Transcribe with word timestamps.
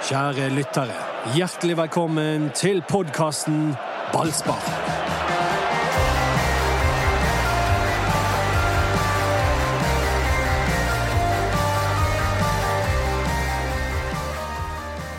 Kjære 0.00 0.46
lyttere, 0.56 0.94
hjertelig 1.36 1.74
velkommen 1.76 2.46
til 2.56 2.78
podkasten 2.88 3.74
Ballspar. 4.14 4.62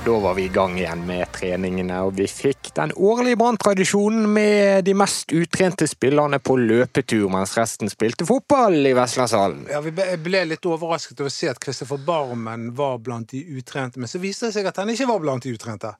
Da 0.05 0.17
var 0.25 0.33
vi 0.33 0.47
i 0.49 0.53
gang 0.55 0.79
igjen 0.79 1.05
med 1.05 1.30
treningene, 1.41 1.97
og 2.05 2.13
vi 2.19 2.27
fikk 2.29 2.71
den 2.77 2.93
årlige 2.95 3.39
Brann-tradisjonen 3.41 4.27
med 4.29 4.85
de 4.87 4.93
mest 4.97 5.33
utrente 5.35 5.87
spillerne 5.89 6.39
på 6.43 6.55
løpetur, 6.59 7.27
mens 7.33 7.55
resten 7.57 7.89
spilte 7.91 8.27
fotball 8.29 8.77
i 8.85 8.93
Vestlandshallen. 8.97 9.65
Ja, 9.71 9.81
Vi 9.81 9.91
ble- 9.91 10.45
litt 10.51 10.65
overrasket 10.65 11.19
over 11.19 11.29
å 11.31 11.33
se 11.33 11.49
at 11.49 11.59
Kristoffer 11.61 11.97
Barmen 12.05 12.69
var 12.77 12.99
blant 12.99 13.33
de 13.33 13.41
utrente, 13.57 13.99
men 13.99 14.07
så 14.11 14.21
viste 14.21 14.47
det 14.49 14.55
seg 14.55 14.69
at 14.69 14.77
han 14.77 14.89
ikke 14.93 15.07
var 15.09 15.19
blant 15.23 15.43
de 15.43 15.53
utrente. 15.57 15.95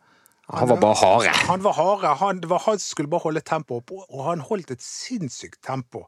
Han 0.51 0.67
var 0.67 0.77
bare 0.81 0.97
harde. 0.99 1.33
Han 1.47 1.61
var 1.63 1.73
harde. 1.77 2.13
Han, 2.19 2.39
var 2.51 2.63
han 2.65 2.79
skulle 2.79 3.07
bare 3.11 3.23
holde 3.23 3.41
tempoet 3.47 3.83
oppe, 3.85 4.05
og 4.09 4.25
han 4.25 4.41
holdt 4.43 4.71
et 4.73 4.83
sinnssykt 4.83 5.61
tempo. 5.63 6.05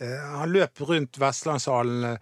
Eh, 0.00 0.20
han 0.40 0.52
løp 0.54 0.80
rundt 0.88 1.18
Vestlandshallen 1.20 2.04
eh, 2.14 2.18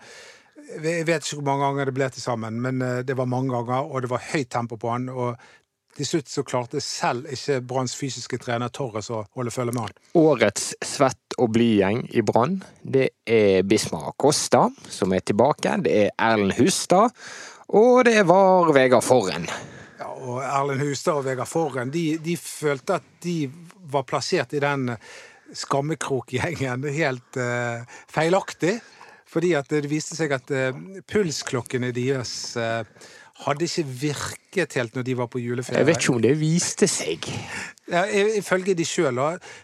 Jeg 0.82 1.06
vet 1.06 1.22
ikke 1.24 1.38
hvor 1.38 1.46
mange 1.46 1.64
ganger 1.68 1.88
det 1.88 1.94
ble 1.96 2.08
til 2.12 2.22
sammen, 2.24 2.58
men 2.60 2.82
eh, 2.82 3.02
det 3.06 3.16
var 3.16 3.30
mange 3.30 3.52
ganger, 3.54 3.86
og 3.88 4.02
det 4.04 4.10
var 4.10 4.24
høyt 4.32 4.50
tempo 4.52 4.76
på 4.80 4.90
han. 4.90 5.08
og 5.08 5.36
til 5.96 6.08
slutt 6.08 6.30
så 6.32 6.44
klarte 6.46 6.80
selv 6.82 7.28
ikke 7.32 7.60
Branns 7.68 7.94
fysiske 7.98 8.38
trener 8.40 8.72
Torres 8.72 9.10
å 9.12 9.22
holde 9.36 9.52
følge 9.54 9.74
med 9.76 9.88
han. 9.88 9.98
Årets 10.18 10.72
svett 10.84 11.36
og 11.38 11.52
blid-gjeng 11.56 12.06
i 12.16 12.24
Brann, 12.24 12.60
det 12.82 13.10
er 13.28 13.62
Bismar 13.68 14.12
Acosta, 14.12 14.66
som 14.88 15.12
er 15.12 15.24
tilbake. 15.26 15.76
Det 15.84 15.98
er 16.06 16.14
Erlend 16.16 16.56
Hustad, 16.58 17.12
og 17.72 18.04
det 18.08 18.22
var 18.28 18.72
Vegard 18.76 19.04
Forren. 19.06 19.48
Ja, 20.00 20.08
og 20.12 20.40
Erlend 20.44 20.84
Hustad 20.84 21.20
og 21.20 21.28
Vegard 21.28 21.50
Forren 21.50 21.92
de, 21.92 22.16
de 22.22 22.38
følte 22.40 22.98
at 23.00 23.12
de 23.24 23.36
var 23.92 24.08
plassert 24.08 24.56
i 24.56 24.62
den 24.62 24.90
skammekrokgjengen 25.52 26.88
helt 26.96 27.40
uh, 27.40 27.84
feilaktig. 28.10 28.78
Fordi 29.32 29.54
at 29.56 29.70
det 29.72 29.88
viste 29.88 30.16
seg 30.16 30.34
at 30.36 30.52
uh, 30.52 30.76
pulsklokkene 31.08 31.92
deres 31.96 32.32
eh, 32.60 32.82
hadde 33.46 33.64
ikke 33.66 33.84
virket 34.02 34.74
helt 34.78 34.94
når 34.94 35.02
de 35.08 35.14
var 35.18 35.26
på 35.32 35.40
juleferie. 35.42 35.78
Jeg 35.80 35.86
vet 35.88 36.02
ikke 36.02 36.12
om 36.14 36.20
det 36.22 36.34
viste 36.40 36.86
seg. 36.90 37.26
Ja, 37.90 38.04
Ifølge 38.38 38.74
de 38.78 38.84
sjøl, 38.86 39.18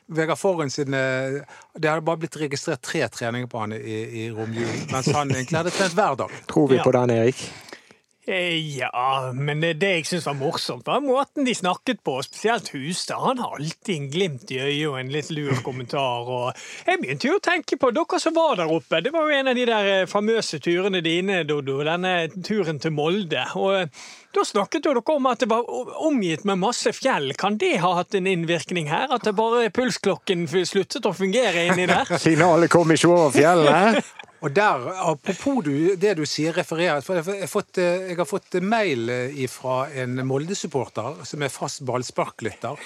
Vegard 0.09 0.39
Forhen 0.41 0.71
sin 0.73 0.93
eh, 0.95 1.39
Det 1.79 1.89
hadde 1.89 2.03
bare 2.05 2.19
blitt 2.25 2.37
registrert 2.41 2.83
tre 2.83 3.05
treninger 3.09 3.47
på 3.49 3.61
han 3.63 3.73
i, 3.77 4.01
i 4.25 4.31
romjulen, 4.35 4.89
mens 4.91 5.07
han 5.15 5.31
egentlig 5.31 5.61
hadde 5.61 5.73
trent 5.77 5.95
hver 5.97 6.19
dag. 6.25 6.35
Tror 6.51 6.69
vi 6.73 6.81
Ja. 6.81 6.83
på 6.85 6.93
den, 6.93 7.11
Erik? 7.15 7.45
Eh, 8.29 8.77
Ja, 8.77 9.31
men 9.35 9.63
det, 9.65 9.79
jeg 9.81 10.05
syns 10.07 10.27
var 10.29 10.37
morsomt, 10.37 10.85
var 10.87 11.01
måten 11.01 11.47
de 11.47 11.55
snakket 11.57 12.03
på. 12.05 12.19
Spesielt 12.27 12.69
Hustad. 12.75 13.23
Han 13.25 13.41
har 13.41 13.57
alltid 13.57 13.95
en 13.97 14.11
glimt 14.13 14.51
i 14.53 14.61
øyet 14.61 14.89
og 14.91 14.99
en 15.01 15.13
litt 15.13 15.31
lur 15.33 15.63
kommentar. 15.65 16.29
Og 16.29 16.53
jeg 16.87 17.01
begynte 17.01 17.31
jo 17.31 17.39
å 17.39 17.45
tenke 17.45 17.79
på 17.81 17.91
dere 17.97 18.21
som 18.21 18.37
var 18.37 18.61
der 18.61 18.73
oppe. 18.75 19.01
Det 19.05 19.15
var 19.15 19.25
jo 19.25 19.39
en 19.39 19.49
av 19.53 19.57
de 19.57 19.65
der 19.71 19.91
eh, 19.95 20.07
famøse 20.11 20.61
turene 20.61 21.01
dine, 21.05 21.41
Dodo. 21.49 21.81
Denne 21.89 22.15
turen 22.45 22.83
til 22.83 22.93
Molde. 22.93 23.47
Og 23.57 23.79
eh, 23.81 24.07
da 24.37 24.45
snakket 24.45 24.85
jo 24.85 24.93
dere 24.99 25.17
om 25.17 25.31
at 25.33 25.41
det 25.41 25.49
var 25.49 25.65
omgitt 26.05 26.45
med 26.45 26.61
masse 26.61 26.93
fjell. 26.93 27.33
Kan 27.41 27.57
det 27.57 27.79
ha 27.81 27.95
hatt 28.03 28.19
en 28.19 28.29
innvirkning 28.29 28.93
her? 28.93 29.09
At 29.15 29.25
det 29.25 29.39
bare 29.39 29.73
pulsklokken 29.73 30.45
sluttet 30.69 31.09
å 31.09 31.17
fungere 31.17 31.71
inni 31.71 31.89
der? 31.89 32.13
Signalet 32.21 32.69
kom 32.73 32.93
ikke 32.93 33.15
over 33.15 33.33
fjellet. 33.41 34.03
Og 34.39 34.53
der, 34.55 34.85
apropos 35.11 35.65
du, 35.67 35.97
det 35.99 36.15
du 36.15 36.23
sier, 36.29 36.55
refererer 36.55 37.03
for 37.03 37.19
jeg, 37.19 37.27
har 37.43 37.51
fått, 37.51 37.81
eh, 37.83 38.13
jeg 38.13 38.21
har 38.21 38.29
fått 38.29 38.61
mail 38.63 39.11
fra 39.51 39.89
en 39.99 40.23
Molde-supporter 40.27 41.25
som 41.27 41.43
er 41.43 41.51
fast 41.51 41.83
ballsparklytter. 41.89 42.79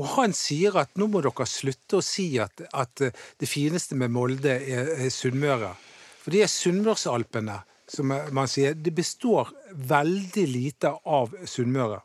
Og 0.00 0.08
han 0.16 0.32
sier 0.36 0.76
at 0.80 0.92
nå 0.98 1.10
må 1.12 1.20
dere 1.24 1.46
slutte 1.48 1.98
å 1.98 2.04
si 2.04 2.32
at, 2.40 2.62
at 2.72 3.04
eh, 3.04 3.16
det 3.40 3.48
fineste 3.48 3.98
med 4.00 4.12
Molde 4.14 4.56
er, 4.56 4.94
er 4.96 5.12
Sunnmøre. 5.12 5.74
For 6.22 6.32
de 6.32 6.44
er 6.44 6.52
Sunnmørsalpene, 6.52 7.58
som 7.90 8.14
eh, 8.14 8.30
man 8.36 8.48
sier. 8.48 8.76
Det 8.76 8.94
består 8.96 9.52
veldig 9.90 10.46
lite 10.48 10.94
av 11.04 11.36
Sunnmøre. 11.44 12.00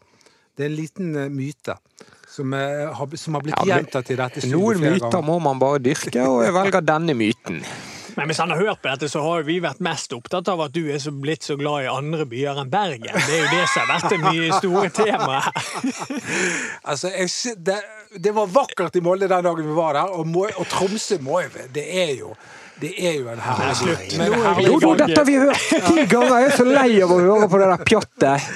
Det 0.55 0.65
er 0.65 0.71
en 0.71 0.77
liten 0.79 1.15
eh, 1.19 1.31
myte 1.31 1.77
som, 2.35 2.51
er, 2.57 2.89
har, 2.97 3.17
som 3.19 3.37
har 3.37 3.45
blitt 3.45 3.59
Ja, 3.61 3.77
gjentatt 3.77 4.09
i 4.11 4.17
dette 4.19 4.47
Noen 4.51 4.81
myter 4.81 5.21
må 5.23 5.37
man 5.43 5.61
bare 5.61 5.79
dyrke, 5.83 6.25
og 6.27 6.41
jeg 6.43 6.55
velger 6.57 6.83
denne 6.83 7.15
myten. 7.15 7.61
Men 8.15 8.29
hvis 8.29 8.39
han 8.39 8.51
har 8.53 8.61
hørt 8.61 8.81
på 8.81 8.89
dette, 8.89 9.09
så 9.11 9.21
har 9.25 9.43
vi 9.47 9.57
vært 9.63 9.81
mest 9.83 10.13
opptatt 10.15 10.47
av 10.51 10.63
at 10.65 10.75
du 10.75 10.85
er 10.87 11.01
så 11.03 11.11
blitt 11.11 11.43
så 11.43 11.57
glad 11.59 11.85
i 11.85 11.91
andre 11.91 12.25
byer 12.29 12.61
enn 12.63 12.71
Bergen. 12.71 13.11
Det 13.11 13.35
er 13.35 13.43
jo 13.43 13.51
det 13.51 13.65
som 13.73 13.83
har 13.83 13.91
vært 13.91 14.13
det 14.13 14.19
mye 14.23 14.59
store 14.61 14.89
temaet. 14.95 15.51
Altså, 16.85 17.09
jeg, 17.09 17.55
det, 17.65 17.75
det 18.21 18.31
var 18.35 18.49
vakkert 18.51 18.95
i 18.95 19.01
Molde 19.03 19.27
den 19.29 19.45
dagen 19.45 19.65
vi 19.65 19.75
var 19.75 19.97
der, 19.97 20.11
og, 20.13 20.35
og 20.59 20.67
Tromsø 20.69 21.17
må 21.23 21.39
jo 21.43 21.65
Det 21.73 21.83
er 22.03 22.11
jo 22.19 22.33
det 22.81 22.91
er 22.99 23.17
jo 23.19 23.29
en 23.31 23.41
herlig 23.41 23.75
slutt. 23.79 24.15
Jo, 24.19 24.77
jo, 24.83 24.91
dette 24.99 25.17
har 25.17 25.27
vi 25.27 25.35
hørt 25.39 25.65
ti 25.89 26.05
ganger! 26.11 26.37
Jeg 26.43 26.51
er 26.51 26.55
så 26.59 26.67
lei 26.67 26.87
av 27.05 27.13
å 27.15 27.19
høre 27.23 27.49
på 27.51 27.59
det 27.61 27.67
der 27.71 27.83
pjattet. 27.87 28.47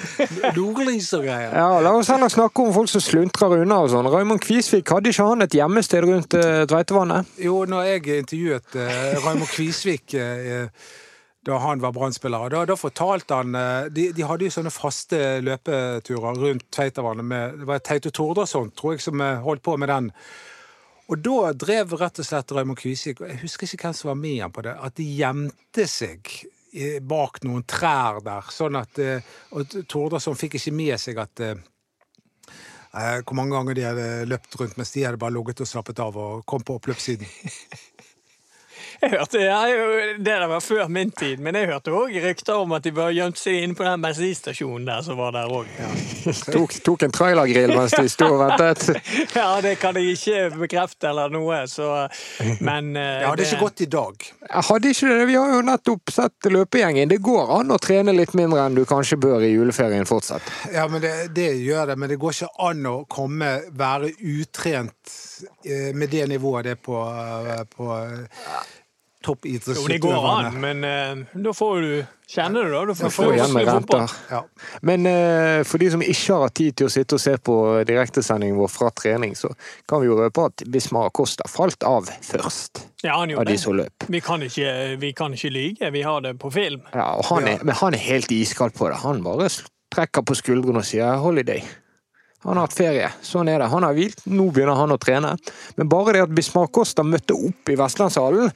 nordlys 0.58 1.10
og 1.18 1.26
greier. 1.28 1.56
Ja, 1.56 1.68
La 1.86 1.96
oss 1.96 2.12
heller 2.12 2.32
snakke 2.34 2.66
om 2.66 2.74
folk 2.76 2.92
som 2.92 3.04
sluntrer 3.04 3.60
unna 3.62 3.82
og 3.86 3.92
sånn. 3.94 4.10
Raymond 4.12 4.44
Kvisvik, 4.44 4.92
hadde 4.92 5.14
ikke 5.14 5.28
han 5.32 5.46
et 5.48 5.60
hjemmested 5.60 6.08
rundt 6.08 6.40
uh, 6.40 6.64
Tveitevannet? 6.70 7.36
Jo, 7.44 7.62
når 7.70 7.94
jeg 7.94 8.08
intervjuet 8.24 8.80
uh, 8.80 8.98
Raymond 9.26 9.54
Kvisvik 9.54 10.18
uh, 10.20 10.68
da 11.50 11.58
han 11.64 11.82
var 11.82 11.94
Brann-spiller, 11.96 12.50
da, 12.52 12.66
da 12.68 12.76
fortalte 12.78 13.40
han 13.40 13.56
eh, 13.56 13.88
de, 13.96 14.10
de 14.16 14.26
hadde 14.28 14.48
jo 14.48 14.54
sånne 14.54 14.74
faste 14.74 15.20
løpeturer 15.46 16.40
rundt 16.44 16.68
Tveitavannet 16.76 17.26
med 17.26 17.60
Det 17.62 17.70
var 17.70 17.84
Teito 17.86 18.12
Tordarsson, 18.14 18.74
tror 18.76 18.96
jeg, 18.96 19.04
som 19.06 19.22
eh, 19.24 19.40
holdt 19.46 19.64
på 19.66 19.78
med 19.80 19.92
den. 19.92 20.12
Og 21.10 21.18
da 21.26 21.52
drev 21.58 21.96
rett 21.98 22.22
og 22.22 22.28
slett 22.28 22.52
Raymond 22.54 22.78
Kvisvik, 22.78 23.24
og 23.24 23.32
jeg 23.32 23.42
husker 23.42 23.66
ikke 23.66 23.88
hvem 23.88 23.98
som 23.98 24.12
var 24.12 24.20
med 24.20 24.42
han 24.44 24.54
på 24.54 24.64
det, 24.66 24.76
at 24.78 24.96
de 25.00 25.08
gjemte 25.18 25.86
seg 25.90 26.34
bak 27.02 27.42
noen 27.44 27.66
trær 27.66 28.20
der, 28.22 28.46
sånn 28.54 28.78
at 28.78 29.00
eh, 29.02 29.26
Og 29.58 29.74
Tordarsson 29.90 30.38
fikk 30.38 30.60
ikke 30.60 30.74
med 30.76 31.02
seg 31.02 31.18
at 31.18 31.42
eh, 31.42 31.56
eh, 32.94 33.16
hvor 33.24 33.38
mange 33.40 33.56
ganger 33.56 33.78
de 33.78 33.88
hadde 33.88 34.10
løpt 34.30 34.60
rundt 34.60 34.78
mens 34.78 34.94
de 34.94 35.08
hadde 35.08 35.22
bare 35.22 35.34
ligget 35.34 35.64
og 35.66 35.72
slappet 35.72 36.02
av 36.04 36.18
og 36.18 36.46
kom 36.46 36.66
på 36.66 36.78
oppløpssiden. 36.78 37.26
Jeg 39.00 39.14
hørte, 39.14 39.40
ja, 39.40 39.60
jo, 39.72 39.84
Det 40.18 40.26
der 40.26 40.48
var 40.52 40.60
før 40.60 40.88
min 40.92 41.12
tid, 41.12 41.40
men 41.40 41.56
jeg 41.56 41.70
hørte 41.70 41.94
òg 41.96 42.16
rykter 42.24 42.60
om 42.60 42.74
at 42.76 42.84
de 42.84 42.92
bare 42.96 43.14
gjemte 43.16 43.40
seg 43.40 43.64
inne 43.64 43.78
på 43.78 43.86
den 43.88 44.04
bensinstasjonen 44.04 44.88
der 44.90 45.04
som 45.06 45.20
var 45.20 45.32
der 45.36 45.52
òg. 45.52 45.70
Tok, 46.56 46.74
tok 46.84 47.06
en 47.08 47.14
trailergrill 47.16 47.72
mens 47.78 47.96
de 47.96 48.10
sto 48.12 48.28
og 48.34 48.44
ventet. 48.44 49.00
Ja, 49.40 49.60
det 49.64 49.76
kan 49.80 49.96
jeg 49.96 50.18
ikke 50.18 50.60
bekrefte 50.66 51.10
eller 51.10 51.32
noe, 51.32 51.62
så 51.70 52.08
Men 52.60 52.92
uh, 52.98 53.22
Ja, 53.24 53.32
det 53.38 53.46
er 53.46 53.54
ikke 53.54 53.64
godt 53.70 53.84
i 53.86 53.90
dag. 53.92 54.26
Jeg 54.50 54.66
hadde 54.70 54.92
ikke 54.94 55.12
det. 55.12 55.28
Vi 55.30 55.38
har 55.38 55.54
jo 55.54 55.62
nettopp 55.66 56.14
sett 56.14 56.50
løpegjengen. 56.52 57.12
Det 57.12 57.20
går 57.24 57.54
an 57.60 57.72
å 57.72 57.80
trene 57.82 58.16
litt 58.16 58.36
mindre 58.38 58.66
enn 58.66 58.78
du 58.78 58.84
kanskje 58.90 59.20
bør 59.22 59.46
i 59.46 59.54
juleferien 59.54 60.08
fortsatt. 60.10 60.46
Ja, 60.74 60.88
men 60.92 61.04
det, 61.04 61.14
det 61.36 61.52
gjør 61.62 61.92
det, 61.92 62.00
men 62.00 62.12
det 62.12 62.20
går 62.22 62.36
ikke 62.36 62.68
an 62.70 62.90
å 62.90 62.98
komme, 63.10 63.54
være 63.80 64.12
utrent 64.18 65.16
eh, 65.64 65.92
med 65.96 66.12
det 66.12 66.28
nivået 66.34 66.68
det 66.68 66.76
er 66.76 66.84
på, 66.84 67.00
eh, 67.00 67.64
på 67.70 67.90
Jo, 69.28 69.36
det 69.88 69.98
går 70.00 70.26
an, 70.32 70.54
men 70.64 70.84
uh, 70.88 71.40
da 71.44 71.52
får 71.54 71.82
du 71.84 71.90
kjenne 72.32 72.62
det, 72.64 72.70
da. 72.72 72.84
Du 72.88 72.94
får, 72.96 73.12
Får 73.12 73.34
igjen 73.36 73.52
med 73.54 73.68
renter. 73.68 74.14
Ja. 74.32 74.40
Men 74.88 75.08
uh, 75.10 75.64
for 75.68 75.82
de 75.84 75.90
som 75.92 76.04
ikke 76.06 76.38
har 76.38 76.46
hatt 76.46 76.56
tid 76.56 76.78
til 76.80 76.88
å 76.88 76.94
sitte 76.94 77.18
og 77.18 77.24
se 77.24 77.34
på 77.36 77.56
direktesendingen 77.90 78.56
vår 78.62 78.72
fra 78.72 78.94
trening, 78.96 79.36
så 79.36 79.52
kan 79.92 80.00
vi 80.00 80.08
jo 80.08 80.16
røpe 80.22 80.46
at 80.48 80.64
Bismar 80.72 81.12
Costa 81.12 81.50
falt 81.52 81.84
av 81.84 82.08
først 82.08 82.86
Ja, 83.04 83.18
han 83.18 83.28
av 83.28 83.36
gjorde 83.36 83.50
de 83.52 83.58
det. 83.58 83.64
som 83.66 83.76
løp. 83.76 84.08
Vi 84.08 84.24
kan, 84.24 84.48
ikke, 84.48 84.72
vi 85.04 85.12
kan 85.20 85.36
ikke 85.36 85.52
lyge, 85.52 85.92
vi 85.92 86.06
har 86.08 86.24
det 86.24 86.38
på 86.40 86.54
film. 86.56 86.88
Ja, 86.96 87.12
og 87.20 87.28
han 87.34 87.52
er, 87.52 87.60
men 87.60 87.76
han 87.76 88.00
er 88.00 88.06
helt 88.08 88.32
iskald 88.32 88.80
på 88.80 88.88
det. 88.88 89.04
Han 89.04 89.20
bare 89.28 89.52
trekker 89.92 90.24
på 90.24 90.40
skuldrene 90.40 90.80
og 90.80 90.88
sier 90.88 91.20
'holiday'. 91.20 91.68
Han 92.48 92.56
har 92.56 92.70
hatt 92.70 92.76
ferie. 92.78 93.08
Sånn 93.26 93.50
er 93.52 93.60
det. 93.60 93.68
Han 93.68 93.84
har 93.84 93.96
hvilt, 93.98 94.22
nå 94.32 94.46
begynner 94.56 94.78
han 94.80 94.96
å 94.96 94.98
trene. 95.02 95.34
Men 95.76 95.90
bare 95.92 96.14
det 96.16 96.22
at 96.24 96.32
Bismar 96.32 96.70
Costa 96.72 97.04
møtte 97.04 97.36
opp 97.36 97.68
i 97.68 97.76
Vestlandshallen, 97.76 98.54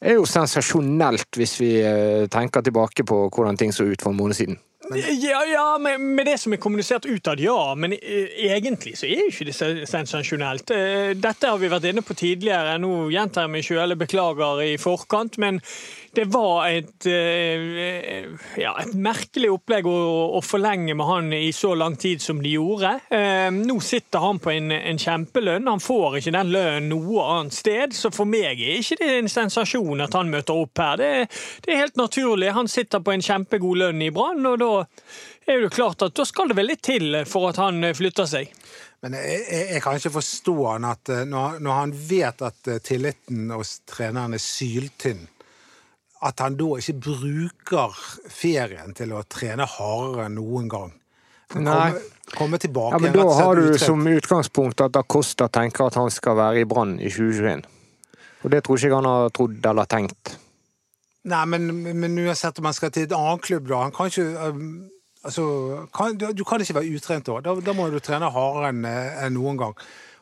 er 0.00 0.18
jo 0.18 0.26
sensasjonelt 0.28 1.38
hvis 1.38 1.58
vi 1.60 1.74
eh, 1.82 2.28
tenker 2.30 2.64
tilbake 2.64 3.04
på 3.06 3.26
hvordan 3.28 3.58
ting 3.58 3.74
så 3.74 3.88
ut 3.88 4.02
for 4.02 4.14
en 4.14 4.20
måned 4.20 4.38
siden. 4.38 4.58
Ja, 4.94 5.44
ja 5.44 5.78
med, 5.78 6.00
med 6.00 6.26
det 6.26 6.38
som 6.40 6.52
er 6.54 6.60
kommunisert 6.62 7.06
utad, 7.06 7.40
ja. 7.40 7.74
Men 7.76 7.92
eh, 7.92 8.30
egentlig 8.48 8.94
så 8.96 9.08
er 9.08 9.26
ikke 9.26 9.48
det 9.50 9.88
sensasjonelt. 9.90 10.70
Eh, 10.72 11.12
Dette 11.18 11.50
har 11.50 11.60
vi 11.60 11.70
vært 11.72 11.90
inne 11.90 12.04
på 12.06 12.16
tidligere. 12.16 12.78
Nå 12.80 13.08
gjentar 13.12 13.44
jeg 13.44 13.52
meg 13.52 13.66
sjøl, 13.66 13.96
beklager 14.00 14.62
i 14.64 14.76
forkant. 14.80 15.36
Men 15.42 15.60
det 16.18 16.24
var 16.24 16.66
et, 16.66 17.06
eh, 17.06 18.24
ja, 18.58 18.72
et 18.82 18.94
merkelig 18.98 19.52
opplegg 19.54 19.86
å, 19.86 19.98
å, 20.34 20.40
forlenge 20.42 20.96
med 20.98 21.06
han 21.06 21.28
i 21.36 21.52
så 21.54 21.76
lang 21.78 21.94
tid 22.00 22.22
som 22.24 22.40
de 22.42 22.56
gjorde. 22.56 22.90
Eh, 23.14 23.46
nå 23.54 23.76
sitter 23.84 24.24
han 24.24 24.40
på 24.42 24.50
en, 24.50 24.72
en, 24.74 24.98
kjempelønn. 24.98 25.70
Han 25.70 25.84
får 25.84 26.18
ikke 26.18 26.34
den 26.34 26.50
lønnen 26.56 26.90
noe 26.90 27.28
annet 27.36 27.54
sted, 27.54 27.94
så 27.94 28.10
for 28.10 28.26
meg 28.26 28.58
er 28.58 28.80
ikke 28.80 28.98
det 28.98 29.12
en 29.20 29.30
sensasjon 29.30 30.02
at 30.08 30.18
han 30.18 30.34
møter 30.34 30.58
opp 30.58 30.82
her. 30.82 30.98
Det, 30.98 31.12
det 31.62 31.76
er 31.76 31.84
helt 31.84 32.02
naturlig. 32.02 32.50
Han 32.58 32.72
sitter 32.72 33.04
på 33.04 33.14
en 33.14 33.22
kjempegod 33.22 33.84
lønn 33.84 34.02
i 34.02 34.10
Brann, 34.18 34.42
og 34.50 34.58
da 34.64 34.72
er 35.46 35.62
det 35.62 35.72
klart 35.78 36.02
at 36.02 36.18
da 36.18 36.26
skal 36.26 36.50
det 36.50 36.58
vel 36.58 36.72
litt 36.72 36.82
til 36.82 37.22
for 37.30 37.52
at 37.52 37.62
han 37.62 37.92
flytter 37.94 38.26
seg. 38.26 38.50
Men 39.06 39.14
jeg, 39.14 39.46
jeg, 39.46 39.64
jeg, 39.76 39.86
kan 39.86 40.02
ikke 40.02 40.16
forstå 40.18 40.58
han 40.66 40.90
at 40.90 41.16
når, 41.30 41.62
når 41.62 41.82
han 41.84 41.98
vet 42.10 42.48
at 42.50 42.76
tilliten 42.82 43.52
hos 43.54 43.78
treneren 43.86 44.34
er 44.34 44.42
syltynn 44.42 45.28
at 46.20 46.40
han 46.42 46.56
da 46.58 46.72
ikke 46.80 46.96
bruker 46.98 47.98
ferien 48.32 48.94
til 48.96 49.14
å 49.14 49.22
trene 49.30 49.66
hardere 49.68 50.26
enn 50.26 50.38
noen 50.38 50.70
gang. 50.70 50.94
Komme, 51.48 52.00
komme 52.36 52.58
tilbake 52.60 52.98
ja, 52.98 53.00
men 53.00 53.14
Da 53.16 53.24
har 53.38 53.56
du 53.56 53.78
som 53.80 54.02
utgangspunkt 54.04 54.82
at 54.84 54.98
Acosta 55.00 55.46
tenker 55.48 55.86
at 55.86 55.96
han 55.96 56.10
skal 56.12 56.36
være 56.36 56.60
i 56.60 56.66
Brann 56.68 56.98
i 57.00 57.08
2021. 57.08 57.64
Og 58.44 58.52
det 58.52 58.60
tror 58.66 58.76
ikke 58.76 58.90
jeg 58.90 58.96
han 58.98 59.08
har 59.08 59.32
trodd 59.34 59.70
eller 59.70 59.88
tenkt. 59.88 60.34
Nei, 61.28 61.40
men, 61.48 61.70
men 61.98 62.18
uansett 62.26 62.60
om 62.60 62.68
han 62.68 62.76
skal 62.76 62.92
til 62.92 63.08
et 63.08 63.14
annet 63.16 63.42
klubb, 63.44 63.64
da 63.68 63.80
Han 63.86 63.94
kan 63.96 64.12
ikke 64.12 64.50
um, 64.52 64.68
altså, 65.26 65.46
kan, 65.94 66.18
Du 66.18 66.44
kan 66.46 66.62
ikke 66.62 66.78
være 66.78 67.00
utrent 67.00 67.26
da. 67.26 67.40
da. 67.44 67.56
Da 67.64 67.74
må 67.76 67.88
du 67.92 67.98
trene 68.00 68.30
hardere 68.32 68.70
enn 68.74 68.84
en 68.86 69.34
noen 69.36 69.58
gang. 69.60 69.74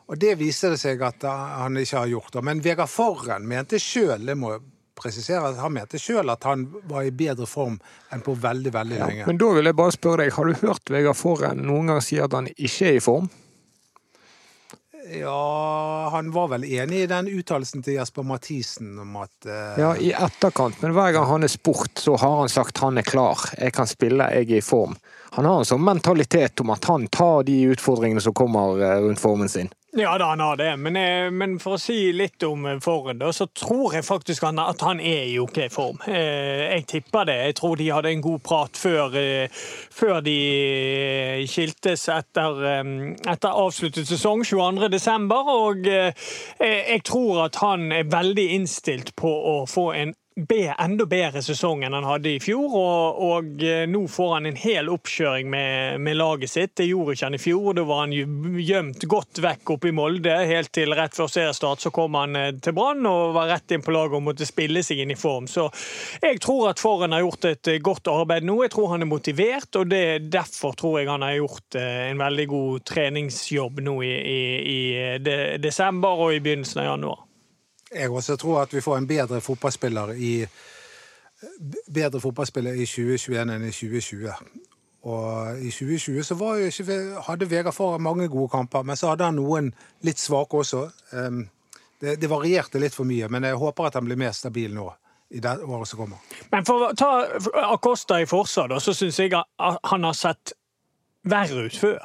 Og 0.07 0.19
det 0.19 0.37
viser 0.39 0.73
det 0.73 0.79
seg 0.79 1.03
at 1.03 1.27
han 1.27 1.77
ikke 1.77 1.99
har 1.99 2.11
gjort. 2.11 2.39
Men 2.43 2.63
Vegard 2.63 2.91
Forren 2.91 3.47
mente 3.47 3.79
sjøl, 3.83 4.23
det 4.23 4.37
må 4.39 4.55
presisere 4.97 5.51
at 5.51 5.59
han 5.61 5.75
mente 5.75 6.01
sjøl 6.01 6.33
at 6.33 6.47
han 6.47 6.65
var 6.89 7.07
i 7.07 7.13
bedre 7.15 7.47
form 7.49 7.79
enn 8.13 8.23
på 8.25 8.35
veldig 8.37 8.73
veldig 8.73 9.01
lenge. 9.01 9.19
Ja, 9.23 9.27
men 9.29 9.41
da 9.41 9.51
vil 9.55 9.69
jeg 9.69 9.77
bare 9.77 9.95
spørre 9.95 10.23
deg, 10.25 10.35
har 10.37 10.47
du 10.47 10.61
hørt 10.65 10.93
Vegard 10.93 11.19
Forren 11.19 11.61
noen 11.67 11.93
gang 11.93 12.01
si 12.03 12.19
at 12.21 12.33
han 12.35 12.49
ikke 12.55 12.91
er 12.91 12.97
i 12.99 13.03
form? 13.03 13.29
Ja, 15.07 16.09
han 16.11 16.31
var 16.31 16.47
vel 16.47 16.65
enig 16.65 16.99
i 16.99 17.07
den 17.07 17.29
uttalelsen 17.31 17.83
til 17.83 17.95
Jesper 17.95 18.25
Mathisen 18.27 18.97
om 18.99 19.15
at 19.21 19.47
uh... 19.47 19.77
Ja, 19.79 19.93
i 19.95 20.11
etterkant, 20.11 20.81
men 20.81 20.91
hver 20.97 21.13
gang 21.15 21.29
han 21.29 21.47
er 21.47 21.51
spurt, 21.51 21.95
så 22.03 22.17
har 22.19 22.41
han 22.41 22.51
sagt 22.51 22.81
han 22.83 22.99
er 22.99 23.07
klar, 23.07 23.39
jeg 23.55 23.71
kan 23.77 23.87
spille, 23.87 24.27
jeg 24.35 24.49
er 24.49 24.59
i 24.59 24.65
form. 24.65 24.97
Han 25.37 25.47
har 25.47 25.61
en 25.61 25.69
sånn 25.69 25.85
mentalitet 25.85 26.59
om 26.63 26.73
at 26.75 26.89
han 26.91 27.07
tar 27.13 27.45
de 27.47 27.55
utfordringene 27.71 28.23
som 28.23 28.35
kommer 28.35 28.81
eh, 28.83 28.99
rundt 29.05 29.21
formen 29.21 29.51
sin. 29.51 29.71
Ja 29.99 30.17
da, 30.17 30.25
han 30.25 30.39
har 30.39 30.57
det, 30.57 30.77
men, 30.77 30.95
eh, 30.95 31.31
men, 31.31 31.55
for 31.59 31.73
å 31.73 31.79
si 31.81 32.11
litt 32.13 32.43
om 32.45 32.67
eh, 32.69 32.75
Forren, 32.83 33.23
så 33.33 33.47
tror 33.49 33.95
jeg 33.95 34.05
faktisk 34.05 34.43
at 34.45 34.83
han 34.85 34.99
er 35.01 35.23
i 35.25 35.39
OK 35.41 35.57
form. 35.73 35.97
Eh, 36.05 36.67
jeg 36.75 36.85
tipper 36.91 37.25
det. 37.25 37.37
Jeg 37.47 37.55
tror 37.57 37.79
de 37.79 37.87
hadde 37.89 38.11
en 38.11 38.21
god 38.21 38.43
prat 38.45 38.77
før, 38.77 39.17
før 39.97 40.21
de 40.21 40.37
skiltes 41.49 42.05
etter, 42.13 42.61
etter 43.25 43.57
avsluttet 43.65 44.05
sesong 44.05 44.45
22.12. 44.45 45.33
Og 45.33 45.89
jeg 45.89 47.01
tror 47.09 47.47
at 47.47 47.57
han 47.63 47.89
er 47.91 48.11
veldig 48.11 48.47
innstilt 48.59 49.15
på 49.17 49.33
å 49.33 49.57
få 49.65 49.89
en 49.97 50.13
enda 50.37 51.05
bedre 51.09 51.41
sesong 51.41 51.83
enn 51.83 51.95
han 51.97 52.05
hadde 52.05 52.35
i 52.35 52.41
fjor. 52.41 52.73
Og, 52.77 53.21
og 53.25 53.63
eh, 53.63 53.85
nå 53.89 54.03
får 54.11 54.33
han 54.35 54.49
en 54.49 54.59
hel 54.59 54.89
oppkjøring 54.93 55.49
med, 55.49 56.01
med, 56.01 56.17
laget 56.17 56.51
sitt. 56.51 56.75
Det 56.77 56.87
gjorde 56.87 57.15
ikke 57.15 57.25
han 57.25 57.37
i 57.37 57.41
fjor. 57.41 57.73
Da 57.77 57.85
var 57.87 58.03
han 58.05 58.13
gjemt 58.61 59.07
godt 59.09 59.41
vekk 59.43 59.73
oppe 59.75 59.89
i 59.89 59.95
Molde. 59.97 60.35
Helt 60.49 60.71
til 60.75 60.93
rett 60.97 61.17
før 61.17 61.31
seriestart 61.31 61.83
så 61.83 61.91
kom 61.93 62.17
han 62.19 62.35
eh, 62.37 62.53
til 62.61 62.75
Brann 62.77 63.05
og 63.09 63.35
var 63.37 63.51
rett 63.51 63.73
inn 63.73 63.85
på 63.85 63.95
laget 63.95 64.19
og 64.19 64.25
måtte 64.29 64.47
spille 64.47 64.83
seg 64.85 65.03
inn 65.03 65.13
i 65.15 65.19
form. 65.19 65.49
Så 65.49 65.67
jeg 66.21 66.41
tror 66.43 66.71
at 66.71 66.81
Forhen 66.83 67.15
har 67.15 67.25
gjort 67.25 67.49
et 67.49 67.73
eh, 67.73 67.81
godt 67.83 68.11
arbeid 68.13 68.47
nå. 68.47 68.59
Jeg 68.65 68.75
tror 68.75 68.93
han 68.93 69.05
er 69.05 69.11
motivert, 69.11 69.71
og 69.79 69.89
det, 69.91 70.29
derfor 70.33 70.77
tror 70.77 70.99
jeg 71.01 71.11
han 71.11 71.25
har 71.25 71.37
gjort 71.37 71.79
en 71.81 72.19
veldig 72.21 72.47
god 72.51 72.83
treningsjobb 72.87 73.81
nå 73.85 73.99
i, 74.05 74.13
i, 74.17 74.41
i 74.77 74.81
desember 75.61 76.27
og 76.27 76.35
i 76.35 76.43
begynnelsen 76.43 76.83
av 76.83 76.93
januar. 76.93 77.26
Jeg 77.93 78.11
også 78.11 78.35
tror 78.35 78.61
at 78.61 78.73
vi 78.73 78.81
får 78.81 78.97
en 78.97 79.07
bedre 79.07 79.41
fotballspiller 79.41 80.15
i 80.15 80.33
bedre 81.93 82.19
fotballspiller 82.21 82.73
i 82.73 82.85
2021 82.85 83.53
enn 83.53 83.67
i 83.67 83.71
2020. 83.71 84.33
Og 85.07 85.59
I 85.61 85.71
2020 85.71 86.23
så 86.23 86.35
var 86.35 86.57
jo 86.57 86.71
ikke, 86.71 86.97
hadde 87.27 87.49
Vegard 87.49 87.75
Farah 87.75 88.01
mange 88.01 88.27
gode 88.27 88.49
kamper, 88.51 88.83
men 88.83 88.97
så 88.97 89.13
hadde 89.13 89.29
han 89.29 89.37
noen 89.39 89.69
litt 90.03 90.19
svake 90.19 90.57
også. 90.57 90.87
Det, 91.99 92.15
det, 92.19 92.29
varierte 92.29 92.81
litt 92.81 92.95
for 92.95 93.07
mye, 93.07 93.29
men 93.31 93.45
jeg 93.47 93.57
håper 93.57 93.87
at 93.87 93.97
han 93.97 94.05
blir 94.05 94.19
mer 94.19 94.35
stabil 94.35 94.73
nå. 94.73 94.89
i 95.29 95.39
det 95.43 95.57
året 95.63 95.87
som 95.87 95.99
kommer. 95.99 96.17
Men 96.51 96.65
for 96.65 96.85
å 96.85 96.91
ta 96.95 97.09
Acosta 97.73 98.21
i 98.21 98.25
forsvar, 98.25 98.77
så 98.79 98.93
syns 98.95 99.19
jeg 99.19 99.33
at 99.35 99.79
han 99.91 100.05
har 100.07 100.15
sett 100.15 100.53
verre 101.27 101.65
ut 101.67 101.75
før 101.75 101.99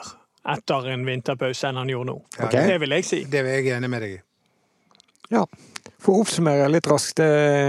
etter 0.55 0.89
en 0.91 1.05
vinterpause 1.07 1.69
enn 1.69 1.79
han 1.79 1.91
gjorde 1.91 2.11
nå. 2.11 2.17
Okay. 2.35 2.67
Det 2.73 2.81
vil 2.83 2.97
jeg 2.97 3.07
si. 3.07 3.21
Det 3.31 3.45
er 3.45 3.51
jeg 3.61 3.77
enig 3.77 3.91
med 3.93 4.03
deg 4.03 4.17
i. 4.17 4.23
Ja. 5.31 5.45
For 6.03 6.19
å 6.19 6.25
oppsummere 6.25 6.67
litt 6.67 6.89
raskt, 6.91 7.21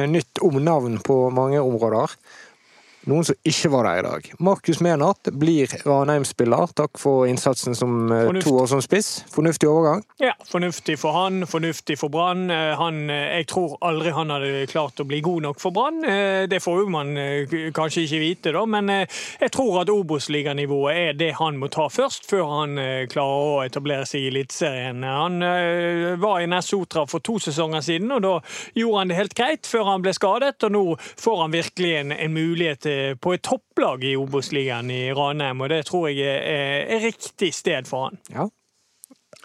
nytt 0.09 0.39
om 0.41 0.55
navn 0.65 0.97
på 1.05 1.27
mange 1.29 1.59
områder. 1.61 2.15
Noen 3.03 3.25
som 3.27 3.35
ikke 3.43 3.67
var 3.73 3.83
der 3.83 3.99
i 3.99 4.03
dag. 4.05 4.27
Markus 4.39 4.79
Menart 4.79 5.27
blir 5.35 5.67
Ranheim-spiller. 5.83 6.71
Takk 6.71 6.99
for 7.01 7.25
innsatsen 7.27 7.75
som 7.75 8.11
eh, 8.11 8.29
fornuftig. 8.29 8.47
to 8.47 8.59
år 8.61 8.69
som 8.71 8.83
spiss. 8.83 9.09
Fornuftig 9.33 9.67
overgang? 9.67 10.03
Ja, 10.23 10.31
fornuftig 10.47 10.95
for 11.01 11.17
han, 11.17 11.43
fornuftig 11.47 11.97
for 11.99 12.13
Brann. 12.13 12.45
Eh, 12.53 12.79
eh, 12.79 13.25
jeg 13.41 13.49
tror 13.51 13.75
aldri 13.83 14.13
han 14.15 14.31
hadde 14.31 14.63
klart 14.71 15.03
å 15.03 15.07
bli 15.09 15.19
god 15.25 15.49
nok 15.49 15.59
for 15.59 15.75
Brann. 15.75 15.99
Det 16.47 16.59
får 16.63 16.79
jo 16.79 16.87
man 16.93 17.11
kanskje 17.75 18.05
ikke 18.05 18.21
vite, 18.21 18.51
da, 18.55 18.63
men 18.69 18.89
jeg 18.91 19.51
tror 19.53 19.81
at 19.81 19.91
Obos-liganivået 19.91 20.99
er 21.09 21.17
det 21.17 21.29
han 21.39 21.57
må 21.59 21.69
ta 21.71 21.89
først, 21.91 22.27
før 22.29 22.43
han 22.49 22.79
klarer 23.11 23.49
å 23.49 23.61
etablere 23.65 24.07
seg 24.07 24.23
i 24.23 24.31
Eliteserien. 24.31 25.03
Han 25.03 25.39
var 26.21 26.41
i 26.43 26.49
Ness 26.49 26.71
Sotra 26.71 27.05
for 27.09 27.23
to 27.23 27.37
sesonger 27.41 27.83
siden, 27.85 28.11
og 28.15 28.23
da 28.25 28.33
gjorde 28.77 29.01
han 29.01 29.11
det 29.11 29.19
helt 29.19 29.37
greit 29.37 29.69
før 29.69 29.91
han 29.91 30.05
ble 30.05 30.15
skadet, 30.15 30.55
og 30.67 30.75
nå 30.75 30.83
får 30.99 31.41
han 31.43 31.55
virkelig 31.55 31.93
en, 32.01 32.15
en 32.15 32.35
mulighet 32.35 32.83
til 32.85 32.92
på 33.19 33.33
et 33.33 33.43
topplag 33.45 34.03
i 34.03 34.15
Obos-ligaen 34.19 34.91
i 34.91 35.13
Ranheim, 35.15 35.61
og 35.61 35.69
det 35.69 35.85
tror 35.89 36.09
jeg 36.09 36.27
er, 36.27 36.85
er 36.95 37.05
riktig 37.05 37.53
sted 37.55 37.89
for 37.89 38.09
han. 38.09 38.19
Ja. 38.33 38.47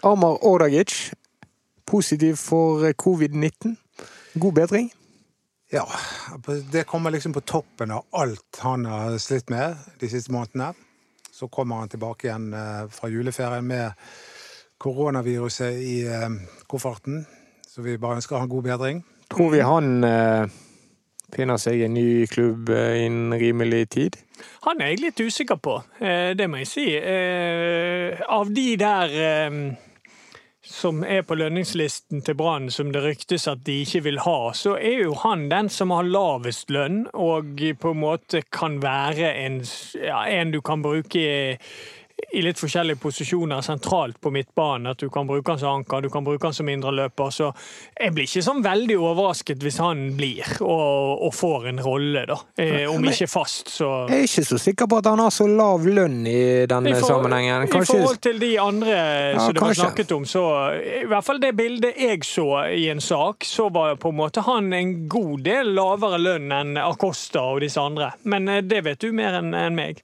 Amar 0.03 0.39
Ordagic, 0.47 1.11
positiv 1.85 2.37
for 2.39 2.85
eh, 2.87 2.93
covid-19. 2.93 3.75
God 4.33 4.53
bedring? 4.53 4.91
Ja, 5.71 5.85
det 6.71 6.83
kommer 6.83 7.11
liksom 7.11 7.33
på 7.33 7.41
toppen 7.41 7.91
av 7.91 8.05
alt 8.11 8.59
han 8.59 8.85
har 8.85 9.17
slitt 9.17 9.49
med 9.49 9.75
de 9.99 10.09
siste 10.09 10.31
månedene. 10.31 10.73
Så 11.31 11.47
kommer 11.47 11.83
han 11.83 11.89
tilbake 11.89 12.27
igjen 12.27 12.53
eh, 12.53 12.87
fra 12.91 13.09
juleferien 13.09 13.67
med 13.67 13.91
koronaviruset 14.79 15.75
i 15.83 15.95
kofferten. 16.67 17.25
Så 17.67 17.83
vi 17.83 17.97
bare 17.99 18.21
ønsker 18.21 18.39
han 18.39 18.49
god 18.49 18.63
bedring. 18.63 19.03
Tror 19.27 19.51
vi 19.51 19.59
han 19.59 20.05
finner 21.35 21.59
seg 21.61 21.83
en 21.85 21.95
ny 21.97 22.25
klubb 22.31 22.71
eh, 22.73 23.05
innen 23.05 23.35
rimelig 23.39 23.83
tid? 23.95 24.17
Han 24.65 24.81
er 24.81 24.93
jeg 24.93 25.03
litt 25.03 25.21
usikker 25.21 25.59
på, 25.61 25.79
eh, 25.99 26.31
det 26.37 26.47
må 26.49 26.61
jeg 26.63 26.71
si. 26.71 26.87
Eh, 26.95 28.19
av 28.29 28.51
de 28.55 28.67
der 28.79 29.15
som 30.69 31.01
er 31.01 31.23
på 31.25 31.37
lønningslisten 31.39 32.21
til 32.25 32.35
Brann, 32.37 32.69
som 32.69 32.91
det 32.93 33.01
ryktes 33.01 33.47
at 33.49 33.63
de 33.65 33.79
ikke 33.83 34.03
vil 34.05 34.19
ha, 34.21 34.51
så 34.53 34.75
er 34.77 35.05
jo 35.05 35.15
han 35.23 35.47
den 35.49 35.69
som 35.73 35.93
har 35.95 36.05
lavest 36.05 36.69
lønn, 36.73 37.07
og 37.13 37.63
på 37.81 37.93
en 37.95 38.01
måte 38.03 38.43
kan 38.53 38.77
være 38.83 39.33
en, 39.45 39.63
ja, 39.97 40.21
en 40.29 40.53
du 40.53 40.61
kan 40.61 40.85
bruke 40.85 41.23
i 42.31 42.41
litt 42.45 42.59
forskjellige 42.59 42.99
posisjoner 43.01 43.61
sentralt 43.65 44.19
på 44.21 44.31
midtbanen. 44.33 44.91
At 44.91 45.01
du 45.01 45.09
kan 45.13 45.27
bruke 45.27 45.53
han 45.53 45.59
som 45.61 45.79
anker, 45.79 46.01
du 46.01 46.09
kan 46.13 46.25
bruke 46.25 46.47
han 46.47 46.53
som 46.53 46.69
indreløper. 46.69 47.33
Så 47.33 47.51
jeg 47.95 48.13
blir 48.15 48.29
ikke 48.29 48.43
sånn 48.45 48.61
veldig 48.65 48.97
overrasket 48.99 49.63
hvis 49.65 49.79
han 49.81 50.05
blir 50.17 50.59
og, 50.59 51.25
og 51.27 51.33
får 51.35 51.69
en 51.73 51.81
rolle, 51.83 52.25
da. 52.29 52.39
Eh, 52.59 52.85
om 52.89 53.05
ikke 53.09 53.29
fast, 53.29 53.71
så 53.73 53.89
Jeg 54.09 54.25
er 54.25 54.27
ikke 54.27 54.45
så 54.49 54.59
sikker 54.61 54.89
på 54.89 54.99
at 55.01 55.09
han 55.09 55.23
har 55.23 55.33
så 55.33 55.47
lav 55.49 55.87
lønn 55.87 56.21
i 56.29 56.41
denne 56.69 56.93
I 56.93 56.97
for, 56.99 57.13
sammenhengen. 57.13 57.67
Kanskje... 57.71 57.97
I 57.97 57.99
forhold 57.99 58.21
til 58.25 58.41
de 58.41 58.51
andre 58.61 58.97
ja, 58.97 59.39
som 59.39 59.55
det 59.55 59.65
var 59.65 59.79
snakket 59.81 60.15
om, 60.15 60.27
så 60.29 60.43
i 60.75 61.05
hvert 61.09 61.25
fall 61.25 61.41
det 61.41 61.53
bildet 61.57 61.97
jeg 61.99 62.25
så 62.27 62.49
i 62.75 62.89
en 62.93 63.01
sak, 63.03 63.47
så 63.47 63.69
var 63.73 63.97
på 64.01 64.13
en 64.13 64.19
måte 64.19 64.43
han 64.45 64.73
en 64.75 64.93
god 65.09 65.45
del 65.47 65.73
lavere 65.77 66.21
lønn 66.21 66.53
enn 66.53 66.77
Acosta 66.81 67.45
og 67.53 67.63
disse 67.63 67.81
andre. 67.81 68.13
Men 68.29 68.47
eh, 68.51 68.63
det 68.65 68.83
vet 68.85 69.01
du 69.01 69.11
mer 69.15 69.41
enn 69.41 69.55
meg. 69.75 70.03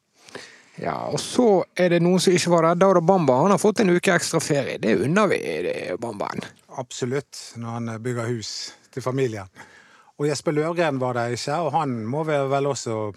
Ja, 0.82 0.96
og 1.08 1.20
så 1.24 1.64
er 1.80 1.94
det 1.94 2.02
noen 2.04 2.20
som 2.20 2.36
ikke 2.36 2.52
var 2.52 2.68
der. 2.68 2.80
Dauda 2.82 3.02
Bamba 3.06 3.38
han 3.44 3.54
har 3.54 3.62
fått 3.62 3.80
en 3.84 3.94
uke 3.96 4.12
ekstra 4.16 4.42
ferie. 4.44 4.80
Det 4.82 4.98
unner 5.06 5.30
vi 5.32 5.40
det, 5.64 5.78
Bambaen. 6.02 6.44
Absolutt, 6.76 7.40
når 7.56 7.78
han 7.78 7.94
bygger 8.04 8.28
hus 8.34 8.52
til 8.92 9.06
familien. 9.06 9.48
Og 10.20 10.28
Jesper 10.30 10.56
Løvgren 10.56 11.00
var 11.00 11.16
der 11.16 11.36
ikke, 11.36 11.60
og 11.64 11.72
han 11.76 11.96
må 12.08 12.24
vel 12.28 12.68
også 12.72 13.14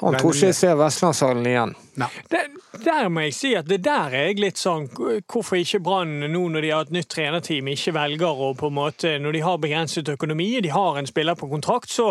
Han 0.00 0.14
tror 0.18 0.34
ikke 0.34 0.50
jeg 0.50 0.54
ser 0.58 0.74
Vestlandshallen 0.76 1.46
igjen. 1.48 1.70
Nei. 1.96 2.08
Der, 2.28 2.48
der 2.84 3.06
må 3.08 3.22
jeg 3.24 3.32
si 3.32 3.54
at 3.56 3.64
det 3.70 3.78
der 3.86 4.12
er 4.12 4.26
jeg 4.28 4.40
litt 4.42 4.58
sånn 4.60 4.84
Hvorfor 4.92 5.56
ikke 5.56 5.80
Brann 5.80 6.18
nå 6.28 6.42
når 6.52 6.66
de 6.66 6.72
har 6.74 6.84
et 6.84 6.92
nytt 6.92 7.08
trenerteam, 7.14 7.70
ikke 7.72 7.94
velger 7.96 8.42
å 8.44 8.50
på 8.60 8.68
en 8.68 8.76
måte 8.76 9.14
Når 9.24 9.32
de 9.38 9.40
har 9.46 9.56
begrenset 9.62 10.10
økonomi, 10.12 10.50
de 10.60 10.74
har 10.74 10.98
en 11.00 11.08
spiller 11.08 11.38
på 11.40 11.48
kontrakt, 11.48 11.88
så, 11.88 12.10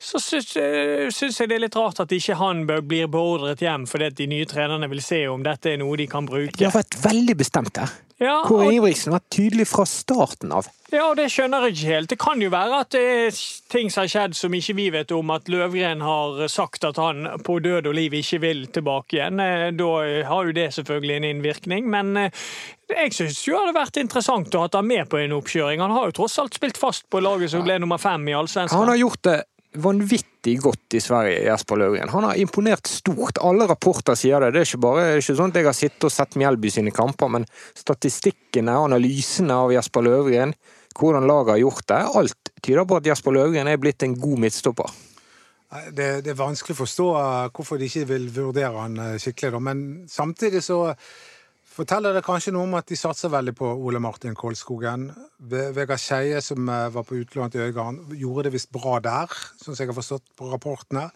så 0.00 0.22
syns, 0.22 0.54
eh, 0.56 1.10
syns 1.12 1.42
jeg 1.42 1.52
det 1.52 1.58
er 1.58 1.64
litt 1.66 1.76
rart 1.76 2.00
at 2.00 2.16
ikke 2.16 2.38
han 2.40 2.64
bør- 2.70 2.80
blir 2.88 3.12
beordret 3.12 3.60
hjem 3.60 3.84
fordi 3.90 4.08
at 4.08 4.16
de 4.16 4.30
nye 4.32 4.48
trenerne 4.48 4.88
vil 4.88 5.04
se 5.04 5.20
om 5.28 5.44
dette 5.44 5.74
er 5.74 5.82
noe 5.84 6.00
de 6.00 6.08
kan 6.08 6.24
bruke. 6.24 6.56
De 6.56 6.64
har 6.64 6.72
vært 6.78 6.96
veldig 7.04 7.36
bestemt 7.44 7.74
der. 7.76 7.92
Ja, 8.18 8.42
Kåre 8.46 8.64
og- 8.66 8.72
Ingebrigtsen 8.72 9.12
var 9.12 9.20
tydelig 9.28 9.66
fra 9.68 9.84
starten 9.84 10.52
av. 10.52 10.66
Ja, 10.90 11.14
det 11.14 11.26
skjønner 11.30 11.66
jeg 11.66 11.74
ikke 11.74 11.92
helt. 11.92 12.08
Det 12.08 12.18
kan 12.18 12.40
jo 12.40 12.48
være 12.48 12.80
at 12.80 12.90
det 12.90 13.00
er 13.02 13.30
ting 13.68 13.90
som 13.90 14.02
har 14.04 14.08
skjedd 14.08 14.34
som 14.34 14.54
ikke 14.54 14.74
vi 14.76 14.90
vet 14.90 15.12
om. 15.12 15.30
At 15.30 15.48
Løvgren 15.48 16.00
har 16.00 16.46
sagt 16.48 16.84
at 16.84 16.96
han 16.96 17.26
på 17.44 17.58
død 17.60 17.86
og 17.86 17.94
liv 17.94 18.12
ikke 18.12 18.40
vil 18.40 18.66
tilbake 18.68 19.18
igjen. 19.18 19.40
Eh, 19.40 19.70
Da 19.72 20.24
har 20.24 20.44
jo 20.46 20.52
det 20.52 20.72
selvfølgelig 20.72 21.16
en 21.16 21.24
innvirkning. 21.24 21.90
Men 21.90 22.16
eh, 22.16 22.30
jeg 22.88 23.12
syns 23.12 23.44
jo 23.44 23.52
det 23.52 23.66
hadde 23.66 23.80
vært 23.84 24.00
interessant 24.00 24.54
å 24.54 24.60
ha 24.60 24.68
ham 24.72 24.86
med 24.86 25.10
på 25.10 25.18
en 25.18 25.32
oppkjøring. 25.32 25.80
Han 25.80 25.90
har 25.90 26.06
jo 26.06 26.12
tross 26.22 26.38
alt 26.38 26.54
spilt 26.54 26.78
fast 26.78 27.10
på 27.10 27.20
laget 27.20 27.50
som 27.50 27.64
ble 27.64 27.78
nummer 27.78 27.98
fem 27.98 28.26
i 28.28 28.32
Han 28.32 28.46
har 28.46 28.96
gjort 28.96 29.22
det 29.22 29.42
vanvittig 29.82 30.56
godt 30.62 30.96
i 30.96 31.00
Sverige, 31.02 31.44
Jesper 31.46 31.80
Løvgren. 31.80 32.10
Han 32.12 32.26
har 32.28 32.38
imponert 32.40 32.88
stort. 32.90 33.40
Alle 33.44 33.68
rapporter 33.70 34.18
sier 34.18 34.42
det. 34.42 34.52
Det 34.54 34.62
er 34.62 34.68
ikke 34.68 34.82
bare 34.84 35.04
er 35.06 35.20
ikke 35.20 35.36
sånn 35.38 35.52
at 35.52 35.60
jeg 35.60 35.68
har 35.68 35.76
sittet 35.76 36.08
og 36.08 36.14
sett 36.14 36.38
Mjelby 36.40 36.72
sine 36.72 36.94
kamper, 36.94 37.30
men 37.32 37.46
statistikkene, 37.76 38.76
analysene 38.88 39.58
av 39.66 39.74
Jesper 39.74 40.06
Løvgren, 40.06 40.54
hvordan 40.96 41.28
laget 41.28 41.56
har 41.56 41.62
gjort 41.64 41.88
det, 41.92 42.00
alt 42.20 42.52
tyder 42.64 42.88
på 42.88 42.98
at 42.98 43.10
Jesper 43.10 43.36
Løvgren 43.36 43.68
er 43.68 43.80
blitt 43.80 44.02
en 44.06 44.16
god 44.18 44.42
midtstopper. 44.46 44.96
Det, 45.92 46.10
det 46.24 46.30
er 46.30 46.38
vanskelig 46.38 46.76
å 46.76 46.78
forstå 46.78 47.06
eh, 47.20 47.46
hvorfor 47.54 47.80
de 47.80 47.88
ikke 47.90 48.06
vil 48.12 48.28
vurdere 48.32 48.84
han 48.84 49.00
eh, 49.02 49.16
skikkelig, 49.20 49.50
da. 49.56 49.62
Men 49.66 49.80
samtidig 50.08 50.62
så 50.64 50.78
forteller 51.76 52.16
det 52.16 52.24
kanskje 52.24 52.54
noe 52.54 52.66
om 52.66 52.76
at 52.78 52.88
de 52.88 52.96
satser 52.98 53.32
veldig 53.32 53.54
på 53.56 53.68
Ole 53.68 54.00
Martin 54.02 54.36
Kolskogen. 54.36 55.10
Vegard 55.38 56.00
Skeie, 56.00 56.40
som 56.44 56.68
eh, 56.72 56.86
var 56.94 57.04
på 57.06 57.18
utlån 57.20 57.52
til 57.52 57.66
Øygarden, 57.66 58.16
gjorde 58.16 58.46
det 58.46 58.54
visst 58.56 58.72
bra 58.74 58.98
der, 59.04 59.32
sånn 59.60 59.74
som 59.74 59.82
jeg 59.82 59.92
har 59.92 59.98
forstått 59.98 60.32
på 60.38 60.48
rapportene. 60.52 61.10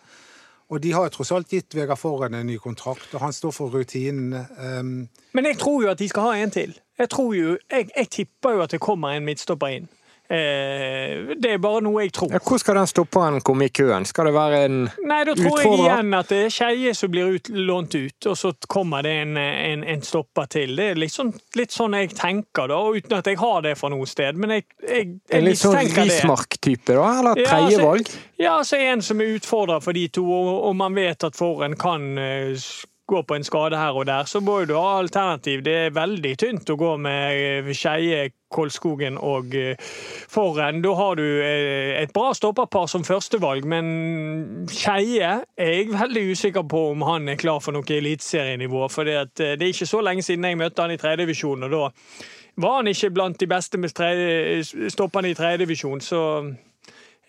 Og 0.70 0.78
de 0.84 0.92
har 0.94 1.08
jo 1.08 1.14
tross 1.16 1.32
alt 1.34 1.50
gitt 1.50 1.74
Vegard 1.74 1.98
Forhen 1.98 2.36
en 2.38 2.46
ny 2.46 2.58
kontrakt, 2.62 3.08
og 3.14 3.24
han 3.24 3.34
står 3.34 3.54
for 3.56 3.74
rutinen. 3.74 4.36
Um, 4.54 5.08
Men 5.34 5.48
jeg 5.50 5.58
tror 5.58 5.82
jo 5.82 5.90
at 5.90 5.98
de 5.98 6.06
skal 6.08 6.28
ha 6.28 6.36
en 6.44 6.52
til. 6.54 6.76
Jeg 7.00 7.10
tror 7.10 7.32
jo, 7.34 7.56
jeg, 7.70 7.88
jeg 7.96 8.10
tipper 8.10 8.54
jo 8.54 8.62
at 8.62 8.76
det 8.76 8.82
kommer 8.84 9.16
en 9.16 9.26
midtstopper 9.26 9.74
inn. 9.80 9.88
Eh, 10.30 11.34
det 11.42 11.56
er 11.56 11.58
bare 11.58 11.80
noe 11.82 12.04
jeg 12.04 12.12
tror. 12.14 12.30
Ja, 12.30 12.38
hvor 12.46 12.60
skal 12.62 12.76
den 12.78 12.86
stopperen 12.86 13.40
komme 13.42 13.66
i 13.66 13.72
køen? 13.74 14.04
Skal 14.06 14.28
det 14.28 14.34
være 14.36 14.60
en 14.68 14.76
Nei, 15.02 15.24
da 15.26 15.34
tror 15.34 15.58
jeg 15.58 15.72
igjen 15.80 16.14
at 16.14 16.30
det 16.30 16.38
er 16.44 16.52
Skeie 16.54 16.92
som 16.94 17.10
blir 17.10 17.32
ut, 17.34 17.50
lånt 17.50 17.96
ut, 17.98 18.28
og 18.30 18.36
så 18.38 18.52
kommer 18.70 19.02
det 19.02 19.14
en, 19.24 19.34
en, 19.40 19.82
en 19.96 20.04
stopper 20.06 20.46
til. 20.54 20.76
Det 20.78 20.86
er 20.92 21.00
litt 21.02 21.14
sånn, 21.16 21.32
litt 21.58 21.74
sånn 21.74 21.98
jeg 21.98 22.12
tenker, 22.14 22.70
da, 22.70 22.78
uten 22.94 23.16
at 23.18 23.26
jeg 23.32 23.40
har 23.42 23.66
det 23.66 23.74
fra 23.80 23.90
noe 23.90 24.06
sted. 24.06 24.38
Men 24.38 24.54
jeg, 24.54 24.68
jeg, 24.86 25.08
jeg 25.18 25.40
en 25.40 25.48
litt 25.48 25.58
sånn. 25.58 25.80
Rismark-type, 25.98 26.94
da? 26.94 27.10
Eller 27.18 27.42
Ja, 27.42 27.48
tredjevalg? 27.50 28.06
altså- 28.06 28.26
Ja, 28.40 28.54
altså 28.62 28.78
en 28.80 29.02
som 29.04 29.20
er 29.20 29.34
utfordrer 29.36 29.82
for 29.84 29.92
de 29.92 30.06
to, 30.08 30.22
og, 30.32 30.52
og 30.70 30.76
man 30.78 30.94
vet 30.96 31.26
at 31.26 31.36
Forhen 31.36 31.74
kan 31.76 32.06
eh, 33.10 33.16
s- 33.16 33.16
gå 33.16 33.22
på 33.26 33.34
en 33.34 33.44
skade 33.44 33.76
her 33.76 33.92
og 33.92 34.06
der, 34.06 34.24
så 34.24 34.40
må 34.40 34.64
du 34.66 34.74
ha 34.76 34.98
alternativ. 35.00 35.62
Det 35.64 35.74
er 35.74 35.90
veldig 35.90 36.36
tynt 36.38 36.70
å 36.70 36.76
gå 36.76 36.96
med 36.98 37.66
eh, 37.66 37.72
Skeie, 37.74 38.30
Kolskogen 38.50 39.18
og 39.18 39.52
Forren. 40.28 40.82
Da 40.82 40.94
har 40.94 41.14
du 41.16 41.22
eh, 41.22 42.02
et 42.02 42.12
bra 42.12 42.32
stopperpar 42.34 42.86
som 42.90 43.04
førstevalg, 43.04 43.64
men 43.64 44.66
Skeie 44.70 45.44
er 45.58 45.72
jeg 45.74 45.92
veldig 45.92 46.24
usikker 46.32 46.62
på 46.68 46.90
om 46.92 47.02
han 47.02 47.28
er 47.28 47.36
klar 47.36 47.60
for 47.60 47.72
noe 47.72 47.82
eliteserienivå. 47.86 48.88
For 48.90 49.04
det, 49.04 49.40
eh, 49.40 49.54
er 49.54 49.66
ikke 49.70 49.86
så 49.86 50.00
lenge 50.02 50.22
siden 50.22 50.44
jeg 50.44 50.58
møtte 50.58 50.82
han 50.82 50.90
i 50.90 50.96
tredjedivisjon, 50.98 51.62
og 51.64 51.70
da 51.70 51.90
var 52.60 52.76
han 52.80 52.86
ikke 52.90 53.10
blant 53.14 53.38
de 53.40 53.46
beste 53.46 53.78
stopperne 54.90 55.30
i 55.30 55.34
tredjedivisjon, 55.38 56.00
så 56.00 56.54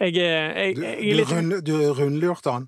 jeg 0.02 0.16
jeg, 0.18 0.78
jeg 0.82 1.12
er 1.12 1.26
du, 1.26 1.34
rund, 1.36 1.62
du 1.62 1.76
rundlurte 1.94 2.52
han. 2.52 2.68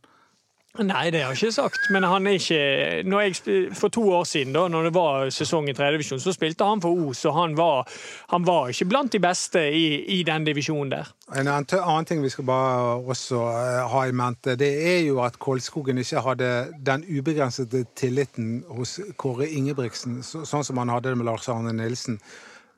Nei, 0.82 1.12
det 1.14 1.20
har 1.22 1.36
jeg 1.36 1.52
ikke 1.52 1.54
sagt. 1.54 1.84
Men 1.94 2.06
han 2.10 2.26
er 2.26 2.40
ikke 2.40 3.04
når 3.06 3.20
jeg, 3.22 3.58
For 3.78 3.94
to 3.94 4.08
år 4.10 4.24
siden, 4.26 4.56
da 4.56 4.64
når 4.72 4.88
det 4.88 4.94
var 4.96 5.30
sesong 5.30 5.68
i 5.70 5.76
tredjedivisjon, 5.78 6.22
så 6.24 6.34
spilte 6.34 6.66
han 6.66 6.82
for 6.82 6.98
Os, 7.10 7.22
og 7.30 7.36
han 7.38 7.54
var, 7.58 7.84
han 8.32 8.46
var 8.48 8.72
ikke 8.74 8.88
blant 8.90 9.14
de 9.14 9.20
beste 9.22 9.62
i, 9.70 10.02
i 10.18 10.24
den 10.26 10.48
divisjonen 10.48 10.96
der. 10.96 11.12
En 11.38 11.48
annen, 11.52 12.08
ting 12.10 12.24
vi 12.24 12.32
skal 12.34 12.48
bare 12.48 12.96
også 13.06 13.44
eh, 13.52 13.84
ha 13.92 14.02
i 14.10 14.16
mente, 14.18 14.56
det 14.58 14.72
er 14.96 15.04
jo 15.06 15.20
at 15.22 15.38
Kolskogen 15.38 16.02
ikke 16.02 16.24
hadde 16.26 16.50
den 16.82 17.06
ubegrensede 17.06 17.84
tilliten 17.96 18.64
hos 18.74 18.98
Kåre 19.18 19.46
Ingebrigtsen, 19.54 20.24
så, 20.26 20.42
sånn 20.50 20.66
som 20.66 20.82
han 20.82 20.90
hadde 20.90 21.14
det 21.14 21.22
med 21.22 21.30
Lars 21.30 21.46
Arne 21.54 21.76
Nilsen. 21.78 22.18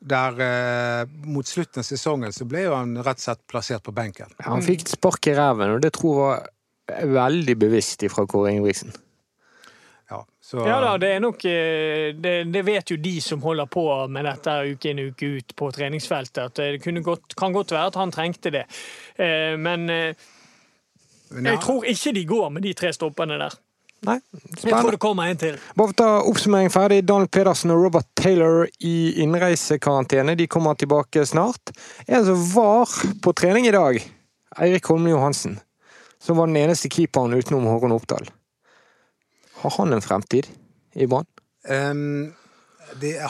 Der 0.06 0.42
eh, 0.44 1.14
mot 1.24 1.48
slutten 1.48 1.80
av 1.80 1.88
sesongen 1.88 2.36
så 2.36 2.44
ble 2.46 2.66
jo 2.68 2.75
han 2.75 2.92
rett 3.00 3.24
og 3.24 3.24
slett 3.30 3.42
plassert 3.48 3.86
på 3.88 3.96
benken. 3.96 4.36
Han 4.44 4.62
fikk 4.66 4.84
spark 4.92 5.32
i 5.32 5.38
ræven, 5.40 5.78
og 5.78 5.82
det 5.86 5.94
tror 5.96 6.20
jeg 6.25 6.52
veldig 6.88 7.56
bevisst 7.58 8.04
fra 8.13 8.25
Kåre 8.30 8.51
Ingebrigtsen. 8.54 8.94
Ja, 10.10 10.20
så, 10.42 10.62
Ja 10.68 10.77
da, 10.84 10.92
det 11.01 11.10
er 11.15 11.20
nok 11.24 11.42
eh, 11.50 12.12
det, 12.22 12.36
det 12.54 12.62
vet 12.68 12.92
jo 12.94 12.98
de 13.01 13.15
som 13.25 13.42
holder 13.42 13.65
på 13.65 13.86
med 14.13 14.27
dette 14.30 14.54
uke 14.70 14.92
inn 14.92 15.01
uke 15.10 15.32
ut 15.39 15.56
på 15.58 15.72
treningsfeltet, 15.74 16.44
at 16.51 16.62
det 16.62 16.84
kunne 16.84 17.01
godt, 17.01 17.34
kan 17.36 17.56
godt 17.56 17.74
være 17.74 17.89
at 17.89 17.98
han 17.98 18.13
trengte 18.13 18.54
det. 18.54 18.65
Eh, 19.18 19.58
Men 19.58 19.89
eh, 19.89 20.13
Men 21.34 21.46
ja, 21.50 21.56
jeg 21.56 21.62
tror 21.65 21.86
ikke 21.89 22.13
de 22.13 22.25
går 22.30 22.50
med 22.54 22.62
de 22.68 22.74
tre 22.77 22.94
stoppene 22.94 23.39
der. 23.42 23.56
Nei, 24.06 24.20
Jeg 24.62 24.70
tror 24.70 24.92
det 24.94 25.00
kommer 25.01 25.25
en 25.25 25.38
til. 25.42 25.56
Bare 25.74 25.88
for 25.89 25.96
å 25.96 25.98
ta 25.98 26.10
oppsummering 26.30 26.70
ferdig. 26.70 27.00
Donald 27.10 27.32
Pedersen 27.34 27.72
og 27.74 27.82
Robert 27.88 28.06
Taylor 28.13 28.68
i 28.86 29.15
innreisekarantene. 29.24 30.36
De 30.38 30.46
kommer 30.48 30.77
tilbake 30.77 31.24
snart. 31.25 31.74
En 32.06 32.22
som 32.27 32.44
var 32.54 32.92
på 33.25 33.34
trening 33.34 33.65
i 33.65 33.74
dag, 33.74 33.98
Eirik 34.62 34.86
Holmen 34.92 35.10
Johansen, 35.15 35.58
som 36.25 36.39
var 36.39 36.50
den 36.50 36.58
eneste 36.63 36.89
keeperen 36.89 37.38
utenom 37.38 37.67
Håkon 37.70 37.94
Oppdal. 37.96 38.29
Har 39.62 39.75
han 39.77 39.94
en 39.94 40.01
fremtid 40.01 40.50
i 40.94 41.08
Brann? 41.08 41.27
Um, 41.70 42.34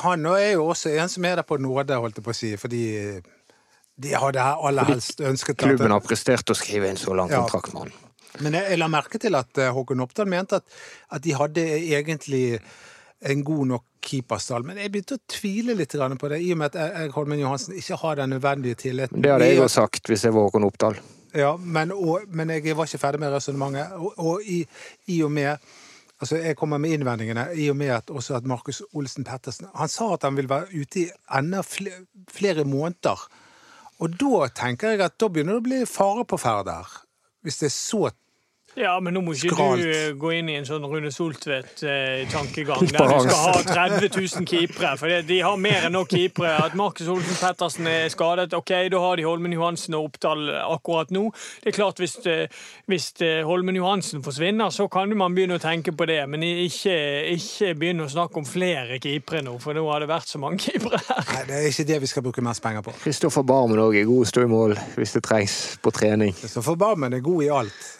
han 0.04 0.25
er 0.32 0.56
jo 0.56 0.70
også 0.72 0.94
en 0.96 1.12
som 1.12 1.25
er 1.28 1.40
der 1.40 1.48
på 1.48 1.58
nåde, 1.62 2.00
holdt 2.00 2.20
jeg 2.20 2.25
på 2.25 2.34
å 2.34 2.38
si, 2.38 2.56
fordi 2.60 2.84
de 3.96 4.16
hadde 4.20 4.44
aller 4.44 4.90
helst 4.92 5.22
ønsket 5.24 5.56
at 5.56 5.70
Klubben 5.70 5.94
har 5.96 6.04
prestert 6.04 6.52
å 6.52 6.58
skrive 6.58 6.90
inn 6.92 7.00
så 7.00 7.16
lang 7.16 7.32
kontrakt 7.32 7.72
med 7.74 7.86
han. 7.86 7.94
Men 8.44 8.58
jeg, 8.58 8.68
jeg 8.74 8.80
la 8.82 8.90
merke 8.92 9.20
til 9.22 9.38
at 9.40 9.62
eh, 9.64 9.72
Håkon 9.72 10.04
Oppdal 10.04 10.28
mente 10.28 10.60
at, 10.60 10.66
at 11.16 11.24
de 11.24 11.36
hadde 11.38 11.64
egentlig 11.64 12.60
en 13.25 13.44
god 13.48 13.70
nok 13.70 13.86
keeperstall. 14.06 14.66
Men 14.68 14.80
jeg 14.82 14.92
begynte 14.92 15.18
å 15.18 15.24
tvile 15.32 15.75
litt 15.80 15.96
på 15.96 16.32
det, 16.32 16.42
i 16.44 16.52
og 16.54 16.60
med 16.60 16.75
at 16.75 16.80
jeg, 16.82 17.14
Holmen 17.16 17.40
Johansen 17.40 17.78
ikke 17.80 18.00
har 18.04 18.20
den 18.20 18.36
nødvendige 18.36 18.80
tilliten. 18.84 19.24
Det 19.24 19.32
hadde 19.32 19.48
jeg 19.48 19.62
jo 19.62 19.70
sagt 19.72 20.12
hvis 20.12 20.28
jeg 20.28 20.36
var 20.36 20.50
Håkon 20.50 20.68
Oppdal. 20.68 21.00
Ja, 21.36 21.56
men, 21.60 21.92
og, 21.92 22.30
men 22.32 22.50
jeg 22.50 22.77
var 22.77 22.88
ikke 22.88 23.01
ferdig 23.01 23.20
med 23.20 23.34
resonnementet. 23.34 23.92
Og, 24.00 24.13
og 24.18 24.46
i, 24.46 24.63
i 25.12 25.24
og 25.24 25.32
med 25.32 25.58
Altså, 26.22 26.38
Jeg 26.39 26.56
kommer 26.56 26.77
med 26.80 26.94
innvendingene 26.96 27.50
i 27.60 27.65
og 27.70 27.75
med 27.75 27.89
at 27.92 28.10
også 28.10 28.38
at 28.38 28.46
Markus 28.48 28.82
Olsen 28.94 29.25
Pettersen 29.27 29.68
Han 29.75 29.89
sa 29.92 30.13
at 30.13 30.24
han 30.24 30.38
vil 30.38 30.48
være 30.50 30.72
ute 30.72 31.00
i 31.00 31.10
enda 31.38 31.60
flere, 31.62 32.06
flere 32.32 32.63
måneder. 32.63 33.20
Og 34.00 34.15
da 34.20 34.48
tenker 34.56 34.89
jeg 34.96 35.01
at 35.04 35.20
da 35.20 35.27
begynner 35.27 35.58
det 35.58 35.63
å 35.63 35.65
bli 35.68 35.82
fare 35.86 36.24
på 36.24 36.39
ferde 36.39 36.72
her. 36.72 36.94
Hvis 37.44 37.60
det 37.60 37.68
er 37.68 37.75
så 37.75 38.10
Ja, 38.75 38.98
men 39.00 39.13
nå 39.15 39.22
må 39.24 39.32
ikke 39.32 39.53
Skralt. 39.53 39.79
du 39.79 39.91
eh, 39.91 40.10
gå 40.20 40.32
inn 40.36 40.50
i 40.51 40.55
en 40.60 40.65
sånn 40.67 40.84
Rune 40.84 41.08
Soltvedt-tankegang 41.13 42.82
der 42.91 43.08
du 43.08 43.20
skal 43.24 43.38
ha 43.39 43.53
30 43.63 44.10
000 44.17 44.46
keepere. 44.50 44.98
For 45.00 45.08
det- 45.08 45.27
de 45.27 45.39
har 45.41 45.55
mer 45.58 45.86
enn 45.88 45.94
nok 45.96 46.10
keepere. 46.12 46.65
At 46.65 46.75
Markus 46.75 47.08
Olsen 47.08 47.36
Pettersen 47.39 47.88
er 47.88 48.10
skadet, 48.10 48.53
OK, 48.53 48.74
da 48.91 49.00
har 49.00 49.15
de 49.15 49.24
Holmen 49.24 49.53
Johansen 49.53 49.96
og 49.96 50.10
Oppdal 50.10 50.50
akkurat 50.74 51.10
nå. 51.12 51.32
Det 51.63 51.72
er 51.74 51.77
klart 51.77 51.96
Hvis, 52.03 52.17
eh, 52.27 52.48
hvis 52.91 53.13
eh, 53.22 53.44
Holmen 53.48 53.75
Johansen 53.75 54.22
forsvinner, 54.24 54.70
så 54.72 54.89
kan 54.91 55.10
man 55.17 55.34
begynne 55.36 55.55
å 55.55 55.62
tenke 55.63 55.96
på 55.96 56.05
det. 56.05 56.20
Men 56.29 56.44
ikke, 56.44 56.98
ikke 57.32 57.74
begynne 57.79 58.03
å 58.05 58.12
snakke 58.12 58.38
om 58.38 58.46
flere 58.46 59.00
keepere 59.00 59.41
nå, 59.41 59.58
for 59.62 59.74
nå 59.74 59.86
har 59.89 60.00
det 60.03 60.10
vært 60.12 60.27
så 60.27 60.38
mange 60.41 60.60
keepere 60.60 61.00
her. 61.08 61.24
Nei, 61.34 61.44
det 61.48 61.55
er 61.62 61.67
ikke 61.72 61.88
det 61.88 62.01
vi 62.01 62.08
skal 62.12 62.24
bruke 62.27 62.44
mest 62.44 62.62
penger 62.62 62.82
på. 62.84 62.91
Kristoffer 63.05 63.44
Barmen 63.48 63.79
òg 63.79 63.96
er 64.01 64.05
god 64.10 64.25
å 64.25 64.29
stå 64.29 64.44
i 64.44 64.51
mål 64.51 64.75
hvis 64.98 65.15
det 65.15 65.24
trengs 65.24 65.77
på 65.82 65.91
trening. 65.96 66.34
Kristoffer 66.36 66.75
Barmen 66.75 67.13
er 67.13 67.24
god 67.24 67.44
i 67.44 67.50
alt. 67.50 67.91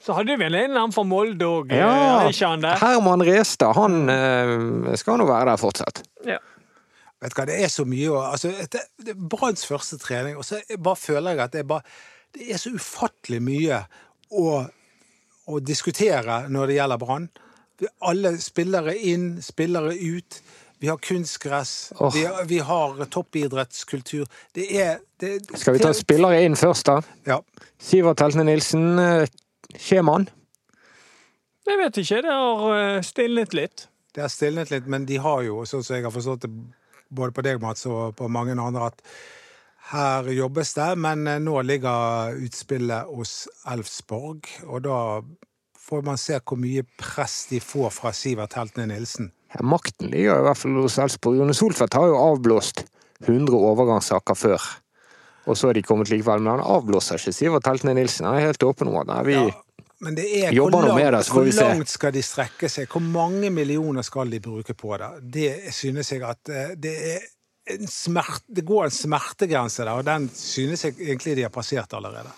Så 0.00 0.14
hadde 0.16 0.32
vi 0.32 0.44
vel 0.44 0.54
en 0.56 0.70
eller 0.70 0.80
annen 0.80 0.94
fra 0.96 1.02
Molde 1.04 1.44
òg, 1.44 1.72
Ja, 1.76 2.28
ikke 2.30 2.48
han 2.54 2.62
der? 2.64 2.78
Herman 2.80 3.20
Restad, 3.26 3.74
han 3.76 3.98
eh, 4.08 4.94
skal 4.96 5.18
nå 5.20 5.26
være 5.28 5.50
der 5.50 5.60
fortsatt. 5.60 6.00
Ja. 6.28 6.38
Vet 7.20 7.34
du 7.34 7.36
hva, 7.36 7.44
Det 7.50 7.58
er 7.60 7.68
så 7.68 7.84
mye 7.84 8.08
å 8.08 8.22
altså, 8.30 8.48
Det, 8.72 8.80
det 9.04 9.12
er 9.12 9.18
Branns 9.34 9.66
første 9.68 9.98
trening, 10.00 10.38
og 10.40 10.46
så 10.48 10.62
bare 10.80 10.96
føler 10.96 11.34
jeg 11.36 11.42
at 11.44 11.52
det 11.52 11.60
er, 11.64 11.68
bare, 11.68 11.84
det 12.32 12.46
er 12.54 12.62
så 12.62 12.72
ufattelig 12.72 13.42
mye 13.44 13.82
å, 14.32 14.46
å 15.52 15.60
diskutere 15.60 16.38
når 16.48 16.72
det 16.72 16.78
gjelder 16.80 17.02
Brann. 17.04 17.28
Alle 18.08 18.32
spillere 18.40 18.94
inn, 18.96 19.28
spillere 19.44 19.92
ut. 19.96 20.40
Vi 20.80 20.88
har 20.88 20.96
kunstgress. 21.04 21.92
oh. 22.00 22.08
Vi, 22.14 22.24
har- 22.24 22.44
vi 22.48 22.58
har 22.64 23.04
toppidrettskultur. 23.12 24.24
Det 24.56 24.64
er 24.80 24.98
det, 25.20 25.34
Skal 25.60 25.76
vi 25.76 25.82
ta 25.84 25.92
spillere 25.92 26.40
inn 26.46 26.56
først, 26.56 26.88
da? 26.88 27.02
Ja. 27.28 27.36
Sivert 27.80 28.20
Heltene 28.24 28.46
Nilsen, 28.48 28.86
Skjemann. 29.78 30.28
Jeg 31.68 31.78
vet 31.78 32.00
ikke. 32.02 32.22
Det 32.24 32.34
har 32.34 32.76
eh, 32.76 33.02
stilnet 33.06 33.54
litt. 33.56 33.86
Det 34.14 34.24
har 34.24 34.32
stilnet 34.32 34.72
litt, 34.72 34.88
men 34.90 35.06
de 35.06 35.20
har 35.22 35.44
jo, 35.46 35.62
sånn 35.68 35.84
som 35.86 35.96
jeg 35.96 36.06
har 36.06 36.14
forstått 36.14 36.46
det 36.46 36.50
både 37.10 37.34
på 37.34 37.44
deg, 37.46 37.60
Mats, 37.62 37.86
og 37.90 38.16
på 38.18 38.30
mange 38.30 38.56
andre, 38.58 38.90
at 38.90 39.04
her 39.90 40.28
jobbes 40.34 40.74
det, 40.76 40.88
men 41.02 41.26
eh, 41.26 41.40
nå 41.42 41.60
ligger 41.66 42.36
utspillet 42.46 43.10
hos 43.10 43.44
Elfsborg, 43.70 44.46
og 44.66 44.84
da 44.86 44.98
får 45.80 46.04
man 46.06 46.20
se 46.20 46.38
hvor 46.38 46.60
mye 46.60 46.84
press 47.00 47.44
de 47.50 47.58
får 47.62 47.90
fra 47.96 48.12
Sivert 48.14 48.54
Heltene 48.58 48.90
Nilsen. 48.92 49.32
Ja, 49.50 49.64
makten 49.66 50.12
ligger 50.12 50.38
i 50.38 50.46
hvert 50.46 50.60
fall 50.60 50.78
hos 50.78 50.98
Elfsborg. 51.02 51.40
Jone 51.40 51.56
Soltvedt 51.56 51.96
har 51.98 52.10
jo 52.10 52.20
avblåst 52.20 52.84
100 53.26 53.56
overgangssaker 53.58 54.38
før. 54.38 54.68
Og 55.50 55.58
så 55.58 55.70
er 55.70 55.78
de 55.80 55.82
kommet 55.82 56.10
likevel, 56.12 56.42
men 56.44 56.54
han 56.54 56.62
avblåser 56.62 57.18
ikke 57.18 57.34
Sivert 57.34 57.66
Heltene 57.66 57.96
Nilsen. 57.98 58.28
Han 58.28 58.38
er 58.38 58.52
helt 58.52 58.62
åpen 58.62 58.90
om 58.90 59.00
at 59.02 59.10
vi 59.26 59.34
Ja, 59.34 59.48
men 60.00 60.16
det 60.16 60.28
er 60.38 60.54
Jobber 60.56 60.86
nå 60.86 60.94
med 60.96 61.10
det, 61.12 61.24
så 61.26 61.34
får 61.36 61.44
vi 61.44 61.52
hvor 61.52 61.74
langt 61.74 61.92
skal 61.92 62.14
de 62.14 62.22
strekke 62.24 62.70
seg? 62.72 62.88
Hvor 62.88 63.02
mange 63.04 63.50
millioner 63.52 64.06
skal 64.06 64.30
de 64.32 64.40
bruke 64.40 64.76
på 64.78 64.94
det? 65.00 65.10
Det 65.34 65.74
synes 65.76 66.12
jeg 66.14 66.24
at 66.24 66.48
eh, 66.48 66.72
det 66.80 66.94
er 67.10 67.26
en 67.74 67.90
smert, 67.90 68.46
det 68.48 68.64
går 68.66 68.86
en 68.86 68.94
smertegrense 68.94 69.84
der, 69.84 69.92
og 69.92 70.06
den 70.06 70.30
synes 70.34 70.86
jeg 70.86 70.96
egentlig 70.96 71.36
de 71.36 71.44
har 71.44 71.52
passert 71.52 71.92
allerede. 71.98 72.32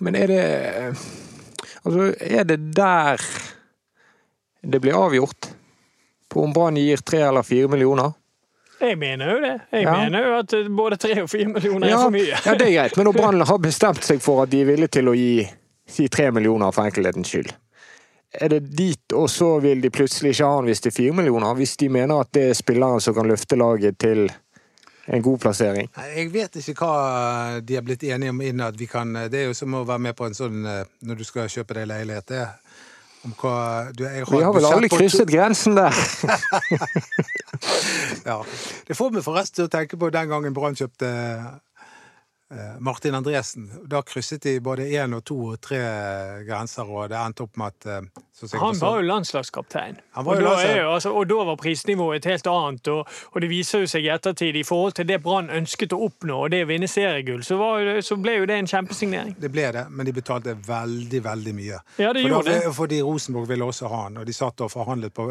Men 0.00 0.14
er 0.14 0.30
det 0.30 0.44
Altså, 1.84 2.14
er 2.20 2.44
det 2.48 2.60
der 2.76 3.20
det 4.64 4.80
blir 4.80 4.96
avgjort? 4.96 5.50
På 6.30 6.44
om 6.46 6.52
Brann 6.54 6.78
gir 6.80 7.02
tre 7.04 7.20
eller 7.26 7.44
fire 7.44 7.68
millioner? 7.68 8.14
Jeg 8.80 8.98
mener 8.98 9.30
jo 9.34 9.40
det. 9.40 9.52
Jeg 9.72 9.82
Ja. 9.84 9.92
mener 10.04 10.24
jo 10.26 10.38
at 10.38 10.52
eh, 10.52 10.68
både 10.68 10.96
tre 10.96 11.22
og 11.22 11.28
fire 11.30 11.48
millioner 11.48 11.88
er 11.88 11.98
for 12.02 12.10
mye. 12.10 12.26
ja, 12.46 12.54
det 12.58 12.66
er 12.68 12.72
greit, 12.82 12.96
men 12.96 13.06
når 13.10 13.12
Brann 13.20 13.40
har 13.46 13.58
bestemt 13.62 14.02
seg 14.04 14.22
for 14.22 14.42
at 14.42 14.50
de 14.50 14.60
er 14.64 14.70
villige 14.72 14.88
til 14.98 15.08
å 15.08 15.14
gi 15.16 15.48
si 15.86 16.08
tre 16.08 16.30
millioner 16.32 16.72
for 16.72 16.84
enkelhetens 16.88 17.28
skyld, 17.28 17.52
er 18.40 18.48
det 18.50 18.62
dit, 18.74 19.12
og 19.14 19.28
så 19.30 19.60
vil 19.62 19.80
de 19.84 19.90
plutselig 19.94 20.32
ikke 20.34 20.46
ha 20.48 20.56
han 20.56 20.64
hvis 20.66 20.80
det 20.82 20.90
er 20.90 20.96
fire 20.96 21.12
millioner? 21.14 21.54
Hvis 21.54 21.76
de 21.78 21.88
mener 21.88 22.20
at 22.24 22.32
det 22.34 22.48
er 22.50 22.56
spilleren 22.58 23.00
som 23.00 23.14
kan 23.14 23.28
løfte 23.30 23.54
laget 23.56 23.98
til 24.02 24.24
en 25.06 25.22
god 25.22 25.38
plassering? 25.38 25.86
Jeg 26.16 26.32
vet 26.32 26.56
ikke 26.58 26.74
hva 26.80 27.60
de 27.62 27.76
har 27.78 27.84
blitt 27.86 28.02
enige 28.08 28.30
om 28.34 28.40
innad. 28.42 28.74
Det 28.80 29.38
er 29.38 29.46
jo 29.46 29.54
som 29.54 29.74
å 29.78 29.84
være 29.86 30.02
med 30.08 30.16
på 30.18 30.26
en 30.26 30.34
sånn 30.34 30.64
eh, 30.66 30.82
når 31.06 31.20
du 31.20 31.24
skal 31.28 31.46
kjøpe 31.52 31.74
deg 31.78 31.86
leilighet. 31.92 32.32
Hva, 33.24 33.88
du, 33.96 34.04
jeg 34.04 34.26
Vi 34.28 34.40
har 34.44 34.52
vel 34.52 34.66
aldri 34.68 34.90
krysset 34.92 35.30
grensen 35.30 35.78
der? 35.78 35.94
Ja. 38.24 38.40
Det 38.88 38.96
får 38.96 39.12
meg 39.14 39.24
forresten 39.24 39.58
til 39.58 39.68
å 39.68 39.72
tenke 39.72 39.96
på 40.00 40.08
den 40.12 40.28
gangen 40.30 40.54
Brann 40.56 40.76
kjøpte 40.76 41.08
Martin 42.80 43.14
Andresen. 43.14 43.68
Da 43.90 44.00
krysset 44.06 44.42
de 44.44 44.58
både 44.60 44.86
én 44.94 45.14
og 45.16 45.24
to 45.26 45.36
og 45.52 45.60
tre 45.64 45.78
grenser, 46.46 46.86
og 46.88 47.08
det 47.10 47.18
endte 47.18 47.44
opp 47.46 47.56
med 47.60 47.72
at 47.72 47.86
eh, 47.86 48.58
Han 48.60 48.78
var 48.80 48.98
jo 49.00 49.06
landslagskaptein. 49.08 49.96
Var 50.14 50.26
og, 50.26 50.40
jo 50.40 50.44
landslag- 50.46 50.78
jo, 50.80 50.88
altså, 50.94 51.12
og 51.14 51.28
da 51.30 51.38
var 51.50 51.56
prisnivået 51.56 52.16
et 52.22 52.30
helt 52.32 52.46
annet. 52.50 52.88
Og, 52.88 53.08
og 53.32 53.40
det 53.44 53.50
viser 53.50 53.84
jo 53.84 53.90
seg 53.90 54.04
i 54.06 54.10
ettertid, 54.14 54.56
i 54.56 54.64
forhold 54.66 54.92
til 54.98 55.08
det 55.08 55.20
Brann 55.22 55.50
ønsket 55.50 55.92
å 55.96 56.00
oppnå, 56.08 56.40
og 56.44 56.50
det 56.54 56.62
å 56.66 56.70
vinne 56.70 56.88
seriegull, 56.90 57.42
så, 57.46 57.56
var, 57.60 57.90
så 58.04 58.16
ble 58.20 58.36
jo 58.40 58.46
det 58.50 58.58
en 58.62 58.70
kjempesignering. 58.70 59.36
Det 59.40 59.50
ble 59.54 59.68
det, 59.78 59.86
men 59.90 60.06
de 60.06 60.12
betalte 60.16 60.54
veldig, 60.66 61.22
veldig 61.24 61.54
mye. 61.58 61.80
Ja, 61.98 62.12
det 62.12 62.22
For 62.26 62.34
gjorde 62.36 62.52
da- 62.52 62.60
det. 62.68 62.74
Fordi 62.74 63.02
Rosenborg 63.02 63.48
ville 63.48 63.64
også 63.70 63.88
ha 63.90 64.02
han, 64.08 64.18
og 64.22 64.26
de 64.26 64.32
satt 64.36 64.60
og 64.66 64.70
forhandlet 64.74 65.14
på, 65.14 65.28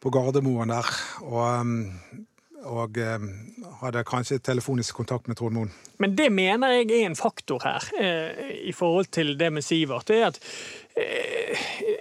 på 0.00 0.10
Gardermoen 0.14 0.72
der. 0.72 0.88
Og, 1.22 1.40
um, 1.60 2.26
og 2.68 2.98
eh, 3.00 3.24
hadde 3.80 4.04
kanskje 4.08 4.40
telefonisk 4.44 5.00
kontakt 5.00 5.28
med 5.28 5.38
Trond 5.38 5.56
Moen. 5.56 5.72
Men 6.00 6.16
det 6.18 6.30
mener 6.32 6.74
jeg 6.74 6.90
er 6.96 7.06
en 7.08 7.18
faktor 7.18 7.62
her, 7.64 7.86
eh, 8.00 8.52
i 8.68 8.72
forhold 8.76 9.10
til 9.12 9.36
det 9.40 9.52
med 9.52 9.64
Sivert. 9.64 10.08
Det 10.08 10.20
er 10.20 10.26
at 10.32 10.40
eh, 10.96 11.99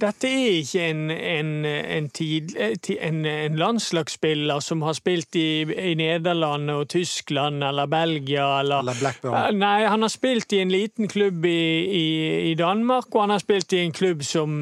dette 0.00 0.28
er 0.28 0.58
ikke 0.60 0.84
en, 0.90 1.10
en, 1.10 1.50
en, 1.68 2.08
tid, 2.14 2.54
eh, 2.58 2.74
en, 3.06 3.22
en 3.26 3.58
landslagsspiller 3.60 4.60
som 4.64 4.82
har 4.86 4.96
spilt 4.98 5.36
i, 5.38 5.62
i 5.62 5.94
Nederland 5.98 6.70
og 6.72 6.88
Tyskland 6.92 7.64
eller 7.64 7.86
Belgia 7.90 8.46
eller 8.60 8.80
Eller 8.84 9.00
Blackburn. 9.00 9.36
Eh, 9.36 9.50
Nei, 9.60 9.84
han 9.84 10.02
har 10.02 10.12
spilt 10.12 10.52
i 10.56 10.62
en 10.64 10.72
liten 10.72 11.08
klubb 11.10 11.44
i, 11.46 11.60
i, 12.00 12.06
i 12.50 12.54
Danmark, 12.58 13.10
og 13.14 13.26
han 13.26 13.34
har 13.34 13.42
spilt 13.42 13.72
i 13.76 13.82
en 13.84 13.92
klubb 13.92 14.24
som 14.26 14.54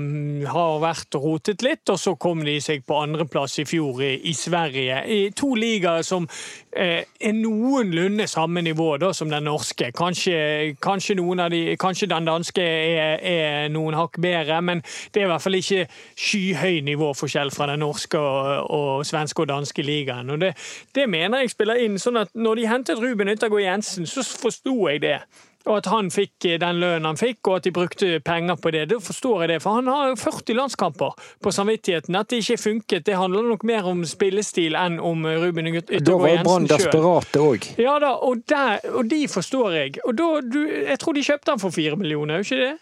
har 0.49 0.81
vært 0.83 1.15
rotet 1.19 1.63
litt, 1.67 1.87
og 1.93 2.01
så 2.01 2.17
kom 2.21 2.43
de 2.47 2.59
seg 2.65 2.85
på 2.89 2.99
andreplass 2.99 3.59
i 3.63 3.67
fjor 3.69 4.03
i, 4.03 4.15
i 4.31 4.35
Sverige. 4.37 5.03
I 5.07 5.21
to 5.37 5.55
ligaer 5.59 6.03
som 6.07 6.27
eh, 6.73 7.05
er 7.07 7.37
noenlunde 7.37 8.27
samme 8.31 8.63
nivå 8.67 8.91
da, 9.03 9.13
som 9.15 9.31
den 9.31 9.47
norske. 9.49 9.93
Kanskje, 9.97 10.75
kanskje, 10.83 11.19
de, 11.55 11.63
kanskje 11.81 12.11
den 12.11 12.29
danske 12.29 12.65
er, 12.65 13.23
er 13.23 13.73
noen 13.73 13.97
hakk 13.99 14.19
bedre, 14.23 14.61
men 14.65 14.83
det 15.15 15.28
i 15.29 15.33
hvert 15.33 15.45
fall 15.45 15.59
ikke 15.59 15.87
skyhøy 16.19 16.81
nivåforskjell 16.89 17.53
fra 17.55 17.69
den 17.73 17.85
norske 17.85 18.21
og, 18.21 18.71
og 18.75 19.07
svenske 19.09 19.45
og 19.45 19.51
danske 19.53 19.85
ligaen. 19.85 20.31
Og 20.35 20.41
det, 20.43 20.55
det 20.97 21.09
mener 21.11 21.45
jeg 21.45 21.55
spiller 21.55 21.85
inn. 21.85 22.01
sånn 22.01 22.21
at 22.21 22.35
når 22.35 22.63
de 22.63 22.71
hentet 22.73 23.03
Ruben 23.03 23.31
Yttergård 23.33 23.65
Jensen, 23.65 24.09
så 24.09 24.25
forsto 24.25 24.75
jeg 24.89 25.05
det. 25.05 25.21
Og 25.69 25.83
at 25.83 25.89
han 25.93 26.09
fikk 26.13 26.47
den 26.63 26.79
lønnen 26.81 27.05
han 27.05 27.19
fikk, 27.21 27.43
og 27.51 27.59
at 27.59 27.67
de 27.67 27.73
brukte 27.75 28.09
penger 28.25 28.57
på 28.63 28.73
det. 28.73 28.87
Da 28.89 28.99
forstår 29.05 29.45
jeg 29.45 29.51
det, 29.53 29.59
for 29.65 29.79
han 29.79 29.91
har 29.91 30.13
jo 30.13 30.17
40 30.21 30.57
landskamper 30.57 31.29
på 31.45 31.53
samvittigheten. 31.53 32.17
At 32.17 32.31
det 32.31 32.41
ikke 32.45 32.57
funket, 32.63 33.05
det 33.07 33.19
handler 33.19 33.51
nok 33.51 33.67
mer 33.69 33.89
om 33.91 34.05
spillestil 34.09 34.79
enn 34.79 34.97
om 35.01 35.27
Ruben 35.29 35.69
Yttergård 35.75 35.93
Jensen 35.93 36.07
sjøl. 36.07 36.25
Da 36.25 36.33
Jensen 36.33 36.49
Brann 36.49 36.71
desperate 36.73 37.45
òg. 37.45 37.71
Ja 37.85 37.99
da, 38.03 38.15
og, 38.25 38.45
der, 38.49 38.79
og 38.95 39.11
de 39.11 39.23
forstår 39.29 39.77
jeg. 39.77 39.97
Og 40.07 40.17
da, 40.19 40.29
du, 40.41 40.61
jeg 40.89 41.01
tror 41.03 41.19
de 41.19 41.27
kjøpte 41.29 41.57
han 41.57 41.65
for 41.67 41.75
fire 41.75 42.01
millioner, 42.01 42.39
er 42.39 42.45
jo 42.45 42.49
ikke 42.49 42.63
det? 42.65 42.77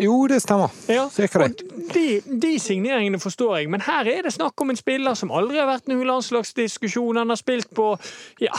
Jo, 0.00 0.26
det 0.28 0.42
stemmer. 0.42 0.72
Ja, 0.88 1.06
det. 1.16 1.62
de, 1.94 2.20
de 2.42 2.58
signeringene 2.60 3.20
forstår 3.20 3.56
jeg, 3.56 3.70
men 3.72 3.80
her 3.80 4.08
er 4.12 4.26
det 4.26 4.34
snakk 4.34 4.60
om 4.60 4.70
en 4.70 4.76
spiller 4.76 5.16
som 5.16 5.32
aldri 5.32 5.56
har 5.56 5.70
vært 5.70 5.88
noen 5.88 6.04
landslagsdiskusjon. 6.10 7.16
Han 7.16 7.32
har 7.32 7.40
spilt 7.40 7.70
på 7.74 7.94
ja, 8.42 8.52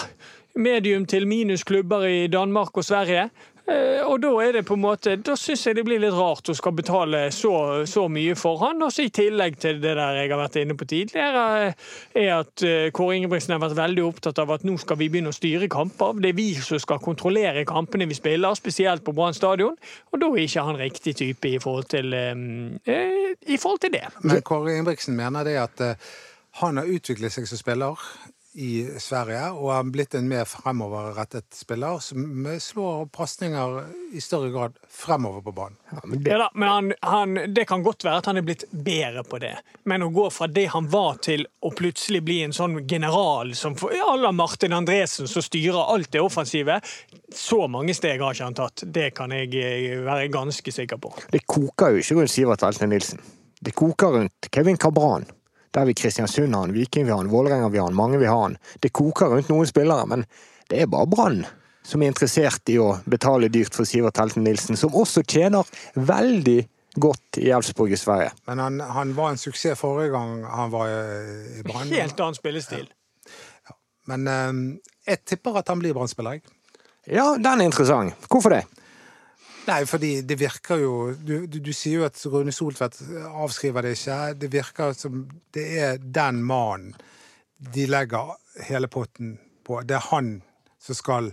medium 0.57 1.05
til 1.05 1.27
minusklubber 1.29 2.07
i 2.09 2.25
Danmark 2.33 2.77
og 2.77 2.87
Sverige. 2.87 3.29
Eh, 3.67 3.99
Og 4.07 4.21
da 4.23 4.29
er 4.39 4.53
det 4.55 4.61
på 4.65 4.77
en 4.77 4.81
måte, 4.81 5.17
da 5.19 5.33
syns 5.35 5.65
jeg 5.67 5.75
det 5.75 5.83
blir 5.83 5.99
litt 5.99 6.15
rart 6.15 6.47
å 6.47 6.53
skal 6.55 6.71
betale 6.77 7.25
så, 7.35 7.83
så 7.89 8.05
mye 8.11 8.37
for 8.39 8.61
han. 8.63 8.79
Og 8.85 8.93
så 8.95 9.03
I 9.03 9.11
tillegg 9.13 9.57
til 9.59 9.81
det 9.83 9.95
der 9.99 10.19
jeg 10.21 10.31
har 10.31 10.39
vært 10.39 10.55
inne 10.61 10.77
på 10.79 10.87
tidligere, 10.87 11.43
eh, 11.65 11.89
er 12.23 12.31
at 12.37 12.63
eh, 12.63 12.87
Kåre 12.95 13.17
Ingebrigtsen 13.17 13.55
har 13.57 13.63
vært 13.65 13.75
veldig 13.79 14.05
opptatt 14.07 14.39
av 14.39 14.53
at 14.55 14.63
nå 14.67 14.77
skal 14.79 14.99
vi 15.01 15.09
begynne 15.11 15.33
å 15.33 15.35
styre 15.35 15.67
kamper. 15.71 16.15
Det 16.23 16.31
er 16.31 16.39
vi 16.39 16.47
som 16.55 16.79
skal 16.79 17.03
kontrollere 17.03 17.65
kampene 17.67 18.07
vi 18.07 18.15
spiller, 18.17 18.55
spesielt 18.55 19.03
på 19.03 19.15
Brann 19.17 19.35
stadion. 19.35 19.75
Og 20.13 20.23
da 20.23 20.31
er 20.31 20.45
ikke 20.45 20.65
han 20.69 20.79
riktig 20.79 21.17
type 21.19 21.51
i 21.51 21.59
forhold 21.59 21.91
til, 21.91 22.15
i 22.15 23.59
forhold 23.59 23.83
til 23.83 23.93
det. 23.97 24.05
Men 24.23 24.41
Kåre 24.47 24.77
Ingebrigtsen 24.77 25.17
mener 25.17 25.43
det 25.47 25.59
at 25.59 25.85
han 26.61 26.79
har 26.79 26.89
utviklet 26.89 27.35
seg 27.35 27.45
som 27.49 27.59
spiller 27.59 28.07
i 28.57 28.89
Sverige, 28.99 29.51
og 29.51 29.69
har 29.69 29.83
blitt 29.93 30.15
en 30.17 30.25
mer 30.25 30.47
fremoverrettet 30.49 31.45
spiller 31.53 31.99
som 32.01 32.47
slår 32.59 33.05
pasninger 33.13 33.75
i 34.17 34.21
større 34.21 34.49
grad 34.49 34.79
fremover 34.89 35.43
på 35.45 35.53
banen. 35.59 35.77
Ja, 35.91 36.01
men 36.03 36.23
det, 36.23 36.31
Ja 36.31 36.39
da, 36.41 36.47
men 36.53 36.69
han, 36.69 36.93
han, 37.01 37.53
Det 37.53 37.67
kan 37.69 37.83
godt 37.85 38.05
være 38.07 38.23
at 38.23 38.29
han 38.31 38.41
er 38.41 38.47
blitt 38.47 38.65
bedre 38.71 39.21
på 39.29 39.37
det, 39.43 39.53
men 39.85 40.07
å 40.07 40.09
gå 40.09 40.25
fra 40.33 40.49
det 40.49 40.65
han 40.73 40.89
var 40.89 41.21
til 41.21 41.45
å 41.61 41.71
plutselig 41.77 42.23
bli 42.25 42.39
en 42.47 42.55
sånn 42.57 42.79
general 42.89 43.53
som 43.55 43.77
for 43.77 43.93
alla 43.93 44.33
Martin 44.33 44.73
Andresen 44.73 45.29
som 45.29 45.45
styrer 45.45 45.93
alt 45.93 46.09
det 46.17 46.25
offensive, 46.25 46.81
så 47.29 47.63
mange 47.69 47.93
steg 47.93 48.25
har 48.25 48.33
ikke 48.33 48.49
han 48.49 48.57
tatt. 48.57 48.87
Det 48.89 49.11
kan 49.17 49.37
jeg 49.37 49.53
eh, 49.61 50.01
være 50.01 50.31
ganske 50.33 50.73
sikker 50.73 50.97
på. 50.97 51.13
det 51.29 51.45
koker 51.45 51.93
jo 51.93 52.01
ikke 52.01 52.21
rundt 52.23 52.33
Sivert 52.33 52.65
Alte 52.65 52.89
Nilsen. 52.89 53.21
Det 53.61 53.77
koker 53.77 54.17
rundt 54.17 54.49
Kevin 54.53 54.77
Cabran. 54.81 55.29
Der 55.75 55.87
vil 55.87 55.97
Kristiansund 55.97 56.55
ha 56.55 56.63
han, 56.63 56.75
Viking 56.75 57.07
vil 57.07 57.15
ha 57.15 57.21
han, 57.21 57.31
Vålerenga 57.31 57.69
vil 57.73 57.83
ha 57.83 57.87
han, 57.89 57.97
mange 57.97 58.19
vil 58.21 58.31
ha 58.31 58.41
han. 58.45 58.57
Det 58.83 58.93
koker 58.95 59.33
rundt 59.33 59.51
noen 59.51 59.69
spillere, 59.69 60.07
men 60.09 60.25
det 60.71 60.83
er 60.83 60.91
bare 60.91 61.09
Brann 61.11 61.45
som 61.87 62.03
er 62.03 62.11
interessert 62.11 62.67
i 62.71 62.75
å 62.83 62.97
betale 63.07 63.47
dyrt 63.51 63.75
for 63.75 63.87
Sivert 63.87 64.19
Helten 64.19 64.43
Nilsen, 64.43 64.75
som 64.79 64.95
også 64.95 65.23
tjener 65.23 65.67
veldig 65.95 66.59
godt 66.99 67.39
i 67.39 67.51
Elfsborg 67.53 67.93
i 67.95 67.99
Sverige. 67.99 68.33
Men 68.49 68.59
han, 68.59 68.81
han 68.81 69.13
var 69.15 69.31
en 69.31 69.39
suksess 69.39 69.79
forrige 69.79 70.11
gang 70.15 70.41
han 70.49 70.73
var 70.73 70.91
i 70.91 71.63
Brann. 71.63 71.93
Helt 72.01 72.19
annen 72.19 72.35
spillestil. 72.35 72.89
Men 74.07 74.27
eh, 74.31 74.51
jeg 75.07 75.23
tipper 75.27 75.61
at 75.61 75.71
han 75.71 75.79
blir 75.79 75.95
Brann-spiller, 75.95 76.39
jeg. 76.39 76.47
Ja, 77.07 77.29
den 77.39 77.61
er 77.61 77.69
interessant. 77.69 78.27
Hvorfor 78.27 78.51
det? 78.51 78.65
Nei, 79.67 79.81
fordi 79.85 80.21
det 80.23 80.37
virker 80.39 80.79
jo 80.79 80.93
Du, 81.11 81.45
du, 81.47 81.59
du 81.59 81.73
sier 81.75 82.01
jo 82.01 82.07
at 82.07 82.21
Rune 82.31 82.53
Soltvedt 82.55 83.01
avskriver 83.27 83.83
det 83.83 83.97
ikke. 83.97 84.19
Det 84.39 84.51
virker 84.53 84.95
som 84.95 85.25
det 85.53 85.67
er 85.79 86.01
den 86.01 86.43
mannen 86.43 86.95
de 87.57 87.87
legger 87.89 88.35
hele 88.67 88.87
potten 88.87 89.37
på. 89.65 89.81
Det 89.81 89.97
er 89.97 90.09
han 90.11 90.35
som 90.79 90.95
skal 90.95 91.31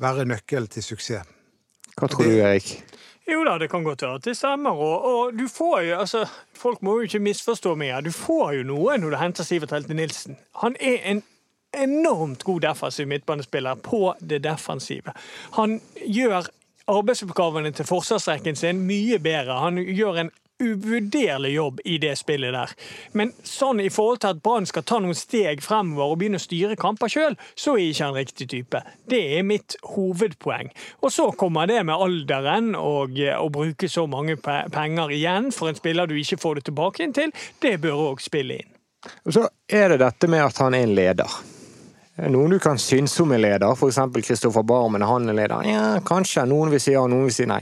være 0.00 0.28
nøkkelen 0.30 0.70
til 0.70 0.84
suksess. 0.84 1.26
Hva 1.96 2.08
tror 2.12 2.28
du, 2.28 2.36
Erik? 2.38 2.70
Jo 3.26 3.40
da, 3.42 3.56
det 3.58 3.70
kan 3.72 3.82
godt 3.82 4.02
være 4.04 4.20
at 4.20 4.26
det 4.28 4.36
stemmer. 4.36 4.70
Og, 4.70 5.04
og 5.04 5.38
du 5.38 5.48
får 5.50 5.80
jo, 5.88 5.98
altså, 5.98 6.26
Folk 6.54 6.82
må 6.82 6.98
jo 6.98 7.08
ikke 7.08 7.18
misforstå 7.24 7.74
meg. 7.74 8.04
Du 8.04 8.12
får 8.14 8.60
jo 8.60 8.66
noe 8.68 8.98
når 9.00 9.14
du 9.14 9.18
henter 9.18 9.46
Sivert 9.48 9.74
Helte 9.74 9.96
Nilsen. 9.96 10.36
Han 10.62 10.76
er 10.80 11.00
en 11.10 11.22
enormt 11.76 12.44
god 12.46 12.60
defensiv 12.60 13.08
midtbanespiller 13.10 13.74
på 13.84 14.14
det 14.20 14.44
defensive. 14.44 15.12
Han 15.58 15.80
gjør 16.06 16.46
arbeidsoppgavene 16.90 17.72
til 17.74 17.88
forsvarsrekken 17.88 18.58
sin 18.58 18.82
mye 18.86 19.18
bedre. 19.22 19.60
Han 19.62 19.80
gjør 19.82 20.24
en 20.24 20.34
uvurderlig 20.62 21.52
jobb 21.52 21.80
i 21.84 21.98
det 21.98 22.14
spillet 22.18 22.54
der. 22.54 22.72
Men 23.12 23.32
sånn 23.44 23.80
i 23.84 23.90
forhold 23.92 24.22
til 24.22 24.32
at 24.32 24.42
Brann 24.44 24.68
skal 24.68 24.86
ta 24.88 25.00
noen 25.02 25.16
steg 25.18 25.62
fremover 25.64 26.14
og 26.14 26.20
begynne 26.20 26.40
å 26.40 26.44
styre 26.44 26.78
kamper 26.80 27.12
sjøl, 27.12 27.36
så 27.58 27.76
er 27.76 27.90
ikke 27.90 28.08
han 28.08 28.16
riktig 28.16 28.48
type. 28.52 28.80
Det 29.10 29.20
er 29.36 29.44
mitt 29.46 29.76
hovedpoeng. 29.84 30.72
Og 31.02 31.12
så 31.12 31.28
kommer 31.36 31.68
det 31.70 31.82
med 31.84 31.96
alderen 31.96 32.72
og 32.78 33.20
eh, 33.20 33.36
å 33.36 33.50
bruke 33.52 33.90
så 33.92 34.06
mange 34.10 34.38
penger 34.40 35.12
igjen 35.16 35.52
for 35.54 35.70
en 35.70 35.78
spiller 35.78 36.08
du 36.08 36.16
ikke 36.16 36.40
får 36.40 36.60
det 36.60 36.68
tilbake 36.70 37.04
inn 37.04 37.16
til. 37.16 37.34
Det 37.60 37.76
bør 37.82 38.06
òg 38.12 38.24
spille 38.24 38.62
inn. 38.62 38.72
Og 39.26 39.36
så 39.36 39.44
er 39.68 39.92
det 39.92 40.00
dette 40.02 40.30
med 40.30 40.42
at 40.46 40.64
han 40.64 40.74
er 40.74 40.86
en 40.86 40.96
leder. 40.96 41.36
Noen 42.16 42.54
du 42.54 42.56
kan 42.58 42.78
synes 42.80 43.12
om 43.20 43.34
er 43.36 43.42
leder, 43.42 43.74
f.eks. 43.76 43.98
Kristoffer 44.24 44.64
Barmen, 44.64 45.04
han 45.04 45.28
er 45.28 45.36
leder? 45.36 45.66
Ja, 45.68 45.82
kanskje. 46.00 46.46
Noen 46.48 46.72
vil 46.72 46.80
si 46.80 46.94
ja, 46.94 47.02
noen 47.04 47.28
vil 47.28 47.34
si 47.36 47.44
nei. 47.48 47.60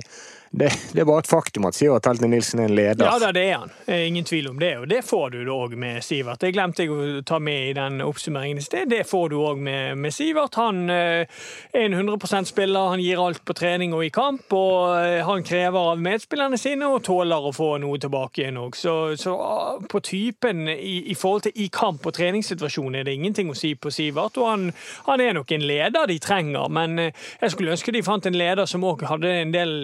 Det, 0.57 0.71
det 0.93 1.01
er 1.03 1.07
bare 1.09 1.25
et 1.25 1.27
faktum 1.27 1.65
at 1.67 1.75
Sivert 1.75 2.07
Helte 2.07 2.29
Nilsen 2.31 2.61
er 2.63 2.69
en 2.69 2.75
leder. 2.79 3.09
Ja 3.09 3.19
da, 3.19 3.33
det 3.35 3.43
er 3.43 3.57
han. 3.65 3.73
Ingen 3.91 4.25
tvil 4.25 4.47
om 4.53 4.59
det. 4.61 4.71
Og 4.79 4.87
det 4.87 5.01
får 5.03 5.33
du 5.33 5.41
òg 5.51 5.73
med 5.75 5.99
Sivert. 6.07 6.39
Det 6.45 6.53
glemte 6.55 6.85
jeg 6.85 6.93
å 6.95 7.23
ta 7.27 7.41
med 7.43 7.71
i 7.71 7.73
den 7.75 7.99
oppsummeringen 8.05 8.61
i 8.63 8.63
sted. 8.63 8.87
Det 8.93 9.03
får 9.11 9.33
du 9.33 9.37
òg 9.41 9.59
med, 9.59 9.99
med 9.99 10.15
Sivert. 10.15 10.55
Han 10.61 10.85
eh, 10.95 11.27
er 11.75 11.89
en 11.89 11.97
100% 11.99 12.53
spiller, 12.53 12.93
han 12.93 13.03
gir 13.03 13.19
alt 13.19 13.43
på 13.43 13.57
trening 13.59 13.97
og 13.99 14.05
i 14.07 14.13
kamp. 14.15 14.47
Og 14.55 14.95
eh, 15.01 15.25
han 15.27 15.43
krever 15.43 15.91
av 15.91 16.05
medspillerne 16.05 16.61
sine 16.61 16.87
og 16.87 17.03
tåler 17.09 17.51
å 17.51 17.53
få 17.55 17.73
noe 17.83 17.99
tilbake 17.99 18.45
igjen 18.45 18.63
òg. 18.63 18.79
Så, 18.79 18.95
så 19.19 19.35
ah, 19.35 19.83
på 19.91 20.05
typen 20.07 20.69
i, 20.71 21.01
i 21.11 21.19
forhold 21.19 21.49
til 21.49 21.65
i 21.67 21.69
kamp 21.75 22.07
og 22.07 22.15
treningssituasjon 22.15 23.01
er 23.01 23.09
det 23.09 23.17
ingenting 23.19 23.51
å 23.51 23.59
si 23.59 23.73
på 23.75 23.91
Sivert. 23.91 24.39
Og 24.39 24.53
han, 24.53 24.71
han 25.11 25.27
er 25.27 25.35
nok 25.35 25.51
en 25.59 25.67
leder 25.67 26.07
de 26.11 26.21
trenger, 26.23 26.71
men 26.71 27.09
eh, 27.09 27.27
jeg 27.43 27.57
skulle 27.57 27.75
ønske 27.75 27.99
de 27.99 28.07
fant 28.07 28.31
en 28.31 28.39
leder 28.39 28.71
som 28.71 28.87
òg 28.87 29.03
hadde 29.11 29.35
en 29.43 29.59
del 29.59 29.77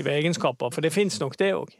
offensive 0.00 0.18
egenskaper, 0.18 0.70
for 0.72 0.80
det 0.82 0.92
fins 0.92 1.20
nok 1.20 1.36
det 1.38 1.54
òg. 1.54 1.70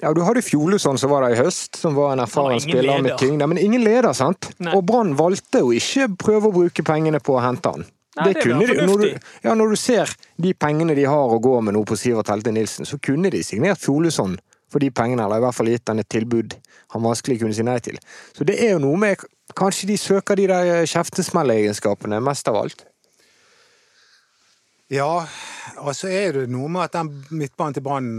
Ja, 0.00 0.12
Du 0.12 0.22
hadde 0.22 0.42
Fjolesson 0.42 0.98
som 0.98 1.10
var 1.10 1.22
der 1.22 1.34
i 1.34 1.42
høst, 1.44 1.76
som 1.76 1.94
var 1.94 2.12
en 2.12 2.20
erfaren 2.20 2.56
var 2.56 2.60
spiller 2.60 3.02
med 3.02 3.18
tyngde. 3.18 3.46
Men 3.46 3.58
ingen 3.58 3.84
leder, 3.84 4.12
sant? 4.12 4.50
Nei. 4.58 4.74
Og 4.74 4.84
Brann 4.84 5.14
valgte 5.16 5.62
å 5.62 5.72
ikke 5.72 6.08
prøve 6.16 6.48
å 6.48 6.52
bruke 6.52 6.82
pengene 6.82 7.20
på 7.20 7.36
å 7.36 7.42
hente 7.42 7.68
han. 7.68 7.84
Nei, 8.16 8.24
det 8.28 8.34
var 8.34 8.42
kunne 8.42 8.66
de, 8.66 8.86
når, 8.86 8.98
du, 8.98 9.28
ja, 9.44 9.54
når 9.54 9.70
du 9.70 9.76
ser 9.76 10.10
de 10.36 10.52
pengene 10.54 10.94
de 10.94 11.04
har 11.04 11.32
å 11.32 11.38
gå 11.40 11.60
med 11.64 11.74
nå 11.74 11.84
på 11.84 11.96
Sivert 11.96 12.28
Helte 12.28 12.52
Nilsen, 12.52 12.84
så 12.84 12.98
kunne 12.98 13.30
de 13.32 13.42
signert 13.44 13.80
Fjolesson 13.80 14.36
for 14.72 14.80
de 14.80 14.90
pengene, 14.90 15.24
eller 15.24 15.40
i 15.40 15.44
hvert 15.44 15.56
fall 15.56 15.68
gitt 15.68 15.88
han 15.88 16.00
et 16.00 16.08
tilbud 16.08 16.56
han 16.92 17.04
vanskelig 17.04 17.38
kunne 17.40 17.56
si 17.56 17.64
nei 17.64 17.78
til. 17.80 17.96
Så 18.36 18.44
det 18.48 18.58
er 18.64 18.74
jo 18.74 18.82
noe 18.84 19.00
med 19.00 19.28
Kanskje 19.52 19.84
de 19.90 19.98
søker 20.00 20.38
de 20.38 20.46
der 20.48 20.86
kjeftesmellegenskapene 20.88 22.22
mest 22.24 22.46
av 22.48 22.56
alt. 22.56 22.86
Ja, 24.92 25.24
og 25.80 25.94
så 25.96 26.10
er 26.12 26.34
det 26.36 26.50
noe 26.52 26.68
med 26.68 26.84
at 26.84 26.98
den 26.98 27.08
midtbanen 27.32 27.78
til 27.78 27.84
Brann 27.86 28.10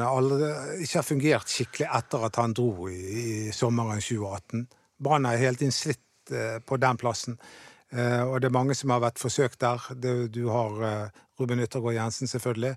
ikke 0.81 0.97
har 0.97 1.05
fungert 1.05 1.51
skikkelig 1.51 1.85
etter 1.99 2.23
at 2.25 2.39
han 2.41 2.55
dro 2.57 2.87
i, 2.89 2.95
i 2.97 3.51
sommeren 3.53 4.01
2018. 4.01 4.63
Brann 5.05 5.27
er 5.29 5.37
helt 5.37 5.61
innslitt 5.61 6.33
eh, 6.33 6.57
på 6.65 6.79
den 6.81 6.97
plassen. 6.97 7.37
Eh, 7.93 8.23
og 8.25 8.39
det 8.41 8.49
er 8.49 8.55
mange 8.55 8.77
som 8.77 8.89
har 8.89 9.03
vært 9.03 9.21
forsøkt 9.21 9.59
der. 9.61 9.85
Du 10.33 10.47
har 10.49 10.81
eh, 10.87 11.19
Ruben 11.37 11.61
Yttergård 11.61 11.93
Jensen, 11.93 12.31
selvfølgelig. 12.31 12.73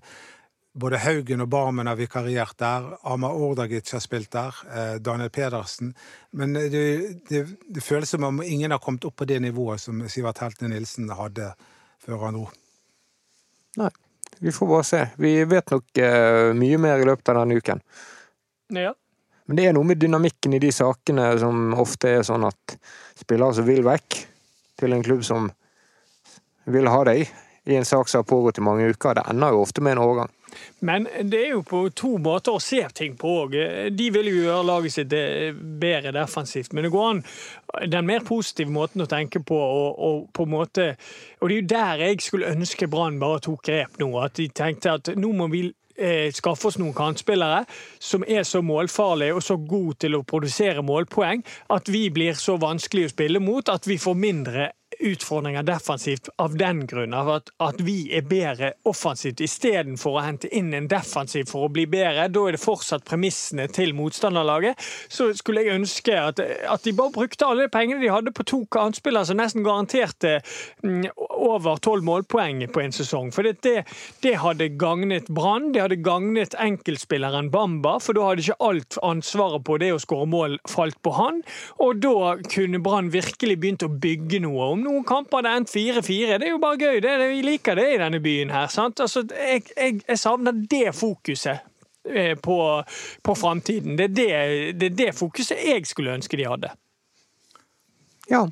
Både 0.77 1.01
Haugen 1.01 1.41
og 1.41 1.49
Barmen 1.49 1.89
har 1.89 1.97
vikariert 1.97 2.53
der. 2.61 2.91
Amar 3.01 3.33
Ordagic 3.33 3.89
har 3.95 4.05
spilt 4.05 4.29
der. 4.35 4.61
Daniel 5.01 5.33
Pedersen. 5.33 5.95
Men 6.37 6.53
det, 6.53 6.85
det, 7.31 7.47
det 7.65 7.81
føles 7.81 8.13
som 8.13 8.29
om 8.29 8.45
ingen 8.45 8.77
har 8.77 8.83
kommet 8.83 9.09
opp 9.09 9.17
på 9.17 9.25
det 9.25 9.41
nivået 9.41 9.81
som 9.81 10.05
Sivert 10.05 10.45
Heltene 10.45 10.75
Nilsen 10.75 11.09
hadde 11.17 11.49
før 12.05 12.27
han 12.27 12.37
dro. 12.37 12.49
Nei, 13.77 13.89
vi 14.39 14.53
får 14.53 14.69
bare 14.69 14.85
se. 14.87 15.01
Vi 15.21 15.33
vet 15.49 15.73
nok 15.73 15.99
uh, 16.01 16.53
mye 16.57 16.79
mer 16.81 17.03
i 17.03 17.07
løpet 17.07 17.33
av 17.33 17.41
denne 17.41 17.57
uken. 17.59 17.81
Ja. 18.75 18.93
Men 19.47 19.59
det 19.59 19.67
er 19.67 19.75
noe 19.77 19.87
med 19.87 20.01
dynamikken 20.01 20.57
i 20.57 20.61
de 20.61 20.71
sakene 20.75 21.29
som 21.39 21.71
ofte 21.79 22.17
er 22.17 22.25
sånn 22.27 22.43
at 22.47 22.77
spillere 23.15 23.55
som 23.55 23.67
vil 23.67 23.85
vekk 23.87 24.17
til 24.77 24.93
en 24.93 25.05
klubb 25.05 25.23
som 25.25 25.47
vil 26.67 26.89
ha 26.91 27.03
deg, 27.07 27.29
i 27.67 27.75
en 27.75 27.87
sak 27.87 28.09
som 28.09 28.21
har 28.21 28.27
pågått 28.27 28.59
i 28.59 28.63
mange 28.63 28.89
uker, 28.91 29.15
det 29.15 29.23
ender 29.27 29.55
jo 29.55 29.63
ofte 29.63 29.83
med 29.83 29.95
en 29.95 30.03
overgang. 30.03 30.31
Men 30.79 31.07
det 31.29 31.39
er 31.43 31.55
jo 31.55 31.63
på 31.67 31.81
to 31.97 32.15
måter 32.21 32.57
å 32.57 32.63
se 32.63 32.83
ting 32.95 33.15
på 33.19 33.33
òg. 33.43 33.57
De 33.93 34.09
vil 34.13 34.29
jo 34.31 34.43
gjøre 34.45 34.67
laget 34.67 34.95
sitt 34.97 35.15
eh, 35.17 35.49
bedre 35.53 36.13
defensivt, 36.15 36.73
men 36.73 36.87
det 36.87 36.93
går 36.93 37.09
an 37.09 37.23
den 37.91 38.07
mer 38.07 38.25
positive 38.27 38.71
måten 38.73 39.03
å 39.03 39.09
tenke 39.09 39.41
på. 39.45 39.57
Og, 39.57 39.89
og 40.07 40.21
på 40.35 40.47
måte, 40.49 40.93
og 41.41 41.49
det 41.49 41.57
er 41.57 41.61
jo 41.61 41.71
der 41.73 42.05
jeg 42.07 42.21
skulle 42.25 42.53
ønske 42.53 42.89
Brann 42.91 43.19
bare 43.21 43.43
tok 43.47 43.65
grep 43.67 43.99
nå. 44.01 44.11
At 44.21 44.37
de 44.39 44.47
tenkte 44.53 44.97
at 44.99 45.11
nå 45.17 45.33
må 45.35 45.49
vi 45.51 45.65
eh, 45.97 46.29
skaffe 46.35 46.69
oss 46.69 46.79
noen 46.81 46.95
kantspillere 46.97 47.63
som 47.99 48.25
er 48.27 48.45
så 48.47 48.61
målfarlige 48.65 49.37
og 49.37 49.45
så 49.45 49.57
gode 49.59 49.97
til 50.05 50.17
å 50.17 50.25
produsere 50.27 50.85
målpoeng 50.85 51.43
at 51.73 51.91
vi 51.91 52.07
blir 52.13 52.37
så 52.37 52.57
vanskelig 52.61 53.07
å 53.07 53.13
spille 53.15 53.43
mot 53.43 53.73
at 53.73 53.89
vi 53.89 53.99
får 54.01 54.19
mindre 54.19 54.71
utfordringer 54.99 55.63
defensivt 55.63 56.29
av 56.41 56.57
den 56.57 56.85
grunn. 56.87 57.13
Av 57.13 57.29
at, 57.37 57.51
at 57.63 57.81
vi 57.83 58.07
er 58.15 58.25
bedre 58.27 58.73
offensivt 58.87 59.41
istedenfor 59.43 60.17
å 60.17 60.23
hente 60.25 60.49
inn 60.55 60.73
en 60.75 60.89
defensiv 60.91 61.47
for 61.51 61.67
å 61.67 61.71
bli 61.73 61.85
bedre. 61.89 62.27
Da 62.33 62.45
er 62.47 62.57
det 62.57 62.63
fortsatt 62.63 63.05
premissene 63.07 63.67
til 63.73 63.93
motstanderlaget. 63.97 64.79
Så 65.09 65.29
skulle 65.37 65.65
jeg 65.65 65.77
ønske 65.77 66.15
at, 66.17 66.41
at 66.41 66.85
de 66.85 66.95
bare 66.97 67.13
brukte 67.15 67.47
alle 67.47 67.67
de 67.67 67.73
pengene 67.73 68.01
de 68.03 68.11
hadde 68.11 68.33
på 68.35 68.45
to 68.47 68.63
kantspillere 68.73 69.29
som 69.29 69.39
nesten 69.39 69.65
garanterte 69.65 70.39
mm, 70.83 71.07
over 71.37 71.81
tolv 71.83 72.05
målpoeng 72.07 72.63
på 72.73 72.83
en 72.83 72.95
sesong. 72.95 73.31
For 73.35 73.47
det, 73.47 73.59
det, 73.65 73.85
det 74.25 74.37
hadde 74.43 74.71
gagnet 74.79 75.29
Brann. 75.33 75.71
Det 75.75 75.83
hadde 75.83 75.99
gagnet 76.05 76.57
enkeltspilleren 76.61 77.51
Bamba, 77.53 77.97
for 78.03 78.17
da 78.17 78.29
hadde 78.29 78.45
ikke 78.45 78.59
alt 78.63 78.99
ansvaret 79.05 79.65
på 79.67 79.77
det 79.81 79.93
å 79.93 80.01
skåre 80.01 80.29
mål 80.29 80.57
falt 80.69 80.97
på 81.05 81.13
han. 81.17 81.43
Og 81.83 82.01
da 82.03 82.35
kunne 82.51 82.81
Brann 82.83 83.11
virkelig 83.13 83.59
begynt 83.61 83.85
å 83.85 83.91
bygge 83.91 84.41
noe. 84.45 84.71
Om 84.73 84.86
noen 84.87 85.05
kamper 85.07 85.43
det 85.45 85.53
endt 85.59 85.73
4-4, 85.73 86.39
det 86.39 86.47
er 86.47 86.53
jo 86.53 86.61
bare 86.63 86.79
gøy. 86.79 87.01
Det, 87.03 87.13
det, 87.21 87.29
vi 87.33 87.43
liker 87.45 87.77
det 87.79 87.87
i 87.93 87.99
denne 88.01 88.21
byen 88.23 88.53
her. 88.53 88.71
sant? 88.73 88.99
Altså, 89.03 89.25
jeg, 89.35 89.63
jeg, 89.75 90.01
jeg 90.07 90.19
savner 90.19 90.55
det 90.71 90.95
fokuset 90.95 91.63
eh, 92.07 92.33
på, 92.39 92.57
på 93.23 93.37
framtiden. 93.37 93.99
Det 93.99 94.09
er 94.09 94.11
det, 94.17 94.73
det 94.81 94.91
det 94.97 95.13
fokuset 95.17 95.59
jeg 95.67 95.85
skulle 95.87 96.17
ønske 96.17 96.39
de 96.39 96.49
hadde. 96.49 96.73
Ja, 98.31 98.43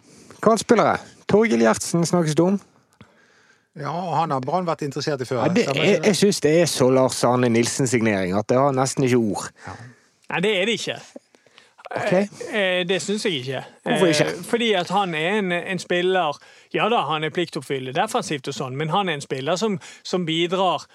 kantspillere. 0.44 1.00
Torgill 1.28 1.66
Gjertsen 1.66 2.06
snakkes 2.06 2.38
det 2.38 2.46
om. 2.46 2.60
Ja, 3.76 3.92
og 3.92 4.14
han 4.16 4.32
har 4.32 4.44
Brann 4.44 4.68
vært 4.68 4.86
interessert 4.86 5.20
i 5.20 5.28
før. 5.28 5.42
Ja, 5.44 5.52
det 5.52 5.66
det? 5.76 5.88
jeg 6.06 6.16
syns 6.16 6.40
det 6.46 6.54
er 6.62 6.70
så 6.72 6.88
Lars 6.94 7.18
Arne 7.28 7.50
Nilsen-signering 7.52 8.38
at 8.40 8.48
det 8.48 8.60
har 8.60 8.72
nesten 8.76 9.04
ikke 9.04 9.20
ord. 9.20 9.50
Nei, 10.32 10.40
det 10.46 10.54
er 10.62 10.70
det 10.70 10.78
ikke. 10.80 10.96
Ok? 11.92 12.14
Eh, 12.54 12.88
Det 12.88 13.02
syns 13.02 13.26
jeg 13.26 13.34
ikke. 13.34 13.64
Hvorfor 13.84 14.06
ikke? 14.08 14.26
Eh, 14.26 14.44
Fordi 14.44 14.74
at 14.74 14.90
han 14.90 15.16
er 15.16 15.40
en, 15.40 15.52
en 15.52 15.80
spiller 15.80 16.38
Ja 16.74 16.90
da, 16.90 17.04
han 17.12 17.24
er 17.24 17.30
pliktoppfyllende 17.30 17.94
defensivt, 18.02 18.48
og 18.48 18.54
sånn, 18.58 18.76
men 18.76 18.90
han 18.90 19.10
er 19.10 19.14
en 19.20 19.22
spiller 19.22 19.56
som, 19.56 19.80
som 20.04 20.26
bidrar 20.26 20.86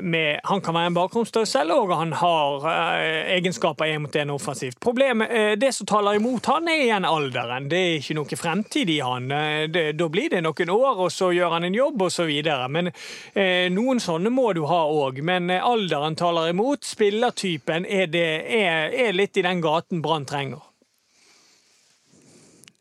med 0.00 0.40
Han 0.44 0.60
kan 0.60 0.74
være 0.74 0.86
en 0.90 0.96
bakgrunnsdødsel, 0.96 1.70
og 1.70 1.92
han 1.96 2.12
har 2.18 2.66
eh, 2.70 3.36
egenskaper 3.36 3.84
én 3.84 4.02
mot 4.02 4.16
én 4.16 4.30
offensivt. 4.30 4.80
Problemet, 4.80 5.30
eh, 5.30 5.56
Det 5.56 5.72
som 5.74 5.86
taler 5.86 6.18
imot 6.18 6.46
han, 6.46 6.68
er 6.68 6.82
igjen 6.82 7.04
alderen. 7.04 7.68
Det 7.70 7.78
er 7.78 7.96
ikke 8.00 8.16
noe 8.18 8.38
fremtid 8.38 8.90
i 8.90 8.98
han. 9.00 9.30
Eh, 9.30 9.66
det, 9.70 9.84
da 9.98 10.08
blir 10.08 10.30
det 10.30 10.42
noen 10.42 10.70
år, 10.74 10.98
og 11.06 11.12
så 11.12 11.30
gjør 11.34 11.56
han 11.56 11.64
en 11.64 11.74
jobb, 11.74 12.02
og 12.02 12.12
så 12.12 12.26
videre. 12.26 12.68
Men 12.68 12.90
eh, 12.90 13.70
noen 13.70 14.00
sånne 14.02 14.32
må 14.34 14.52
du 14.52 14.64
ha 14.66 14.82
òg. 14.90 15.22
Men 15.22 15.50
eh, 15.50 15.62
alderen 15.62 16.18
taler 16.18 16.50
imot. 16.50 16.84
Spillertypen 16.84 17.86
er, 17.86 18.06
det, 18.10 18.28
er, 18.50 18.90
er 18.90 19.12
litt 19.14 19.36
i 19.38 19.46
den 19.46 19.62
gaten 19.62 20.02
Brann 20.02 20.26
trenger. 20.26 20.62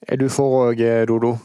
Er 0.08 0.17
du 0.17 0.28
for 0.34 0.71
òg, 0.71 0.82
Dodo? 1.08 1.38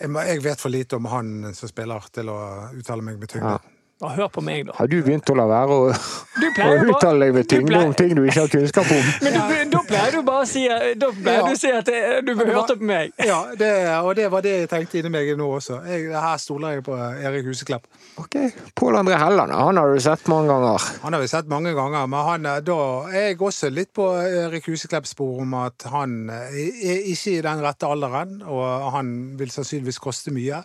Jeg, 0.00 0.10
jeg 0.10 0.42
vet 0.42 0.60
for 0.60 0.74
lite 0.74 0.98
om 0.98 1.06
han 1.06 1.54
som 1.54 1.70
spiller, 1.70 2.10
til 2.12 2.28
å 2.32 2.40
uttale 2.74 3.06
meg 3.06 3.22
med 3.22 3.30
tyngde. 3.30 3.54
Ja. 3.62 3.71
Ja, 4.02 4.08
hør 4.16 4.28
på 4.34 4.42
meg, 4.42 4.64
da. 4.66 4.72
Har 4.74 4.88
du 4.90 4.96
begynt 5.06 5.30
å 5.30 5.34
la 5.38 5.44
være 5.46 5.74
å, 5.78 5.82
å 6.66 6.72
uttale 6.90 7.28
deg 7.28 7.36
med 7.36 7.46
tyngde 7.52 7.78
om 7.86 7.92
ting 7.94 8.16
du 8.18 8.24
ikke 8.26 8.40
har 8.44 8.50
kunnskap 8.50 8.88
om? 8.90 9.10
Men 9.24 9.36
du, 9.38 9.60
da 9.76 9.82
pleier 9.86 10.16
du 10.16 10.24
bare 10.26 10.42
å 10.42 10.48
si 10.50 10.64
Da 10.66 11.10
Ja. 11.22 11.44
du 11.46 11.54
si 11.60 11.70
at 11.70 11.86
eh, 11.92 12.16
du 12.26 12.32
hørte 12.34 12.74
på 12.80 12.88
meg. 12.88 13.12
Ja, 13.22 13.38
det, 13.60 13.68
og 14.02 14.16
det 14.18 14.26
var 14.32 14.42
det 14.42 14.56
jeg 14.56 14.70
tenkte 14.72 14.98
inni 14.98 15.12
meg 15.14 15.30
nå 15.38 15.46
også. 15.60 15.78
Jeg, 15.86 16.08
her 16.10 16.40
stoler 16.42 16.74
jeg 16.80 16.84
på 16.88 16.96
Erik 16.98 17.46
Huseklepp. 17.46 17.86
Ok, 18.18 18.34
Pål 18.76 18.98
André 19.04 19.20
Helland, 19.22 19.54
han 19.54 19.78
har 19.80 19.94
du 19.94 20.02
sett 20.02 20.26
mange 20.32 20.50
ganger. 20.50 20.88
Han 21.06 21.14
har 21.16 21.22
vi 21.22 21.30
sett 21.30 21.46
mange 21.54 21.70
ganger, 21.78 22.10
men 22.10 22.26
han, 22.26 22.50
er- 22.56 22.66
da 22.66 22.78
er 23.12 23.28
jeg 23.30 23.38
også 23.40 23.70
litt 23.70 23.92
på 23.96 24.08
Erik 24.18 24.66
Huseklepps 24.68 25.14
spor 25.14 25.38
om 25.46 25.54
at 25.62 25.86
han 25.94 26.18
er 26.34 26.58
ikke 26.58 27.36
i 27.38 27.42
den 27.46 27.62
rette 27.64 27.86
alderen, 27.88 28.40
og 28.50 28.90
han 28.98 29.14
vil 29.38 29.54
sannsynligvis 29.54 30.02
koste 30.02 30.34
mye. 30.34 30.58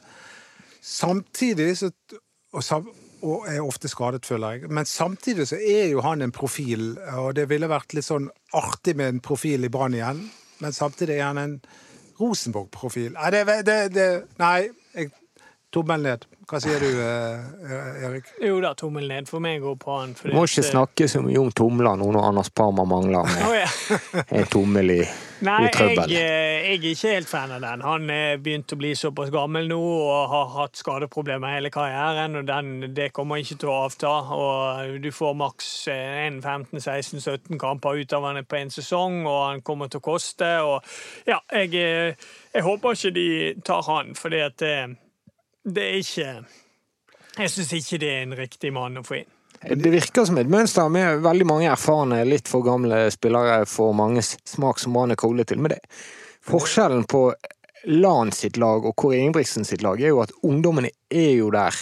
Samtidig 0.81 1.75
så 1.77 1.91
og, 2.55 2.63
sam, 2.63 2.85
og 3.27 3.47
er 3.51 3.59
ofte 3.63 3.89
skadet, 3.91 4.25
føler 4.25 4.55
jeg. 4.55 4.71
Men 4.71 4.87
samtidig 4.87 5.47
så 5.49 5.59
er 5.59 5.91
jo 5.91 6.03
han 6.05 6.23
en 6.23 6.33
profil, 6.35 6.95
og 7.19 7.35
det 7.35 7.47
ville 7.51 7.69
vært 7.69 7.95
litt 7.97 8.07
sånn 8.07 8.29
artig 8.55 8.95
med 8.97 9.15
en 9.15 9.21
profil 9.23 9.67
i 9.67 9.71
Brann 9.73 9.97
igjen. 9.97 10.23
Men 10.63 10.73
samtidig 10.73 11.19
er 11.19 11.27
han 11.29 11.41
en 11.41 11.59
Rosenborg-profil. 12.17 13.13
Nei, 13.17 13.31
det, 13.33 13.43
det, 13.67 13.77
det, 13.93 14.07
nei 14.41 14.69
jeg, 14.95 15.11
Tommel 15.73 16.05
ned. 16.05 16.25
Hva 16.47 16.61
sier 16.63 16.79
du, 16.79 16.87
eh, 17.03 18.03
Erik? 18.07 18.29
Jo 18.39 18.61
da, 18.63 18.69
tommel 18.79 19.03
ned 19.11 19.25
for 19.27 19.43
meg 19.43 19.65
og 19.67 19.81
på 19.81 19.97
han. 19.97 20.13
Må 20.31 20.45
ikke 20.47 20.61
eh, 20.63 20.69
snakke 20.69 21.07
så 21.11 21.19
mye 21.19 21.41
om 21.41 21.49
tomler 21.51 21.97
nå 21.99 22.05
når 22.15 22.27
Anders 22.29 22.49
Parma 22.55 22.85
mangler 22.87 23.27
Å, 23.27 23.49
ja. 23.51 23.65
en 24.31 24.45
tommel 24.47 24.93
i, 24.93 24.99
Nei, 25.43 25.57
i 25.59 25.65
jeg, 25.65 25.73
trøbbel. 25.75 26.13
eh, 26.15 26.69
jeg 26.69 26.77
er 26.77 26.85
ikke 26.93 27.11
helt 27.17 27.27
fan 27.27 27.51
av 27.57 27.65
den. 27.65 27.83
Han 27.83 28.07
er 28.15 28.39
begynt 28.39 28.71
å 28.71 28.77
bli 28.79 28.93
såpass 28.95 29.33
gammel 29.33 29.67
nå 29.67 29.79
og 29.81 30.31
har 30.31 30.47
hatt 30.55 30.79
skadeproblemer 30.79 31.57
hele 31.57 31.71
karrieren, 31.73 32.39
og 32.39 32.47
den, 32.47 32.93
det 32.95 33.09
kommer 33.17 33.43
ikke 33.43 33.57
til 33.65 33.73
å 33.73 33.75
avta. 33.89 34.13
Og 34.37 34.95
du 35.03 35.09
får 35.11 35.35
maks 35.41 35.67
eh, 35.91 36.29
15-16-17 36.39 37.59
kamper 37.59 37.99
ut 37.99 38.15
av 38.15 38.29
han 38.29 38.39
på 38.47 38.59
en 38.61 38.71
sesong, 38.71 39.19
og 39.27 39.41
han 39.49 39.65
kommer 39.67 39.91
til 39.91 39.99
å 39.99 40.05
koste. 40.07 40.53
Og 40.63 41.27
ja, 41.27 41.41
jeg, 41.59 41.75
eh, 41.75 42.31
jeg 42.55 42.65
håper 42.69 42.95
ikke 42.95 43.13
de 43.19 43.27
tar 43.67 43.83
han, 43.91 44.15
fordi 44.15 44.41
at 44.47 44.65
det, 45.67 45.83
er 45.83 45.97
ikke 46.01 46.29
Jeg 47.37 47.51
syns 47.53 47.73
ikke 47.77 47.99
det 48.01 48.13
er 48.13 48.23
en 48.25 48.37
riktig 48.39 48.71
mann 48.73 48.99
å 48.99 49.05
få 49.05 49.21
inn. 49.21 49.33
Det 49.57 49.89
virker 49.89 50.25
som 50.27 50.37
et 50.37 50.49
mønster 50.49 50.89
med 50.93 51.23
veldig 51.25 51.45
mange 51.49 51.69
erfarne, 51.71 52.21
litt 52.29 52.49
for 52.49 52.65
gamle 52.65 53.07
spillere 53.13 53.63
for 53.69 53.95
manges 53.97 54.35
smak 54.45 54.79
som 54.79 54.95
Rane 54.97 55.17
Kole 55.17 55.45
til. 55.49 55.59
Men 55.61 55.73
det, 55.73 55.79
forskjellen 56.45 57.07
på 57.09 57.31
Lan 57.87 58.33
sitt 58.35 58.57
lag 58.59 58.85
og 58.85 58.95
Kåre 58.99 59.19
Ingebrigtsen 59.21 59.65
sitt 59.65 59.83
lag 59.85 60.01
er 60.01 60.11
jo 60.11 60.21
at 60.23 60.33
ungdommene 60.45 60.91
er 61.09 61.31
jo 61.37 61.49
der. 61.53 61.75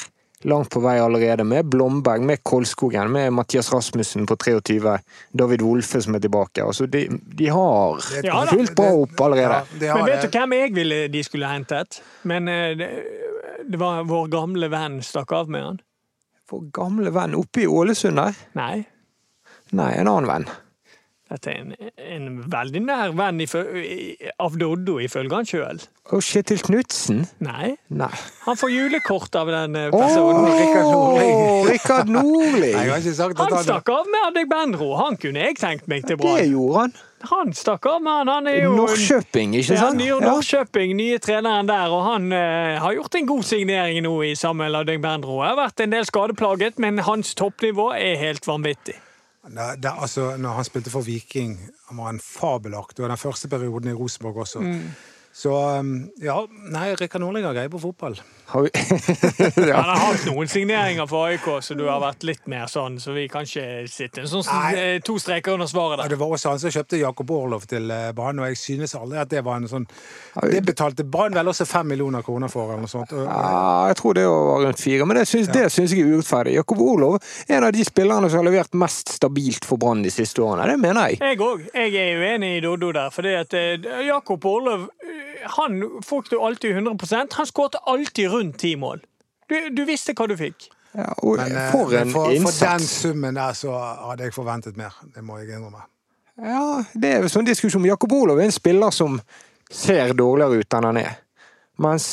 Langt 0.45 0.69
på 0.69 0.79
vei 0.83 0.99
allerede, 1.01 1.43
med 1.47 1.65
Blomberg, 1.73 2.21
med 2.21 2.43
Kolskogen, 2.45 3.09
med 3.11 3.31
Mathias 3.33 3.71
Rasmussen 3.73 4.27
på 4.29 4.35
23, 4.37 4.97
David 5.33 5.63
Wolfe 5.65 6.01
som 6.05 6.17
er 6.17 6.21
tilbake. 6.21 6.61
Altså, 6.61 6.85
de, 6.85 7.07
de 7.09 7.47
har 7.49 8.03
Ja 8.21 8.43
fulgt 8.45 8.53
fullt 8.53 8.75
bra 8.77 8.91
opp 9.01 9.23
allerede. 9.25 9.61
Ja, 9.81 9.95
har 9.95 10.03
Men 10.03 10.11
vet 10.11 10.27
du 10.27 10.37
hvem 10.37 10.53
jeg 10.53 10.75
ville 10.75 10.99
de 11.09 11.23
skulle 11.25 11.49
hentet? 11.49 12.01
Men 12.29 12.51
eh, 12.51 12.75
det, 12.77 12.91
det 13.65 13.79
var 13.81 14.05
vår 14.05 14.29
gamle 14.33 14.69
venn 14.69 14.99
stakk 15.05 15.33
av 15.33 15.49
med 15.49 15.65
han. 15.65 15.81
Vår 16.51 16.67
gamle 16.77 17.13
venn 17.15 17.33
oppe 17.39 17.65
i 17.65 17.67
Ålesund 17.67 18.21
der? 18.21 18.37
Nei. 18.53 18.85
Nei, 19.73 19.91
en 19.97 20.11
annen 20.11 20.29
venn. 20.29 20.45
Dette 21.25 21.49
er 21.49 21.61
en, 21.63 21.71
en 21.97 22.25
veldig 22.53 22.81
nær 22.85 23.13
venn 23.17 23.39
i- 23.41 24.15
av 24.39 24.53
Doddo, 24.61 24.99
ifølge 25.01 25.33
han 25.33 25.47
sjøl. 25.49 25.79
Og 26.13 26.21
Kjetil 26.21 26.59
Knutsen? 26.61 27.23
Nei. 27.41 27.71
Nei. 27.89 28.11
Han 28.45 28.59
får 28.61 28.69
julekort 28.69 29.33
av 29.39 29.49
den 29.49 29.73
eh, 29.79 29.87
personen. 29.89 30.45
Rikard 30.45 30.91
Nordli. 30.93 31.31
Rikard 31.71 32.11
Nordli! 32.13 32.71
Han 32.75 33.57
stakk 33.65 33.89
av 33.89 34.05
med 34.13 34.27
Adegbenro. 34.27 34.91
Han 35.01 35.17
kunne 35.17 35.47
jeg 35.47 35.57
tenkt 35.57 35.87
meg 35.89 36.05
til 36.05 36.19
Det 36.21 36.45
gjorde 36.51 36.83
han. 36.83 36.93
Han 37.25 37.55
stakk 37.57 37.87
av 37.89 38.03
med 38.05 38.19
han. 38.19 38.29
Han 38.35 38.47
er 38.51 38.59
jo 38.67 38.75
Norrköping, 38.77 39.55
ikke 39.57 39.79
sant? 39.81 40.03
Ja, 40.05 40.19
Norrköping, 40.21 40.93
nye 40.99 41.17
treneren 41.25 41.65
der, 41.71 41.89
og 41.89 42.05
han 42.05 42.29
eh, 42.37 42.75
har 42.83 42.93
gjort 42.99 43.17
en 43.17 43.25
god 43.33 43.47
signering 43.49 44.03
nå 44.05 44.13
i 44.29 44.35
Samuel 44.37 44.77
Adegbenro. 44.83 45.39
Har 45.41 45.57
vært 45.57 45.81
en 45.87 45.97
del 45.97 46.05
skadeplaget, 46.05 46.77
men 46.85 47.01
hans 47.09 47.33
toppnivå 47.33 47.89
er 47.97 48.13
helt 48.21 48.45
vanvittig. 48.45 48.99
Nei, 49.53 49.75
det, 49.77 49.91
altså, 49.93 50.31
når 50.41 50.57
han 50.57 50.65
spilte 50.65 50.89
for 50.89 51.05
Viking, 51.05 51.59
han 51.89 51.99
var 52.01 52.09
en 52.09 52.21
fabelaktig, 52.23 53.03
og 53.05 53.11
den 53.11 53.21
første 53.21 53.49
perioden 53.51 53.91
i 53.91 53.93
Rosenborg 53.93 54.37
også. 54.45 54.63
Så 55.35 55.51
um, 55.79 56.11
ja, 56.23 56.47
nei, 56.71 56.93
Rikard 56.95 57.19
Nordling 57.19 57.43
har 57.43 57.53
greie 57.57 57.67
på 57.67 57.79
fotball. 57.83 58.15
Har 58.45 58.61
vi... 58.61 58.69
ja. 59.69 59.75
Han 59.75 59.89
har 59.89 59.97
hatt 59.99 60.21
noen 60.29 60.47
signeringer 60.47 61.09
for 61.11 61.27
AIK, 61.27 61.49
så 61.65 61.75
du 61.75 61.81
har 61.89 61.99
vært 61.99 62.23
litt 62.23 62.45
mer 62.47 62.69
sånn, 62.71 62.95
så 63.03 63.11
vi 63.11 63.25
kan 63.27 63.43
ikke 63.43 63.83
sitte 63.91 64.23
en 64.23 64.29
sånn 64.31 64.45
Nei. 64.47 64.69
eh, 64.79 64.99
to 65.03 65.17
streker 65.19 65.57
under 65.57 65.67
svaret 65.67 66.05
Ja, 66.05 66.07
det 66.13 66.19
var 66.21 66.31
også 66.37 66.53
han 66.53 66.61
som 66.61 66.71
kjøpte 66.71 67.01
Jakob 67.01 67.33
Orlov 67.35 67.65
til 67.67 67.91
eh, 67.91 68.13
Brann, 68.15 68.39
og 68.39 68.47
jeg 68.47 68.61
synes 68.61 68.95
aldri 68.95 69.19
at 69.25 69.33
det 69.33 69.41
var 69.43 69.59
en 69.59 69.67
sånn 69.67 69.87
Det 70.53 70.61
betalte 70.69 71.03
Brann 71.03 71.35
vel 71.35 71.51
også 71.51 71.67
fem 71.67 71.91
millioner 71.91 72.23
kroner 72.23 72.53
for, 72.53 72.71
eller 72.71 72.85
noe 72.85 72.93
sånt. 72.93 73.11
Ja, 73.11 73.89
jeg 73.91 73.99
tror 73.99 74.15
det 74.15 74.23
var 74.29 74.63
rundt 74.69 74.85
fire, 74.85 75.09
men 75.09 75.19
det 75.19 75.25
syns, 75.27 75.51
det 75.51 75.65
syns 75.73 75.97
jeg 75.97 76.05
er 76.05 76.15
urettferdig. 76.15 76.55
Jakob 76.61 76.85
Orlov 76.85 77.19
er 77.49 77.57
en 77.57 77.67
av 77.67 77.75
de 77.75 77.83
spillerne 77.87 78.29
som 78.31 78.39
har 78.39 78.47
levert 78.47 78.79
mest 78.85 79.11
stabilt 79.17 79.67
for 79.67 79.81
Brann 79.81 80.05
de 80.05 80.13
siste 80.13 80.39
årene. 80.45 80.69
Det 80.71 80.79
mener 80.79 81.11
jeg. 81.11 81.19
Jeg 81.25 81.43
òg. 81.43 81.67
Jeg 81.73 81.95
er 82.05 82.23
uenig 82.23 82.55
i 82.59 82.63
Doddo 82.63 82.93
der. 82.95 83.11
fordi 83.11 83.35
at 83.41 83.57
eh, 83.57 83.91
Jakob 84.07 84.45
Orlov 84.47 84.87
han 85.57 85.81
fikk 86.05 86.31
du 86.31 86.39
alltid 86.41 86.77
100% 86.77 87.35
Han 87.37 87.47
skåret 87.49 87.75
alltid 87.85 88.31
rundt 88.31 88.59
ti 88.63 88.75
mål. 88.79 89.03
Du, 89.49 89.57
du 89.69 89.83
visste 89.85 90.15
hva 90.17 90.27
du 90.29 90.35
fikk. 90.39 90.69
Ja, 90.95 91.11
og 91.17 91.41
men, 91.41 91.51
eh, 91.51 91.71
for 91.73 91.91
en 91.97 92.13
for, 92.13 92.31
for 92.47 92.61
den 92.61 92.87
summen 92.87 93.35
der 93.35 93.57
så 93.57 93.73
hadde 93.75 94.29
jeg 94.29 94.35
forventet 94.35 94.77
mer. 94.79 94.95
Det 95.15 95.23
må 95.23 95.41
jeg 95.41 95.51
innrømme. 95.57 95.83
Ja, 96.41 96.83
det 96.93 97.11
er 97.11 97.25
jo 97.25 97.31
sånn 97.31 97.47
diskusjon. 97.47 97.85
Jakob 97.87 98.15
Olav 98.15 98.39
er 98.39 98.49
en 98.49 98.55
spiller 98.55 98.95
som 98.95 99.19
ser 99.71 100.15
dårligere 100.17 100.63
ut 100.63 100.77
enn 100.77 100.89
han 100.89 100.99
er. 100.99 101.19
Mens 101.83 102.07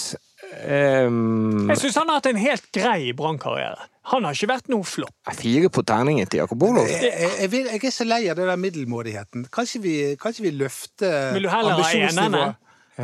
um... 0.67 1.71
Jeg 1.71 1.81
syns 1.83 1.99
han 2.01 2.11
har 2.11 2.21
hatt 2.21 2.29
en 2.31 2.43
helt 2.43 2.69
grei 2.75 3.15
brannkarriere. 3.19 3.89
Han 4.11 4.27
har 4.27 4.35
ikke 4.35 4.51
vært 4.51 4.71
noe 4.73 4.87
flopp. 4.87 5.15
Fire 5.39 5.71
på 5.71 5.85
terningen 5.87 6.27
til 6.27 6.43
Jakob 6.43 6.63
Olof. 6.67 6.91
Jeg, 6.91 7.13
jeg, 7.15 7.51
jeg, 7.55 7.67
jeg 7.71 7.87
er 7.87 7.95
så 7.95 8.07
lei 8.07 8.25
av 8.33 8.39
det 8.39 8.49
der 8.51 8.59
middelmådigheten. 8.59 9.47
Kanskje 9.55 9.83
vi, 9.85 9.95
kanskje 10.23 10.49
vi 10.49 10.55
løfter 10.59 11.37
Vil 11.37 11.47
du 11.47 11.53
heller 11.53 11.79
ha 11.79 11.93
enerne? 12.09 12.45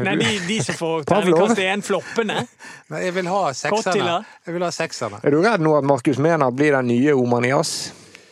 Nei, 0.05 0.17
de, 0.21 0.33
de 0.49 0.59
som 0.65 0.79
får 0.79 1.07
terningkast 1.09 1.63
én, 1.65 1.83
floppene. 1.85 2.43
Nei, 2.93 3.01
jeg 3.07 3.15
vil 3.19 3.31
ha 3.33 3.41
sekserne. 3.57 4.19
Jeg 4.47 4.57
vil 4.57 4.67
ha 4.67 4.71
sekserne. 4.75 5.23
Er 5.25 5.35
du 5.35 5.41
redd 5.45 5.65
nå 5.65 5.75
at 5.79 5.89
Markus 5.89 6.21
Mena 6.23 6.51
blir 6.55 6.77
den 6.79 6.93
nye 6.93 7.17
Omanias? 7.19 7.79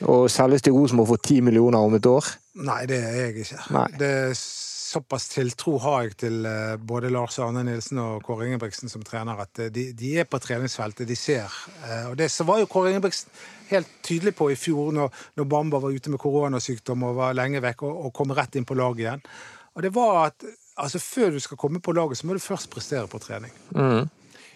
Og 0.04 0.26
selges 0.28 0.60
til 0.66 0.74
Rosenborg 0.76 1.08
for 1.14 1.22
ti 1.24 1.38
millioner 1.40 1.80
om 1.80 1.94
et 1.96 2.06
år? 2.06 2.26
Nei, 2.68 2.82
det 2.88 2.98
er 3.00 3.14
jeg 3.22 3.44
ikke. 3.46 3.60
Nei. 3.72 3.88
Det 3.96 4.10
er 4.28 4.38
Såpass 4.86 5.24
tiltro 5.32 5.72
har 5.82 6.04
jeg 6.04 6.12
til 6.20 6.44
eh, 6.46 6.76
både 6.78 7.08
Lars 7.10 7.40
Arne 7.42 7.64
Nilsen 7.66 7.98
og 7.98 8.20
Kåre 8.22 8.46
Ingebrigtsen 8.46 8.88
som 8.88 9.02
trener, 9.04 9.40
at 9.42 9.58
eh, 9.58 9.70
de, 9.74 9.88
de 9.98 10.12
er 10.22 10.28
på 10.30 10.38
treningsfeltet, 10.38 11.08
de 11.08 11.16
ser. 11.18 11.50
Eh, 11.82 12.04
Og 12.12 12.14
det 12.20 12.28
så 12.30 12.46
var 12.46 12.60
jo 12.62 12.68
Kåre 12.70 12.92
Ingebrigtsen 12.92 13.32
helt 13.72 13.90
tydelig 14.06 14.36
på 14.38 14.46
i 14.54 14.56
fjor, 14.56 14.92
når, 14.94 15.10
når 15.40 15.48
Bamba 15.50 15.80
var 15.82 15.90
ute 15.96 16.12
med 16.12 16.22
koronasykdom 16.22 17.02
og 17.08 17.18
var 17.18 17.34
lenge 17.34 17.64
vekk, 17.64 17.82
og, 17.82 17.98
og 18.06 18.14
kom 18.14 18.30
rett 18.38 18.54
inn 18.60 18.68
på 18.68 18.78
laget 18.78 19.02
igjen. 19.02 19.26
Og 19.74 19.82
det 19.88 19.90
var 19.96 20.20
at 20.28 20.46
altså, 20.76 20.98
før 20.98 21.30
du 21.30 21.40
skal 21.40 21.56
komme 21.56 21.80
på 21.80 21.92
laget, 21.92 22.18
så 22.18 22.26
må 22.26 22.32
du 22.32 22.38
først 22.38 22.70
prestere 22.70 23.08
på 23.08 23.18
trening. 23.18 23.52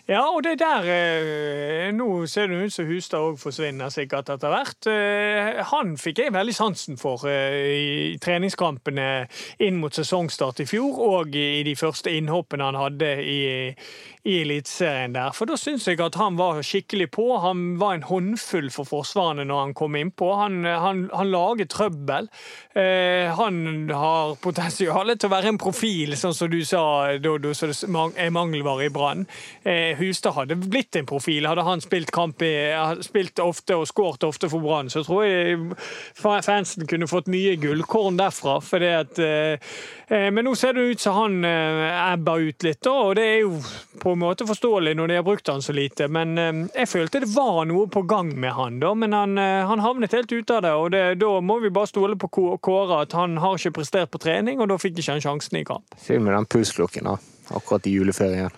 Ja, 0.08 0.22
og 0.32 0.42
det 0.44 0.58
der 0.60 0.86
eh, 0.88 1.90
Nå 1.94 2.26
ser 2.30 2.48
det 2.48 2.60
ut 2.64 2.72
som 2.74 2.86
Hustad 2.88 3.20
òg 3.20 3.38
forsvinner 3.40 3.92
sikkert 3.92 4.30
etter 4.32 4.52
hvert. 4.52 4.88
Eh, 4.88 5.60
Han 5.72 5.96
fikk 6.00 6.22
jeg 6.24 6.34
veldig 6.34 6.54
sansen 6.56 7.00
for 7.00 7.26
eh, 7.28 8.14
i 8.14 8.18
treningskampene 8.22 9.26
inn 9.60 9.80
mot 9.82 9.94
sesongstart 9.94 10.62
i 10.64 10.68
fjor, 10.70 11.00
og 11.20 11.36
i 11.36 11.62
de 11.66 11.74
første 11.76 12.12
innhoppene 12.16 12.70
han 12.70 12.78
hadde 12.80 13.10
i, 13.22 13.40
i 14.24 14.38
Eliteserien 14.40 15.14
der. 15.14 15.34
For 15.36 15.50
da 15.50 15.58
syns 15.60 15.86
jeg 15.88 16.00
at 16.02 16.18
han 16.20 16.38
var 16.40 16.62
skikkelig 16.64 17.10
på. 17.14 17.28
Han 17.44 17.76
var 17.80 17.98
en 17.98 18.06
håndfull 18.08 18.70
for 18.72 18.88
forsvarene 18.88 19.46
når 19.48 19.62
han 19.64 19.76
kom 19.78 19.98
innpå. 20.00 20.32
Han, 20.40 20.64
han, 20.64 21.04
han 21.12 21.32
lager 21.32 21.68
trøbbel. 21.70 22.30
Han 22.74 23.90
har 23.90 24.36
potensial 24.42 25.12
til 25.16 25.28
å 25.28 25.32
være 25.32 25.50
en 25.52 25.60
profil, 25.60 26.14
sånn 26.18 26.36
som 26.36 26.50
du 26.52 26.60
sa, 26.66 26.82
så 27.18 27.70
det 27.70 27.76
er 28.20 28.34
mangelvare 28.34 28.86
i 28.86 28.92
Brann. 28.94 29.24
Hustad 29.98 30.35
hadde 30.37 30.57
blitt 30.61 30.96
en 30.96 31.07
profil. 31.09 31.46
Hadde 31.48 31.64
han 31.66 31.81
spilt 31.81 32.11
kamp 32.14 32.42
i, 32.42 32.53
spilt 33.05 33.38
ofte 33.42 33.76
og 33.81 33.88
skåret 33.90 34.24
ofte 34.29 34.48
for 34.53 34.62
Brann, 34.64 34.90
så 34.92 35.03
tror 35.07 35.24
jeg 35.26 35.59
fansen 36.20 36.87
kunne 36.90 37.09
fått 37.11 37.31
mye 37.33 37.57
gullkorn 37.61 38.18
derfra. 38.20 38.59
Fordi 38.64 38.90
at, 39.00 39.18
eh, 39.18 39.72
eh, 40.09 40.29
men 40.31 40.44
nå 40.46 40.55
ser 40.59 40.74
det 40.76 40.88
ut 40.92 41.00
som 41.00 41.16
han 41.16 41.38
eh, 41.44 42.12
ebber 42.12 42.46
ut 42.50 42.66
litt, 42.66 42.81
da, 42.87 42.92
og 43.09 43.14
det 43.18 43.26
er 43.29 43.38
jo 43.44 43.61
på 44.00 44.14
en 44.14 44.22
måte 44.22 44.46
forståelig 44.48 44.94
når 44.96 45.11
de 45.12 45.18
har 45.18 45.26
brukt 45.26 45.48
han 45.53 45.62
så 45.62 45.74
lite. 45.76 46.09
Men 46.09 46.37
jeg 46.74 46.88
følte 46.88 47.20
det 47.20 47.33
var 47.35 47.66
noe 47.68 47.87
på 47.92 48.03
gang 48.09 48.31
med 48.40 48.55
han, 48.57 48.79
da, 48.81 48.94
men 48.96 49.12
han, 49.16 49.37
han 49.37 49.83
havnet 49.85 50.14
helt 50.16 50.33
ute 50.33 50.57
av 50.57 50.62
det. 50.64 50.72
og 50.72 50.90
det, 50.94 51.03
Da 51.20 51.33
må 51.44 51.59
vi 51.61 51.72
bare 51.74 51.90
stole 51.90 52.16
på 52.16 52.31
Kå- 52.33 52.57
Kåre 52.64 53.03
at 53.05 53.12
han 53.18 53.37
har 53.42 53.59
ikke 53.59 53.76
prestert 53.81 54.11
på 54.14 54.20
trening, 54.22 54.61
og 54.61 54.70
da 54.72 54.79
fikk 54.81 54.96
ikke 55.03 55.18
han 55.18 55.24
sjansen 55.24 55.61
i 55.61 55.64
kamp. 55.68 55.85
Synd 56.00 56.24
med 56.24 56.35
den 56.37 56.48
pulsklokken, 56.48 57.11
da. 57.11 57.18
Akkurat 57.50 57.87
i 57.90 57.96
juleferien. 57.98 58.53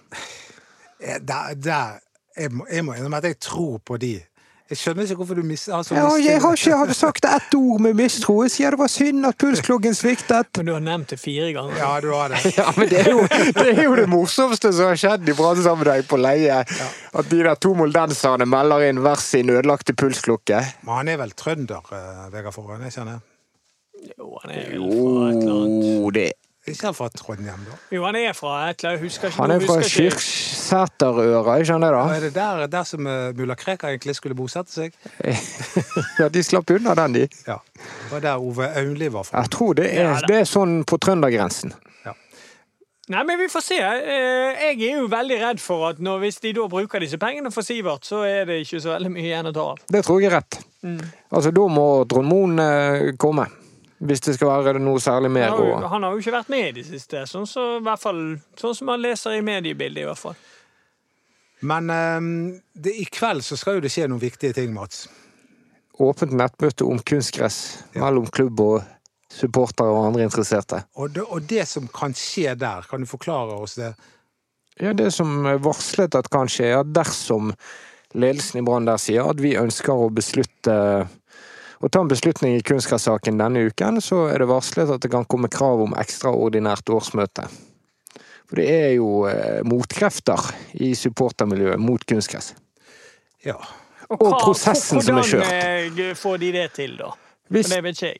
Eh, 1.03 1.19
Der, 1.21 1.55
der 1.55 1.99
jeg, 2.37 2.53
må, 2.53 2.67
jeg 2.73 2.85
må 2.85 2.95
innrømme 2.97 3.17
at 3.21 3.25
jeg 3.25 3.41
tror 3.41 3.79
på 3.85 3.97
de. 4.01 4.21
Jeg 4.73 4.79
skjønner 4.81 5.05
ikke 5.05 5.19
hvorfor 5.21 5.37
du 5.37 5.43
mister 5.45 5.75
altså, 5.77 5.93
Ja, 5.99 6.07
jeg 6.17 6.41
har 6.41 6.55
ikke 6.57 6.77
hadde 6.81 6.95
sagt 6.97 7.27
ett 7.29 7.55
ord 7.59 7.81
med 7.85 7.93
mistro. 7.99 8.38
Jeg 8.47 8.53
sier 8.55 8.73
det 8.73 8.79
var 8.81 8.88
synd 8.88 9.27
at 9.29 9.37
pulskloggen 9.37 9.93
sviktet. 9.93 10.49
Men 10.57 10.71
du 10.71 10.73
har 10.73 10.81
nevnt 10.81 11.11
det 11.12 11.19
fire 11.21 11.51
ganger. 11.53 11.77
Ja, 11.77 11.91
du 12.01 12.09
har 12.15 12.33
det. 12.33 12.41
Ja, 12.57 12.71
men 12.79 12.88
det 12.88 13.03
er, 13.03 13.11
jo, 13.12 13.27
det 13.59 13.67
er 13.75 13.83
jo 13.83 13.99
det 13.99 14.07
morsomste 14.09 14.73
som 14.73 14.88
har 14.88 14.97
skjedd 15.03 15.29
i 15.29 15.35
brannsammenheng 15.37 16.07
på 16.09 16.17
leie. 16.17 16.62
At 17.12 17.29
de 17.29 17.43
der 17.45 17.61
to 17.61 17.75
moldenserne 17.77 18.47
melder 18.49 18.87
inn 18.88 19.03
hver 19.05 19.21
sin 19.21 19.53
ødelagte 19.53 19.93
pulsklokke. 19.93 20.62
Men 20.87 20.95
han 21.03 21.12
er 21.12 21.21
vel 21.21 21.37
trønder, 21.37 21.93
eh, 21.93 22.25
Vegard 22.33 22.57
Forhøen? 22.57 22.87
Jeg 22.88 22.97
kjenner. 22.97 23.21
Jo, 24.17 24.31
han 24.41 24.55
er 24.57 24.71
vel 24.73 24.88
fra 24.88 25.29
et 25.29 25.43
eller 25.43 25.59
annet. 25.67 25.85
Jo, 25.91 26.15
det 26.17 26.31
Ikke 26.73 26.89
han 26.89 26.97
fra 26.97 27.09
Trondheim, 27.15 27.67
da? 27.69 27.77
Jo, 27.95 28.03
han 28.07 28.19
er 28.21 28.33
fra 28.37 28.55
et 28.71 28.83
eller 28.85 28.99
annet. 28.99 29.37
Han 29.37 29.55
er 29.55 29.65
fra 29.67 29.77
Kyrksæterøra, 29.93 31.57
ikke 31.61 31.71
sant 31.71 31.87
det? 31.87 31.93
Da? 31.95 32.03
er 32.17 32.27
det 32.27 32.33
der, 32.35 32.65
der 32.73 32.89
som 32.89 33.07
uh, 33.07 33.31
mulla 33.39 33.57
Krekar 33.59 33.93
egentlig 33.93 34.17
skulle 34.19 34.37
bosette 34.39 34.73
seg? 34.73 34.99
Ja, 36.21 36.29
De 36.33 36.43
slapp 36.45 36.71
unna 36.75 36.95
den, 36.99 37.21
de. 37.21 37.29
Ja. 37.47 37.59
Det 37.77 38.11
var 38.13 38.27
der 38.27 38.43
Ove 38.43 38.69
Aunli 38.81 39.09
var 39.13 39.29
fra. 39.29 39.45
Jeg 39.45 39.55
tror 39.55 39.79
det 39.79 39.89
er, 39.93 40.11
Ja, 40.11 40.21
det 40.29 40.43
er 40.43 40.49
sånn 40.49 40.83
på 40.89 40.99
trøndergrensen. 41.03 41.75
Nei, 43.11 43.25
men 43.27 43.39
vi 43.39 43.49
får 43.51 43.65
se. 43.67 43.77
Eh, 43.83 44.61
Jeg 44.63 44.77
er 44.93 45.01
jo 45.01 45.09
veldig 45.11 45.39
redd 45.41 45.61
for 45.61 45.89
at 45.91 45.99
når, 46.01 46.21
hvis 46.23 46.39
de 46.45 46.53
da 46.55 46.69
bruker 46.71 47.03
disse 47.03 47.19
pengene 47.21 47.51
for 47.53 47.67
Sivert, 47.67 48.07
så 48.07 48.23
er 48.25 48.47
det 48.49 48.61
ikke 48.63 48.81
så 48.81 48.95
veldig 48.95 49.11
mye 49.13 49.27
igjen 49.27 49.51
å 49.51 49.53
ta 49.57 49.65
av. 49.73 49.81
Det 49.91 50.05
tror 50.07 50.23
jeg 50.23 50.31
er 50.31 50.37
rett. 50.39 50.61
Mm. 50.87 51.01
Altså, 51.35 51.51
da 51.55 51.67
må 51.69 51.87
Trond 52.09 52.31
Moen 52.31 52.63
eh, 52.63 53.11
komme. 53.21 53.49
Hvis 54.03 54.25
det 54.27 54.35
skal 54.35 54.65
være 54.67 54.81
noe 54.83 54.99
særlig 55.03 55.31
Han 55.31 55.37
mer 55.37 55.53
å 55.55 55.88
han 55.93 56.03
har 56.03 56.15
jo 56.15 56.23
ikke 56.23 56.35
vært 56.35 56.49
med 56.51 56.69
i 56.69 56.73
det 56.81 56.87
siste, 56.88 57.23
sånn, 57.31 57.47
så, 57.47 57.79
hvert 57.85 58.03
fall, 58.03 58.23
sånn 58.59 58.75
som 58.75 58.88
man 58.91 59.03
leser 59.03 59.37
i 59.37 59.45
mediebildet. 59.47 60.03
i 60.03 60.09
hvert 60.09 60.19
fall. 60.19 60.38
Men 61.62 61.91
eh, 61.95 62.25
det, 62.75 62.97
i 62.99 63.05
kveld 63.07 63.45
så 63.47 63.59
skal 63.61 63.79
jo 63.79 63.85
det 63.85 63.93
skje 63.95 64.09
noen 64.11 64.23
viktige 64.23 64.57
ting, 64.57 64.73
Mats. 64.75 65.07
Åpent 66.03 66.35
nettmøte 66.35 66.88
om 66.88 66.99
kunstgress 66.99 67.85
mellom 67.95 68.27
klubb 68.35 68.61
og 68.65 68.81
supportere 69.33 69.93
og 69.93 70.09
andre 70.09 70.27
interesserte. 70.27 70.83
Og 70.99 71.15
det, 71.15 71.23
og 71.23 71.47
det 71.49 71.69
som 71.69 71.87
kan 71.95 72.15
skje 72.17 72.57
der, 72.59 72.88
kan 72.88 73.05
du 73.05 73.09
forklare 73.09 73.55
oss 73.55 73.79
det? 73.79 73.95
Ja, 74.81 74.93
Det 74.97 75.11
som 75.12 75.47
er 75.47 75.61
varslet 75.62 76.17
at 76.17 76.31
kan 76.33 76.51
skje, 76.51 76.73
er 76.73 76.83
at 76.83 76.93
dersom 76.97 77.53
ledelsen 78.17 78.61
i 78.61 78.65
Brann 78.67 78.88
der 78.88 79.01
sier 79.01 79.29
at 79.29 79.41
vi 79.41 79.55
ønsker 79.61 79.95
å 79.95 80.11
beslutte 80.12 80.75
å 81.83 81.90
ta 81.90 82.01
en 82.03 82.11
beslutning 82.11 82.57
i 82.57 82.62
kunstgressaken 82.62 83.40
denne 83.40 83.66
uken, 83.68 83.99
så 84.05 84.29
er 84.31 84.42
det 84.42 84.49
varslet 84.51 84.90
at 84.95 85.03
det 85.03 85.11
kan 85.11 85.27
komme 85.27 85.51
krav 85.51 85.83
om 85.83 85.97
ekstraordinært 85.99 86.90
årsmøte. 86.95 87.49
For 88.47 88.61
det 88.61 88.66
er 88.71 88.90
jo 88.99 89.25
eh, 89.27 89.62
motkrefter 89.66 90.47
i 90.85 90.92
supportermiljøet 90.99 91.81
mot 91.83 92.05
kunstgress. 92.07 92.53
Ja. 93.42 93.57
Og 94.12 94.21
hva- 94.29 94.38
prosessen 94.45 95.03
som 95.03 95.18
er 95.18 95.27
kjørt. 95.27 95.49
Hvordan 95.49 96.11
eh, 96.12 96.16
får 96.21 96.38
de 96.42 96.53
det 96.55 96.66
til, 96.77 96.97
da? 97.01 97.11
Hvis 97.53 97.68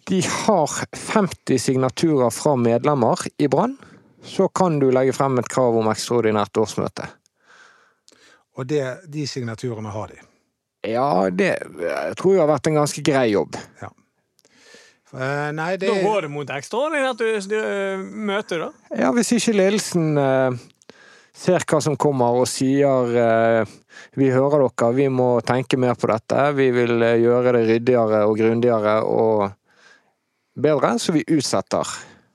de 0.09 0.21
har 0.29 0.73
50 0.93 1.59
signaturer 1.63 2.33
fra 2.35 2.57
medlemmer 2.61 3.23
i 3.41 3.47
Brann, 3.49 3.79
så 4.25 4.49
kan 4.49 4.77
du 4.83 4.91
legge 4.93 5.15
frem 5.17 5.39
et 5.41 5.49
krav 5.49 5.79
om 5.79 5.89
ekstraordinært 5.93 6.59
årsmøte. 6.61 7.07
Og 8.59 8.67
det, 8.69 8.83
de 9.09 9.25
signaturene 9.27 9.93
har 9.95 10.13
de. 10.13 10.21
Ja, 10.83 11.31
det 11.31 11.53
jeg 11.63 12.17
tror 12.19 12.35
jeg 12.35 12.43
har 12.43 12.51
vært 12.51 12.71
en 12.71 12.81
ganske 12.81 13.05
grei 13.07 13.29
jobb. 13.33 13.59
Eh, 15.13 15.49
nei, 15.53 15.77
det 15.77 15.91
Da 15.91 16.01
går 16.03 16.27
det 16.27 16.31
mot 16.33 16.51
ekstraordinært 16.51 17.21
du 17.51 17.57
møte, 18.01 18.59
da. 18.63 18.71
Ja, 18.97 19.11
hvis 19.13 19.35
ikke 19.37 19.53
ledelsen 19.53 20.17
uh, 20.17 20.57
ser 21.37 21.67
hva 21.69 21.83
som 21.85 21.99
kommer 22.01 22.39
og 22.41 22.49
sier 22.49 23.13
uh, 23.13 23.75
vi 24.17 24.31
hører 24.33 24.65
dere, 24.65 24.93
vi 24.97 25.09
må 25.13 25.35
tenke 25.45 25.77
mer 25.77 25.99
på 26.01 26.09
dette, 26.09 26.47
vi 26.57 26.71
vil 26.73 26.97
eh, 27.05 27.19
gjøre 27.21 27.53
det 27.59 27.67
ryddigere 27.69 28.23
og 28.29 28.39
grundigere 28.41 28.95
og 29.05 29.51
bedre, 30.57 30.95
så 31.01 31.13
vi 31.13 31.25
utsetter 31.29 31.93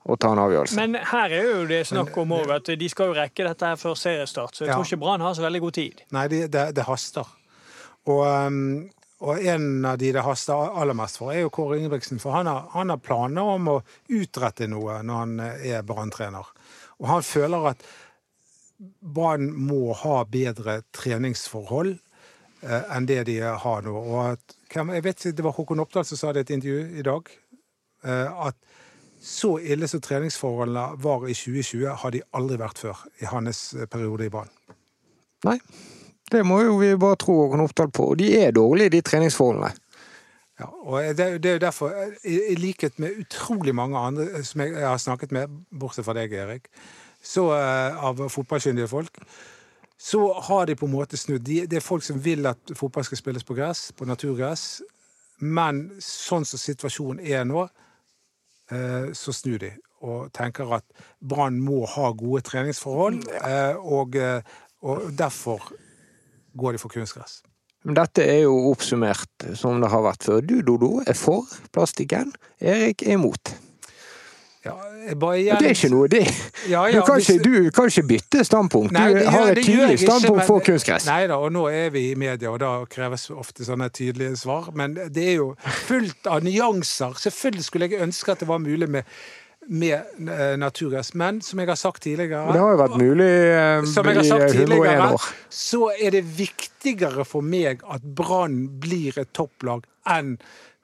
å 0.08 0.16
ta 0.16 0.30
en 0.32 0.42
avgjørelse. 0.42 0.78
Men 0.78 1.00
her 1.10 1.34
er 1.34 1.50
jo 1.50 1.66
det 1.68 1.82
snakk 1.90 2.14
om 2.22 2.36
òg 2.38 2.54
at 2.60 2.70
de 2.78 2.88
skal 2.90 3.10
jo 3.10 3.18
rekke 3.18 3.44
dette 3.50 3.72
her 3.72 3.80
før 3.80 3.98
seriestart, 3.98 4.54
så 4.54 4.64
jeg 4.64 4.70
Ja. 4.70 4.78
tror 4.78 4.86
ikke 4.86 5.02
Brann 5.02 5.20
har 5.20 5.34
så 5.34 5.44
veldig 5.44 5.60
god 5.66 5.74
tid. 5.82 6.06
Nei, 6.14 6.28
det, 6.28 6.46
det, 6.54 6.64
det 6.78 6.86
haster. 6.86 7.26
Og, 8.08 8.90
og 9.18 9.46
en 9.52 9.84
av 9.84 9.98
de 10.00 10.12
det 10.14 10.24
haster 10.24 10.74
aller 10.80 10.96
mest 10.96 11.20
for, 11.20 11.32
er 11.34 11.44
jo 11.44 11.52
Kåre 11.54 11.78
Ingebrigtsen. 11.78 12.20
For 12.22 12.36
han 12.36 12.50
har, 12.50 12.68
han 12.74 12.92
har 12.94 13.00
planer 13.02 13.54
om 13.56 13.72
å 13.74 13.78
utrette 14.14 14.68
noe 14.70 15.00
når 15.04 15.24
han 15.24 15.40
eh, 15.44 15.64
er 15.74 15.86
Brann-trener. 15.86 16.52
Og 16.98 17.10
han 17.10 17.26
føler 17.26 17.72
at 17.72 17.82
Brann 18.78 19.50
må 19.50 19.92
ha 20.04 20.20
bedre 20.30 20.80
treningsforhold 20.94 21.96
eh, 21.96 22.94
enn 22.94 23.10
det 23.10 23.24
de 23.28 23.40
har 23.42 23.84
nå. 23.86 23.98
At, 24.22 24.56
jeg 24.70 25.04
vet, 25.04 25.28
Det 25.34 25.44
var 25.44 25.56
Håkon 25.56 25.82
Oppdal 25.82 26.06
som 26.06 26.20
sa 26.20 26.32
det 26.32 26.46
i 26.46 26.48
et 26.48 26.56
intervju 26.58 26.98
i 27.02 27.06
dag. 27.06 27.30
eh, 28.06 28.46
at 28.46 28.56
så 29.18 29.56
ille 29.58 29.88
som 29.90 30.00
treningsforholdene 30.00 31.02
var 31.02 31.24
i 31.26 31.34
2020, 31.34 31.88
har 31.90 32.12
de 32.14 32.22
aldri 32.38 32.58
vært 32.60 32.78
før 32.78 33.00
i 33.18 33.26
hans 33.26 33.74
periode 33.90 34.28
i 34.28 34.30
Brann. 34.30 34.52
Nei, 35.46 35.56
det 36.32 36.44
må 36.46 36.60
jo 36.62 36.78
vi 36.80 36.94
bare 37.00 37.18
tro 37.20 37.36
Håkon 37.42 37.64
Oppdal 37.64 37.90
på. 37.94 38.12
De 38.20 38.32
er 38.40 38.54
dårlige, 38.56 38.92
de 38.96 39.00
treningsforholdene. 39.04 39.70
Ja, 40.58 40.66
og 40.66 41.18
det, 41.18 41.42
det 41.42 41.50
er 41.50 41.52
jo 41.52 41.62
derfor, 41.62 41.92
i, 42.26 42.54
likhet 42.58 42.98
med 42.98 43.20
utrolig 43.22 43.74
mange 43.74 43.98
andre 43.98 44.42
som 44.44 44.60
jeg, 44.64 44.74
har 44.82 44.98
snakket 44.98 45.32
med, 45.32 45.52
bortsett 45.70 46.06
fra 46.06 46.16
deg, 46.18 46.34
Erik, 46.34 46.66
så 47.22 47.52
eh, 47.54 48.04
av 48.04 48.24
fotballkyndige 48.28 48.90
folk, 48.90 49.20
så 49.98 50.32
har 50.48 50.66
de 50.66 50.74
på 50.78 50.86
en 50.86 50.94
måte 50.96 51.18
snudd. 51.18 51.44
De, 51.46 51.60
det 51.66 51.78
er 51.78 51.84
folk 51.84 52.02
som 52.02 52.18
vil 52.24 52.46
at 52.50 52.74
fotball 52.74 53.06
skal 53.06 53.20
spilles 53.22 53.46
på 53.46 53.54
gress, 53.54 53.88
på 53.94 54.06
naturgress, 54.06 54.80
men 55.38 55.84
sånn 56.02 56.46
som 56.46 56.58
situasjonen 56.58 57.22
er 57.22 57.46
nå, 57.46 57.68
eh, 58.74 59.12
så 59.14 59.34
snur 59.34 59.62
de 59.62 59.76
og 59.98 60.28
tenker 60.30 60.70
at 60.76 60.84
Brann 61.18 61.56
må 61.58 61.80
ha 61.90 62.12
gode 62.14 62.44
treningsforhold, 62.46 63.24
eh, 63.42 63.78
og, 63.78 64.14
og 64.86 65.08
derfor 65.18 65.64
går 66.58 66.76
de 66.76 66.82
for 66.82 66.92
kunstgress. 66.92 67.40
Men 67.86 67.94
dette 67.94 68.24
er 68.26 68.42
jo 68.42 68.56
oppsummert 68.72 69.46
som 69.56 69.78
det 69.80 69.88
har 69.92 70.02
vært 70.02 70.26
før. 70.26 70.42
Du, 70.44 70.56
Dodo, 70.66 70.98
er 71.06 71.14
for 71.16 71.46
plastikken. 71.72 72.32
Erik 72.60 73.04
er 73.06 73.14
imot. 73.16 73.54
Ja, 74.66 74.72
Og 74.74 75.36
det 75.38 75.52
er 75.62 75.70
ikke 75.70 75.88
noe, 75.92 76.08
det. 76.10 76.24
Ja, 76.68 76.82
Du 76.90 77.00
kan, 77.06 77.14
hvis- 77.16 77.28
ikke, 77.30 77.44
du 77.46 77.70
kan 77.70 77.86
ikke 77.86 78.02
bytte 78.08 78.42
standpunkt. 78.44 78.92
Nei, 78.92 79.12
Du 79.12 79.18
gjør, 79.20 79.30
har 79.30 79.46
et 79.52 79.64
tydelig 79.64 79.98
standpunkt 80.02 80.36
men- 80.42 80.46
for 80.46 80.60
kunstgress. 80.60 81.06
Nei 81.06 81.26
da, 81.30 81.36
og 81.38 81.52
nå 81.52 81.62
er 81.72 81.90
vi 81.94 82.10
i 82.10 82.14
media, 82.18 82.50
og 82.50 82.58
da 82.60 82.84
kreves 82.84 83.30
ofte 83.30 83.64
sånne 83.64 83.88
tydelige 83.90 84.36
svar. 84.36 84.68
Men 84.74 84.94
det 84.94 85.16
er 85.28 85.34
jo 85.36 85.54
fullt 85.86 86.26
av 86.26 86.42
nyanser. 86.42 87.14
Selvfølgelig 87.16 87.64
skulle 87.64 87.88
jeg 87.88 88.00
ønske 88.02 88.32
at 88.32 88.40
det 88.40 88.48
var 88.48 88.58
mulig 88.58 88.88
med, 88.88 89.04
med 89.68 90.00
eh, 90.28 90.54
naturgass, 90.56 91.12
men 91.14 91.42
som 91.44 91.60
jeg 91.60 91.68
har 91.68 91.76
sagt 91.76 92.02
tidligere 92.06 92.54
det 92.54 92.60
har 92.62 92.72
jo 92.72 92.80
vært 92.80 92.96
mulig 93.00 93.28
eh, 93.28 93.84
som 93.92 94.08
jeg 94.08 94.16
har 94.16 94.24
i 94.24 94.30
sagt 94.30 94.44
101 94.46 94.56
tidligere, 94.56 95.08
år. 95.18 95.26
så 95.52 95.82
er 95.92 96.16
det 96.16 96.24
viktigere 96.38 97.26
for 97.28 97.44
meg 97.44 97.84
at 97.84 98.02
Brann 98.02 98.62
blir 98.80 99.18
et 99.20 99.32
topplag 99.36 99.84
enn 100.16 100.36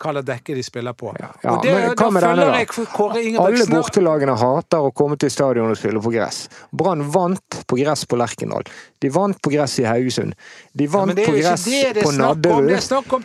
slags 0.03 0.27
dekke 0.27 0.55
de 0.55 0.63
spiller 0.63 0.93
på. 0.93 1.15
Ja, 1.21 1.29
og 1.51 1.63
det, 1.63 1.73
men 1.73 1.95
da 1.97 2.09
følger 2.11 2.51
jeg 2.59 2.69
Kåre 2.93 3.21
Alle 3.41 3.67
bortelagene 3.71 4.35
hater 4.37 4.89
å 4.89 4.91
komme 4.93 5.17
til 5.17 5.31
stadion 5.31 5.71
og 5.71 5.79
spille 5.79 6.03
på 6.03 6.13
gress. 6.13 6.49
Brann 6.73 7.05
vant 7.15 7.61
på 7.67 7.79
gress 7.79 8.05
på 8.05 8.19
Lerkendal. 8.19 8.67
De 9.01 9.11
vant 9.15 9.39
på 9.41 9.53
gress 9.55 9.79
i 9.81 9.87
Haugesund. 9.89 10.35
De 10.73 10.89
vant 10.91 11.15
ja, 11.15 11.27
på 11.29 11.37
gress 11.39 11.67
på 12.01 12.13
Nadderud. 12.19 12.69
Det 12.69 12.79
er 12.79 12.85
snakk 12.85 13.13
om 13.13 13.25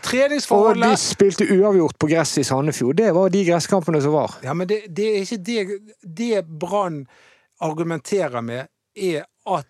Og 0.59 0.83
de 0.83 0.91
spilte 0.97 1.49
uavgjort 1.49 1.97
på 1.99 2.12
gress 2.12 2.38
i 2.38 2.43
Sandefjord. 2.43 2.95
Det 2.95 3.12
var 3.17 3.29
de 3.29 3.43
gresskampene 3.49 4.01
som 4.01 4.15
var. 4.15 4.38
Ja, 4.43 4.53
men 4.53 4.69
det, 4.69 4.83
det 4.89 5.09
er 5.15 5.25
ikke 5.25 5.43
det 5.43 5.79
Det 6.01 6.45
Brann 6.45 7.05
argumenterer 7.59 8.41
med, 8.41 8.69
er 8.95 9.25
at 9.47 9.65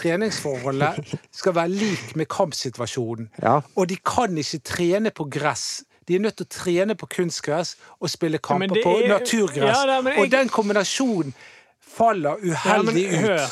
treningsforholdet 0.00 1.16
skal 1.32 1.54
være 1.54 1.68
lik 1.68 2.16
med 2.16 2.26
kampsituasjonen. 2.28 3.30
Ja. 3.42 3.60
Og 3.76 3.88
de 3.88 3.96
kan 3.96 4.38
ikke 4.38 4.58
trene 4.64 5.10
på 5.10 5.24
gress. 5.30 5.84
De 6.08 6.14
er 6.16 6.22
nødt 6.24 6.36
til 6.40 6.46
å 6.46 6.52
trene 6.54 6.94
på 6.96 7.06
kunstgress 7.12 7.74
og 8.00 8.08
spille 8.10 8.38
kamper 8.38 8.76
ja, 8.78 8.84
på 8.84 8.94
er- 9.02 9.08
naturgress. 9.08 9.76
Ja, 9.86 10.00
jeg- 10.02 10.18
Og 10.22 10.30
den 10.30 10.48
kombinasjonen 10.48 11.34
faller 11.80 12.36
Ja, 12.42 12.82
men 12.82 12.88
uheldig 12.94 13.06
ut. 13.12 13.18
hør. 13.20 13.48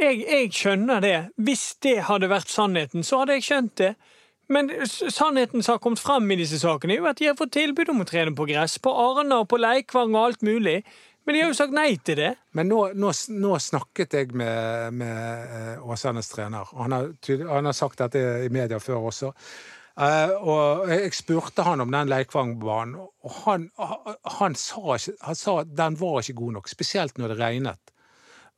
Jeg, 0.00 0.24
jeg 0.30 0.50
skjønner 0.52 1.00
det. 1.00 1.28
Hvis 1.38 1.74
det 1.82 1.98
hadde 2.04 2.28
vært 2.28 2.48
sannheten, 2.48 3.02
så 3.04 3.18
hadde 3.18 3.32
jeg 3.32 3.42
skjønt 3.42 3.74
det. 3.76 3.94
Men 4.48 4.70
sannheten 4.86 5.62
som 5.62 5.74
har 5.74 5.78
kommet 5.78 5.98
frem 6.00 6.30
i 6.30 6.36
disse 6.36 6.58
sakene, 6.58 6.92
er 6.94 6.96
jo 6.98 7.06
at 7.06 7.16
de 7.20 7.26
har 7.26 7.34
fått 7.38 7.52
tilbud 7.52 7.88
om 7.88 8.00
å 8.00 8.04
trene 8.08 8.34
på 8.34 8.46
gress. 8.48 8.78
På 8.78 8.90
Arna 8.90 9.40
og 9.40 9.48
på 9.48 9.58
Leikvang 9.60 10.14
og 10.16 10.24
alt 10.26 10.42
mulig. 10.42 10.82
Men 11.30 11.36
de 11.36 11.42
har 11.44 11.50
jo 11.52 11.54
sagt 11.54 11.74
nei 11.76 11.90
til 12.02 12.16
det. 12.18 12.28
Men 12.58 12.66
nå, 12.66 12.76
nå, 12.98 13.10
nå 13.38 13.50
snakket 13.62 14.14
jeg 14.18 14.32
med, 14.34 14.96
med 14.98 15.52
eh, 15.54 15.84
Åsanes 15.86 16.26
trener. 16.26 16.66
Han 16.74 16.90
har, 16.90 17.12
han 17.52 17.68
har 17.70 17.76
sagt 17.78 18.00
dette 18.02 18.22
i 18.42 18.48
media 18.50 18.80
før 18.82 19.06
også. 19.12 19.30
Uh, 19.94 20.32
og 20.42 20.90
jeg 20.90 21.12
spurte 21.14 21.62
han 21.62 21.84
om 21.84 21.94
den 21.94 22.10
Leikvangbanen, 22.10 22.96
og 22.98 23.36
han, 23.44 23.68
han, 24.40 24.56
sa 24.58 24.96
ikke, 24.96 25.14
han 25.22 25.38
sa 25.38 25.54
at 25.62 25.70
den 25.78 26.00
var 26.00 26.18
ikke 26.18 26.34
god 26.40 26.56
nok. 26.56 26.72
Spesielt 26.74 27.22
når 27.22 27.36
det 27.36 27.38
regnet. 27.44 27.94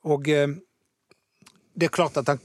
Og 0.08 0.32
uh, 0.32 0.56
det 1.76 1.90
er 1.90 1.94
klart 1.98 2.16
at 2.22 2.32
den 2.32 2.40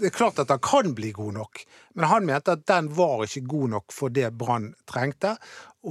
det 0.00 0.08
er 0.08 0.16
klart 0.16 0.38
at 0.40 0.48
den 0.48 0.60
kan 0.64 0.94
bli 0.96 1.10
god 1.12 1.34
nok, 1.36 1.64
men 1.92 2.08
han 2.08 2.24
mente 2.24 2.54
at 2.56 2.62
den 2.68 2.86
var 2.96 3.20
ikke 3.26 3.42
god 3.48 3.72
nok 3.74 3.92
for 3.92 4.12
det 4.12 4.30
Brann 4.32 4.70
trengte. 4.88 5.34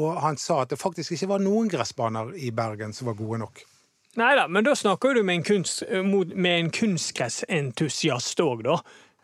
Og 0.02 0.18
han 0.22 0.38
sa 0.42 0.64
at 0.64 0.74
det 0.74 0.80
faktisk 0.82 1.14
ikke 1.14 1.30
var 1.30 1.44
noen 1.44 1.70
gressbaner 1.70 2.32
i 2.38 2.50
Bergen 2.50 2.94
som 2.94 3.12
var 3.12 3.20
gode 3.20 3.44
nok. 3.44 3.62
Nei 4.20 4.34
da, 4.36 4.48
men 4.52 4.66
da 4.68 4.76
snakker 4.76 5.16
du 5.16 5.24
med 5.24 5.36
en, 5.40 5.44
kunst, 5.48 5.84
med 6.36 6.56
en 6.60 6.74
kunstgressentusiast 6.76 8.42
òg, 8.44 8.66
da. 8.68 8.82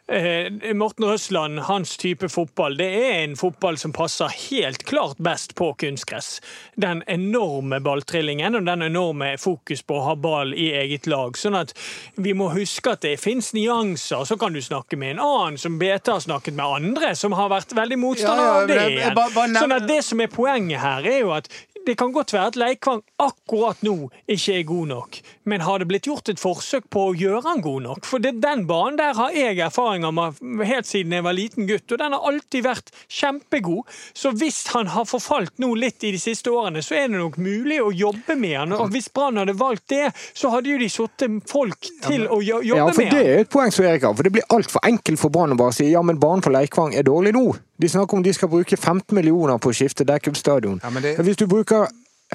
Eh, 0.08 0.74
Morten 0.78 1.06
Røsland, 1.06 1.60
hans 1.60 1.98
type 1.98 2.30
fotball, 2.30 2.78
det 2.78 2.86
er 2.86 3.24
en 3.24 3.34
fotball 3.36 3.78
som 3.82 3.94
passer 3.94 4.30
helt 4.52 4.84
klart 4.86 5.18
best 5.18 5.56
på 5.58 5.72
kunstgress. 5.82 6.42
Den 6.78 7.02
enorme 7.08 7.80
balltrillingen 7.82 8.56
og 8.56 8.68
den 8.70 8.86
enorme 8.86 9.34
fokus 9.42 9.82
på 9.82 9.98
å 9.98 10.04
ha 10.12 10.16
ball 10.16 10.54
i 10.54 10.70
eget 10.78 11.10
lag. 11.10 11.34
Sånn 11.36 11.58
at 11.58 11.74
vi 12.22 12.36
må 12.38 12.52
huske 12.54 12.94
at 12.94 13.02
det 13.02 13.18
fins 13.20 13.50
nyanser. 13.58 14.24
Så 14.30 14.38
kan 14.38 14.54
du 14.54 14.62
snakke 14.62 14.96
med 14.96 15.18
en 15.18 15.26
annen 15.26 15.58
som 15.58 15.80
BT 15.82 16.14
har 16.14 16.22
snakket 16.22 16.54
med 16.54 16.66
andre, 16.84 17.16
som 17.18 17.34
har 17.34 17.50
vært 17.52 17.74
veldig 17.74 18.00
motstander 18.06 18.46
Ja, 18.46 18.52
ja, 18.52 18.62
av 18.62 18.70
det 18.70 18.82
igjen. 18.94 19.58
Sånn 19.58 19.80
at 19.80 19.90
det 19.90 20.04
som 20.06 20.22
er 20.22 20.30
poenget 20.30 20.86
her, 20.86 21.16
er 21.16 21.24
jo 21.26 21.34
at 21.34 21.50
det 21.86 21.96
kan 21.98 22.12
godt 22.16 22.34
være 22.34 22.48
at 22.52 22.56
Leikvang 22.60 23.02
akkurat 23.22 23.82
nå 23.86 24.10
ikke 24.32 24.60
er 24.60 24.64
god 24.68 24.88
nok, 24.88 25.20
Men 25.46 25.62
har 25.62 25.80
det 25.80 25.88
blitt 25.88 26.08
gjort 26.08 26.30
et 26.30 26.40
forsøk 26.42 26.88
på 26.90 27.10
å 27.12 27.16
gjøre 27.16 27.44
han 27.46 27.62
god 27.62 27.82
nok? 27.84 28.06
For 28.06 28.18
det, 28.20 28.42
den 28.42 28.66
banen 28.68 28.98
der 28.98 29.14
har 29.14 29.32
jeg 29.32 29.60
erfaringer 29.62 30.12
med 30.16 30.66
helt 30.66 30.88
siden 30.90 31.12
jeg 31.14 31.24
var 31.24 31.34
liten 31.38 31.68
gutt, 31.70 31.92
og 31.92 32.00
den 32.02 32.12
har 32.16 32.26
alltid 32.32 32.64
vært 32.66 32.90
kjempegod. 33.10 33.84
Så 34.14 34.32
hvis 34.38 34.64
han 34.74 34.88
har 34.94 35.06
forfalt 35.10 35.54
nå 35.62 35.70
litt 35.78 36.04
i 36.04 36.12
de 36.16 36.20
siste 36.22 36.50
årene, 36.54 36.82
så 36.86 36.96
er 36.98 37.08
det 37.12 37.20
nok 37.20 37.38
mulig 37.38 37.80
å 37.84 37.92
jobbe 37.94 38.36
med 38.40 38.58
han. 38.58 38.74
Og 38.76 38.90
hvis 38.94 39.10
Brann 39.14 39.38
hadde 39.42 39.54
valgt 39.60 39.88
det, 39.94 40.10
så 40.34 40.50
hadde 40.54 40.72
jo 40.74 40.80
de 40.82 40.90
satt 40.90 41.26
folk 41.50 41.90
til 42.08 42.26
å 42.28 42.42
jobbe 42.42 42.66
med 42.66 42.72
han. 42.72 42.78
Ja, 42.78 42.90
for 42.94 43.14
det 43.14 43.24
er 43.36 43.44
et 43.46 43.54
poeng 43.54 43.72
som 43.76 43.86
Erik 43.86 44.04
har. 44.08 44.16
For 44.18 44.24
det 44.28 44.34
blir 44.36 44.48
altfor 44.56 44.84
enkelt 44.88 45.22
for 45.22 45.34
Brann 45.34 45.54
å 45.56 45.60
bare 45.60 45.76
si 45.78 45.90
ja, 45.92 46.02
men 46.06 46.20
banen 46.22 46.44
for 46.46 46.56
Leikvang 46.56 46.96
er 46.98 47.06
dårlig 47.08 47.36
nå. 47.38 47.46
De 47.78 47.90
snakker 47.92 48.16
om 48.16 48.24
de 48.24 48.32
skal 48.32 48.48
bruke 48.48 48.78
15 48.80 49.12
millioner 49.18 49.58
på 49.60 49.68
å 49.70 49.76
skifte 49.76 50.06
dekk 50.08 50.30
opp 50.32 50.38
stadion. 50.40 50.78
Ja, 50.84 50.90
men 50.90 51.04
det- 51.04 51.18
Hvis 51.20 51.36
du 51.36 51.46
bruker 51.46 51.75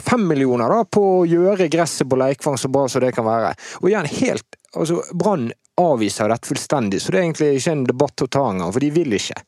fem 0.00 0.26
millioner 0.28 0.68
da 0.72 0.84
på 0.84 1.02
å 1.20 1.26
gjøre 1.28 1.68
gresset 1.72 2.08
på 2.10 2.18
Leikvang 2.20 2.58
så 2.60 2.68
bra 2.72 2.86
som 2.88 3.02
det 3.04 3.12
kan 3.16 3.26
være, 3.28 3.54
og 3.80 3.88
igjen 3.90 4.08
helt 4.20 4.56
altså 4.76 5.00
Brann 5.14 5.50
avviser 5.80 6.28
dette 6.28 6.50
fullstendig, 6.50 7.00
så 7.00 7.12
det 7.12 7.18
er 7.20 7.26
egentlig 7.28 7.50
ikke 7.58 7.72
en 7.72 7.84
debatt 7.88 8.22
å 8.22 8.28
ta 8.28 8.42
engang, 8.50 8.72
for 8.72 8.84
de 8.84 8.90
vil 8.94 9.14
ikke. 9.16 9.38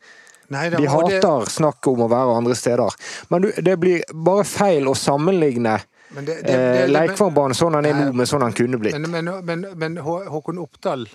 Nei, 0.53 0.69
da, 0.73 0.79
De 0.81 0.89
hater 0.91 1.21
det- 1.21 1.51
snakket 1.53 1.87
om 1.93 2.05
å 2.05 2.09
være 2.13 2.37
andre 2.37 2.55
steder. 2.57 2.95
Men 3.31 3.43
du, 3.43 3.53
det 3.63 3.77
blir 3.81 4.03
bare 4.13 4.45
feil 4.45 4.89
å 4.89 4.95
sammenligne 4.97 5.79
men 6.15 6.25
det- 6.25 6.43
det- 6.45 6.51
eh, 6.55 6.87
det- 6.87 6.91
Leikvangbanen 6.93 7.55
sånn 7.57 7.73
den 7.73 7.87
er 7.87 7.95
nå, 7.95 8.13
med 8.15 8.29
sånn 8.29 8.41
den 8.41 8.53
kunne 8.53 8.79
blitt. 8.79 8.99
Men, 8.99 9.11
men, 9.25 9.45
men, 9.45 9.67
men 9.79 9.97
Håkon 9.97 10.59
Oppdal 10.59 11.07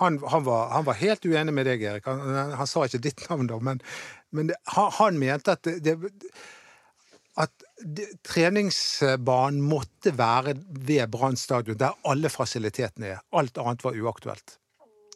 han, 0.00 0.18
han, 0.18 0.44
var, 0.44 0.68
han 0.70 0.84
var 0.84 0.94
helt 0.94 1.24
uenig 1.24 1.52
med 1.52 1.66
deg, 1.66 1.82
Erik. 1.82 2.04
Han, 2.06 2.20
han, 2.20 2.52
han 2.52 2.66
sa 2.66 2.84
ikke 2.84 3.00
ditt 3.00 3.28
navn, 3.30 3.46
da, 3.46 3.58
men, 3.58 3.80
han, 4.64 4.90
han 4.92 5.18
mente 5.18 5.52
at, 5.52 5.66
at 7.36 7.50
treningsbanen 8.26 9.60
måtte 9.62 10.12
være 10.18 10.54
ved 10.70 11.08
Brann 11.12 11.36
stadion, 11.36 11.78
der 11.78 11.96
alle 12.04 12.28
fasilitetene 12.32 13.14
er. 13.16 13.22
Alt 13.32 13.58
annet 13.58 13.84
var 13.84 13.96
uaktuelt. 13.96 14.56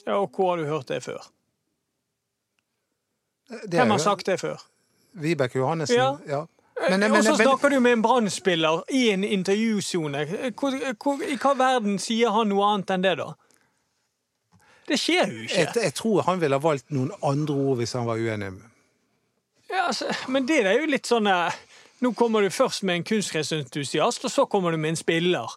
Ja, 0.07 0.19
og 0.21 0.31
hvor 0.37 0.55
har 0.55 0.63
du 0.63 0.69
hørt 0.69 0.89
det 0.89 1.03
før? 1.05 1.23
Det 3.49 3.79
Hvem 3.79 3.91
har 3.91 3.99
sagt 3.99 4.27
det 4.27 4.41
før? 4.41 4.61
Vibeke 5.13 5.59
Johannessen. 5.59 5.97
Ja. 5.97 6.17
Ja. 6.27 6.45
Men, 6.91 7.01
men, 7.01 7.13
og 7.13 7.25
så 7.25 7.37
men, 7.37 7.47
snakker 7.47 7.69
du 7.69 7.81
med 7.81 7.93
en 7.93 8.03
Brann-spiller 8.03 8.83
i 8.91 9.09
en 9.11 9.25
intervjusone. 9.25 10.25
Hvor, 10.59 10.75
I 11.23 11.37
hva 11.39 11.55
verden 11.59 11.99
sier 12.03 12.35
han 12.35 12.51
noe 12.51 12.67
annet 12.67 12.91
enn 12.91 13.05
det, 13.05 13.15
da? 13.21 13.29
Det 14.89 14.99
skjer 15.01 15.31
jo 15.31 15.45
ikke. 15.47 15.61
jeg, 15.61 15.69
jeg 15.87 15.95
tror 15.97 16.25
han 16.27 16.41
ville 16.43 16.59
ha 16.59 16.63
valgt 16.65 16.91
noen 16.93 17.13
andre 17.25 17.55
ord 17.55 17.79
hvis 17.81 17.95
han 17.97 18.09
var 18.09 18.21
uenig. 18.21 18.51
Ja, 19.71 19.87
altså, 19.87 20.11
men 20.29 20.49
det 20.49 20.61
er 20.67 20.77
jo 20.81 20.91
litt 20.91 21.09
sånn 21.09 21.31
eh, 21.31 21.55
Nå 22.05 22.13
kommer 22.19 22.45
du 22.45 22.51
først 22.53 22.83
med 22.85 23.01
en 23.01 23.05
kunstgressentusiast, 23.09 24.27
og 24.29 24.33
så 24.33 24.45
kommer 24.51 24.75
du 24.75 24.81
med 24.81 24.93
en 24.93 24.99
spiller. 25.01 25.55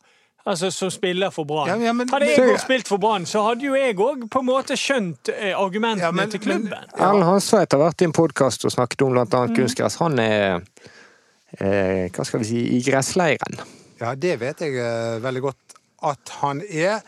Altså 0.47 0.69
Som 0.71 0.91
spiller 0.93 1.29
for 1.35 1.43
Brann. 1.43 1.67
Ja, 1.67 1.75
ja, 1.75 1.91
hadde 1.91 2.27
jeg 2.29 2.39
òg 2.53 2.59
spilt 2.61 2.87
for 2.87 3.01
Brann, 3.03 3.25
så 3.27 3.41
hadde 3.49 3.65
jo 3.67 3.73
jeg 3.75 3.97
òg 3.99 4.29
på 4.31 4.39
en 4.39 4.47
måte 4.47 4.77
skjønt 4.79 5.31
eh, 5.33 5.51
argumentene 5.59 6.05
Ja, 6.07 6.11
men- 6.15 6.31
til 6.31 6.39
klubben. 6.39 6.85
Erlend 6.95 7.27
Hansveit 7.27 7.75
har 7.75 7.81
vært 7.81 8.01
i 8.01 8.07
en 8.07 8.15
podkast 8.15 8.63
og 8.63 8.71
snakket 8.71 9.03
om 9.03 9.11
bl.a. 9.17 9.25
Mm. 9.27 9.57
kunstgress. 9.57 9.99
Han 9.99 10.15
er 10.23 10.61
eh, 11.59 12.07
hva 12.15 12.23
skal 12.29 12.45
vi 12.45 12.47
si 12.53 12.63
i 12.77 12.79
gressleiren. 12.85 13.59
Ja, 13.99 14.13
det 14.15 14.37
vet 14.39 14.63
jeg 14.63 14.79
eh, 14.79 15.17
veldig 15.23 15.43
godt 15.49 15.75
at 16.07 16.31
han 16.39 16.63
er. 16.69 17.01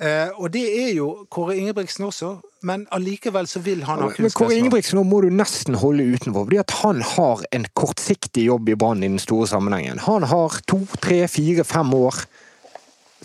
Eh, 0.00 0.28
og 0.40 0.48
det 0.54 0.62
er 0.64 0.94
jo 0.96 1.10
Kåre 1.28 1.58
Ingebrigtsen 1.60 2.06
også, 2.06 2.30
men 2.64 2.86
allikevel 2.96 3.44
så 3.48 3.60
vil 3.60 3.82
han 3.84 4.00
ha 4.00 4.06
Men 4.16 4.32
Kåre 4.32 4.56
Ingebrigtsen 4.56 4.96
nå 4.96 5.02
må 5.04 5.18
du 5.20 5.28
nesten 5.28 5.76
holde 5.76 6.06
utenfor, 6.14 6.46
fordi 6.46 6.60
at 6.62 6.72
han 6.80 7.02
har 7.04 7.42
en 7.52 7.66
kortsiktig 7.76 8.46
jobb 8.46 8.70
i 8.72 8.78
Brann 8.80 9.04
i 9.04 9.10
den 9.10 9.20
store 9.20 9.50
sammenhengen. 9.50 10.00
Han 10.06 10.24
har 10.30 10.56
to, 10.64 10.80
tre, 11.04 11.26
fire, 11.28 11.66
fem 11.68 11.92
år, 11.98 12.22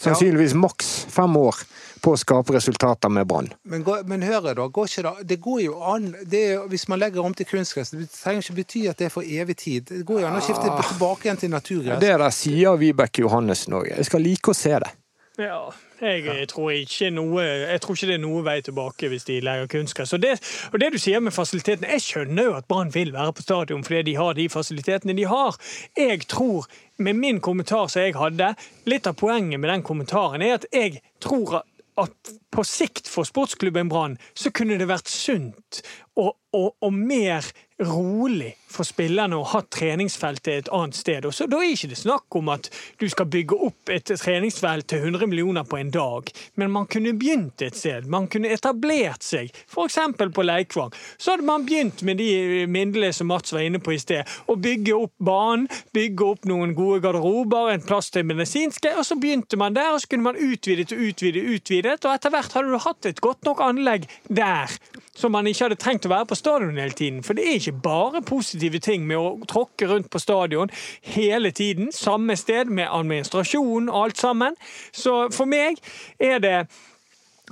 sannsynligvis 0.03 0.57
maks 0.59 0.91
fem 1.15 1.39
år, 1.39 1.61
på 2.03 2.11
å 2.11 2.19
skape 2.19 2.53
resultater 2.53 3.09
med 3.09 3.23
Brann. 3.32 3.47
Men, 3.63 3.88
men 4.11 4.28
hør 4.28 4.51
da, 4.51 4.67
går 4.67 4.91
ikke 4.91 5.05
da, 5.07 5.15
det 5.32 5.39
går 5.47 5.63
jo 5.63 5.80
an 5.93 6.11
det 6.28 6.43
er, 6.51 6.67
Hvis 6.69 6.89
man 6.91 6.99
legger 7.01 7.23
om 7.23 7.34
til 7.34 7.47
kunstgress, 7.49 7.95
det 7.95 8.09
trenger 8.11 8.43
ikke 8.43 8.57
bety 8.59 8.84
at 8.91 8.99
det 8.99 9.07
er 9.07 9.15
for 9.15 9.23
evig 9.23 9.55
tid. 9.63 9.88
Det 9.93 10.03
går 10.05 10.26
jo 10.26 10.28
an 10.28 10.38
å 10.38 10.43
skifte 10.43 10.76
tilbake 10.91 11.30
igjen 11.30 11.41
til 11.45 11.55
naturgress. 11.55 12.03
Det 12.03 12.13
der 12.19 12.28
sier 12.36 12.76
Vibeke 12.84 13.23
Johannessen 13.23 13.80
òg. 13.80 13.89
Jeg 13.95 14.11
skal 14.11 14.28
like 14.28 14.51
å 14.51 14.59
se 14.59 14.76
det. 14.84 14.91
Ja, 15.36 15.71
jeg 15.99 16.47
tror 16.47 16.71
noe 17.11 17.43
Jeg 17.43 17.81
tror 17.83 17.97
ikke 17.97 18.07
det 18.07 18.15
er 18.15 18.21
noe 18.23 18.43
vei 18.45 18.55
tilbake 18.63 19.09
hvis 19.11 19.27
de 19.27 19.41
leier 19.43 19.67
kunstgress. 19.67 20.13
Og 20.15 20.21
det, 20.23 20.38
og 20.71 20.79
det 20.79 20.93
du 20.93 20.97
sier 21.01 21.19
med 21.23 21.36
fasilitetene 21.36 21.91
Jeg 21.91 22.05
skjønner 22.05 22.49
jo 22.49 22.55
at 22.55 22.67
Brann 22.71 22.93
vil 22.93 23.11
være 23.13 23.36
på 23.36 23.43
stadion 23.43 23.83
fordi 23.83 24.01
de 24.11 24.15
har 24.15 24.38
de 24.38 24.47
fasilitetene 24.49 25.17
de 25.17 25.27
har. 25.27 25.59
Jeg 25.97 26.27
tror, 26.31 26.69
med 26.97 27.19
min 27.19 27.41
kommentar 27.43 27.91
som 27.91 28.05
jeg 28.05 28.15
hadde 28.15 28.53
Litt 28.88 29.07
av 29.11 29.19
poenget 29.19 29.59
med 29.59 29.73
den 29.73 29.83
kommentaren 29.83 30.45
er 30.45 30.59
at 30.59 30.69
jeg 30.71 31.01
tror 31.19 31.63
at 31.99 32.31
på 32.51 32.63
sikt 32.67 33.07
for 33.07 33.27
sportsklubben 33.27 33.89
Brann 33.91 34.17
så 34.36 34.51
kunne 34.55 34.75
det 34.79 34.88
vært 34.89 35.11
sunt 35.11 35.81
og, 36.16 36.36
og, 36.55 36.76
og 36.82 36.93
mer 36.93 37.45
rolig 37.84 38.53
for 38.72 38.88
spillerne 38.88 39.36
å 39.36 39.47
ha 39.51 39.59
treningsfeltet 39.72 40.51
et 40.53 40.70
annet 40.74 40.95
sted. 40.95 41.26
Og 41.28 41.34
så 41.36 41.47
Da 41.51 41.59
er 41.59 41.74
ikke 41.74 41.91
det 41.91 41.99
snakk 41.99 42.36
om 42.39 42.49
at 42.53 42.70
du 42.99 43.07
skal 43.11 43.28
bygge 43.32 43.57
opp 43.68 43.91
et 43.91 44.07
treningsfelt 44.07 44.88
til 44.91 45.03
100 45.03 45.28
millioner 45.28 45.68
på 45.68 45.80
en 45.80 45.91
dag, 45.91 46.32
men 46.55 46.72
man 46.72 46.88
kunne 46.91 47.16
begynt 47.20 47.61
et 47.61 47.76
sted. 47.76 48.07
Man 48.07 48.28
kunne 48.32 48.51
etablert 48.51 49.24
seg, 49.24 49.51
f.eks. 49.68 49.99
på 50.36 50.45
Leikvang. 50.45 50.93
Så 51.18 51.36
hadde 51.36 51.47
man 51.47 51.66
begynt 51.68 52.03
med 52.07 52.20
de 52.20 52.66
midlene 52.68 53.11
som 53.16 53.28
Mats 53.32 53.53
var 53.53 53.66
inne 53.68 53.80
på 53.84 53.95
i 53.95 53.99
sted. 53.99 54.24
Å 54.47 54.55
bygge 54.55 54.95
opp 54.95 55.16
banen, 55.20 55.68
bygge 55.95 56.30
opp 56.32 56.47
noen 56.47 56.76
gode 56.76 57.01
garderober, 57.03 57.74
en 57.74 57.84
plass 57.86 58.11
til 58.11 58.28
medisinske, 58.28 58.95
og 58.95 59.03
så 59.07 59.20
begynte 59.20 59.59
man 59.59 59.76
der, 59.76 59.91
og 59.93 60.03
så 60.03 60.11
kunne 60.11 60.32
man 60.32 60.39
utvidet 60.39 60.91
og 60.95 61.03
utvidet, 61.09 61.43
utvidet, 61.43 61.99
og 62.05 62.16
etter 62.16 62.32
hvert 62.32 62.55
hadde 62.55 62.72
du 62.72 62.80
hatt 62.88 63.11
et 63.11 63.24
godt 63.24 63.43
nok 63.47 63.63
anlegg 63.66 64.07
der, 64.28 64.72
som 65.16 65.36
man 65.36 65.47
ikke 65.47 65.68
hadde 65.68 65.80
trengt 65.80 66.05
å 66.10 66.14
være 66.14 66.30
på 66.30 66.38
stadion 66.39 66.80
hele 66.80 66.95
tiden. 66.95 67.22
For 67.26 67.38
det 67.38 67.45
er 67.45 67.60
ikke 67.60 67.82
bare 67.86 68.22
positive 68.26 68.80
ting 68.84 69.06
med 69.08 69.18
å 69.18 69.47
tråkke 69.49 69.89
rundt 69.89 70.10
på 70.14 70.22
stadion 70.22 70.72
hele 71.16 71.51
tiden, 71.56 71.91
samme 71.95 72.38
sted, 72.39 72.72
med 72.72 72.91
administrasjon 72.91 73.89
og 73.89 74.01
alt 74.03 74.22
sammen. 74.22 74.58
Så 74.91 75.26
for 75.36 75.49
meg 75.49 75.82
er 76.20 76.41
det 76.43 76.58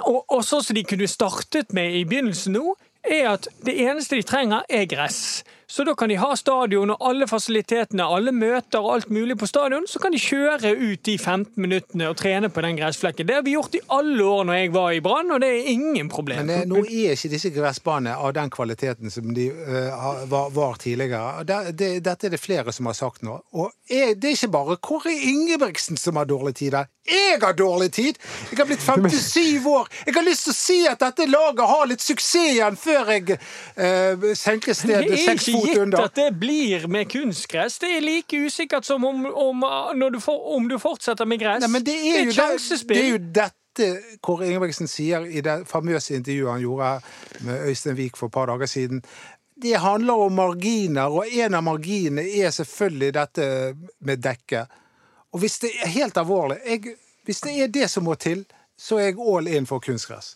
og, 0.02 0.24
også 0.28 0.58
sånn 0.58 0.66
som 0.68 0.78
de 0.78 0.86
kunne 0.90 1.10
startet 1.10 1.74
med 1.76 1.94
i 2.00 2.06
begynnelsen 2.10 2.56
nå, 2.58 2.74
er 3.04 3.34
at 3.34 3.50
det 3.66 3.76
eneste 3.84 4.18
de 4.18 4.26
trenger, 4.26 4.64
er 4.70 4.88
gress. 4.90 5.44
Så 5.74 5.84
da 5.84 5.96
kan 5.96 6.10
de 6.10 6.16
ha 6.22 6.36
stadion 6.38 6.92
og 6.94 7.00
alle 7.02 7.26
fasilitetene, 7.26 8.06
alle 8.06 8.30
møter 8.30 8.84
og 8.84 8.92
alt 8.94 9.08
mulig 9.10 9.40
på 9.42 9.48
stadion. 9.50 9.88
Så 9.90 9.98
kan 10.04 10.14
de 10.14 10.20
kjøre 10.22 10.70
ut 10.78 11.02
de 11.08 11.16
15 11.18 11.48
minuttene 11.58 12.12
og 12.12 12.20
trene 12.20 12.52
på 12.54 12.62
den 12.62 12.78
gressflekken. 12.78 13.26
Det 13.26 13.40
har 13.40 13.42
vi 13.48 13.56
gjort 13.56 13.74
i 13.74 13.82
alle 13.96 14.22
år 14.22 14.46
når 14.46 14.60
jeg 14.60 14.74
var 14.76 14.92
i 14.94 15.02
Brann, 15.02 15.34
og 15.34 15.42
det 15.42 15.50
er 15.50 15.72
ingen 15.72 16.12
problem. 16.14 16.46
Men 16.46 16.60
eh, 16.60 16.68
nå 16.70 16.84
er 16.84 17.16
ikke 17.18 17.32
disse 17.34 17.50
gressbanene 17.56 18.14
av 18.14 18.36
den 18.38 18.54
kvaliteten 18.54 19.10
som 19.10 19.34
de 19.34 19.48
uh, 19.50 20.22
var, 20.30 20.54
var 20.54 20.78
tidligere. 20.84 21.42
Det, 21.50 21.58
det, 21.82 21.90
dette 22.06 22.30
er 22.30 22.38
det 22.38 22.44
flere 22.44 22.76
som 22.76 22.92
har 22.92 23.00
sagt 23.00 23.26
nå. 23.26 23.40
Og 23.58 23.74
jeg, 23.90 24.20
det 24.22 24.30
er 24.30 24.38
ikke 24.38 24.54
bare 24.54 24.78
Kåre 24.78 25.16
Ingebrigtsen 25.34 25.98
som 25.98 26.22
har 26.22 26.30
dårlig 26.30 26.54
tid 26.62 26.78
her. 26.78 26.92
Jeg 27.10 27.42
har 27.42 27.58
dårlig 27.58 27.90
tid! 27.92 28.22
Jeg 28.52 28.62
har 28.62 28.70
blitt 28.70 28.86
57 28.86 29.66
år! 29.68 29.90
Jeg 30.06 30.14
har 30.16 30.24
lyst 30.24 30.46
til 30.46 30.54
å 30.54 30.56
si 30.56 30.78
at 30.88 31.02
dette 31.02 31.26
laget 31.28 31.66
har 31.68 31.90
litt 31.90 32.06
suksess 32.06 32.54
igjen 32.54 32.78
før 32.80 33.10
jeg 33.12 33.36
uh, 33.36 34.30
senker 34.38 34.78
stedet 34.78 35.10
er 35.12 35.20
seks 35.20 35.50
ikke 35.64 35.80
fot 35.80 35.90
gitt 35.90 36.00
at 36.00 36.16
det 36.20 36.30
blir 36.40 36.88
med 36.92 37.10
kunstgress. 37.12 37.80
Det 37.82 37.92
er 37.98 38.06
like 38.06 38.40
usikkert 38.46 38.86
som 38.86 39.06
om, 39.06 39.26
om, 39.26 39.66
du, 40.14 40.20
for, 40.24 40.56
om 40.56 40.68
du 40.70 40.78
fortsetter 40.82 41.30
med 41.30 41.42
gress. 41.42 41.66
Nei, 41.66 41.84
det 41.86 41.98
er, 42.14 42.32
sjansespill. 42.36 42.98
det 42.98 43.06
er 43.06 43.14
jo 43.16 43.22
dette 43.42 43.60
Kåre 44.22 44.52
Ingebrigtsen 44.52 44.86
sier 44.86 45.24
i 45.26 45.42
det 45.42 45.64
famøse 45.66 46.14
intervjuet 46.14 46.52
han 46.52 46.62
gjorde 46.62 46.90
med 47.48 47.72
Øystein 47.72 47.98
Wiik 47.98 48.20
for 48.20 48.30
et 48.30 48.36
par 48.36 48.52
dager 48.52 48.70
siden. 48.70 49.02
Det 49.64 49.74
handler 49.82 50.14
om 50.28 50.36
marginer, 50.38 51.10
og 51.10 51.28
en 51.28 51.58
av 51.58 51.64
marginene 51.66 52.26
er 52.26 52.54
selvfølgelig 52.54 53.14
dette 53.18 53.48
med 54.06 54.22
dekke. 54.22 54.66
Og 55.34 55.42
hvis 55.42 55.60
det 55.64 55.72
er 55.82 55.94
helt 55.94 56.18
alvorlig 56.18 56.60
jeg, 56.66 56.98
Hvis 57.24 57.40
det 57.42 57.54
er 57.64 57.68
det 57.72 57.90
som 57.90 58.04
må 58.04 58.16
til, 58.20 58.44
så 58.78 58.98
er 59.00 59.14
jeg 59.14 59.20
all 59.24 59.48
in 59.48 59.66
for 59.66 59.80
kunstgress. 59.80 60.36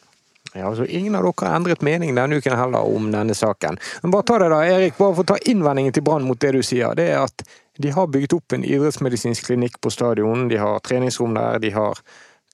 Ja, 0.57 0.67
altså 0.71 0.85
Ingen 0.85 1.15
av 1.15 1.25
dere 1.27 1.49
har 1.49 1.59
endret 1.59 1.83
mening 1.85 2.15
denne 2.17 2.39
uken 2.39 2.57
heller 2.57 2.87
om 2.89 3.11
denne 3.13 3.35
saken. 3.37 3.77
Men 4.01 4.13
bare 4.13 4.25
ta 4.27 4.39
det 4.41 4.49
da, 4.53 4.61
Erik, 4.65 4.97
bare 4.97 5.13
for 5.13 5.25
å 5.25 5.31
ta 5.33 5.37
innvendingen 5.45 5.93
til 5.93 6.05
Brann 6.07 6.25
mot 6.25 6.39
det 6.41 6.55
du 6.55 6.61
sier. 6.65 6.95
Det 6.97 7.11
er 7.13 7.21
at 7.25 7.45
de 7.77 7.91
har 7.93 8.09
bygget 8.09 8.33
opp 8.33 8.55
en 8.55 8.65
idrettsmedisinsk 8.65 9.51
klinikk 9.51 9.77
på 9.81 9.91
stadion. 9.93 10.47
De 10.49 10.57
har 10.57 10.81
treningsrom 10.85 11.37
der, 11.37 11.61
de 11.61 11.71
har 11.75 12.01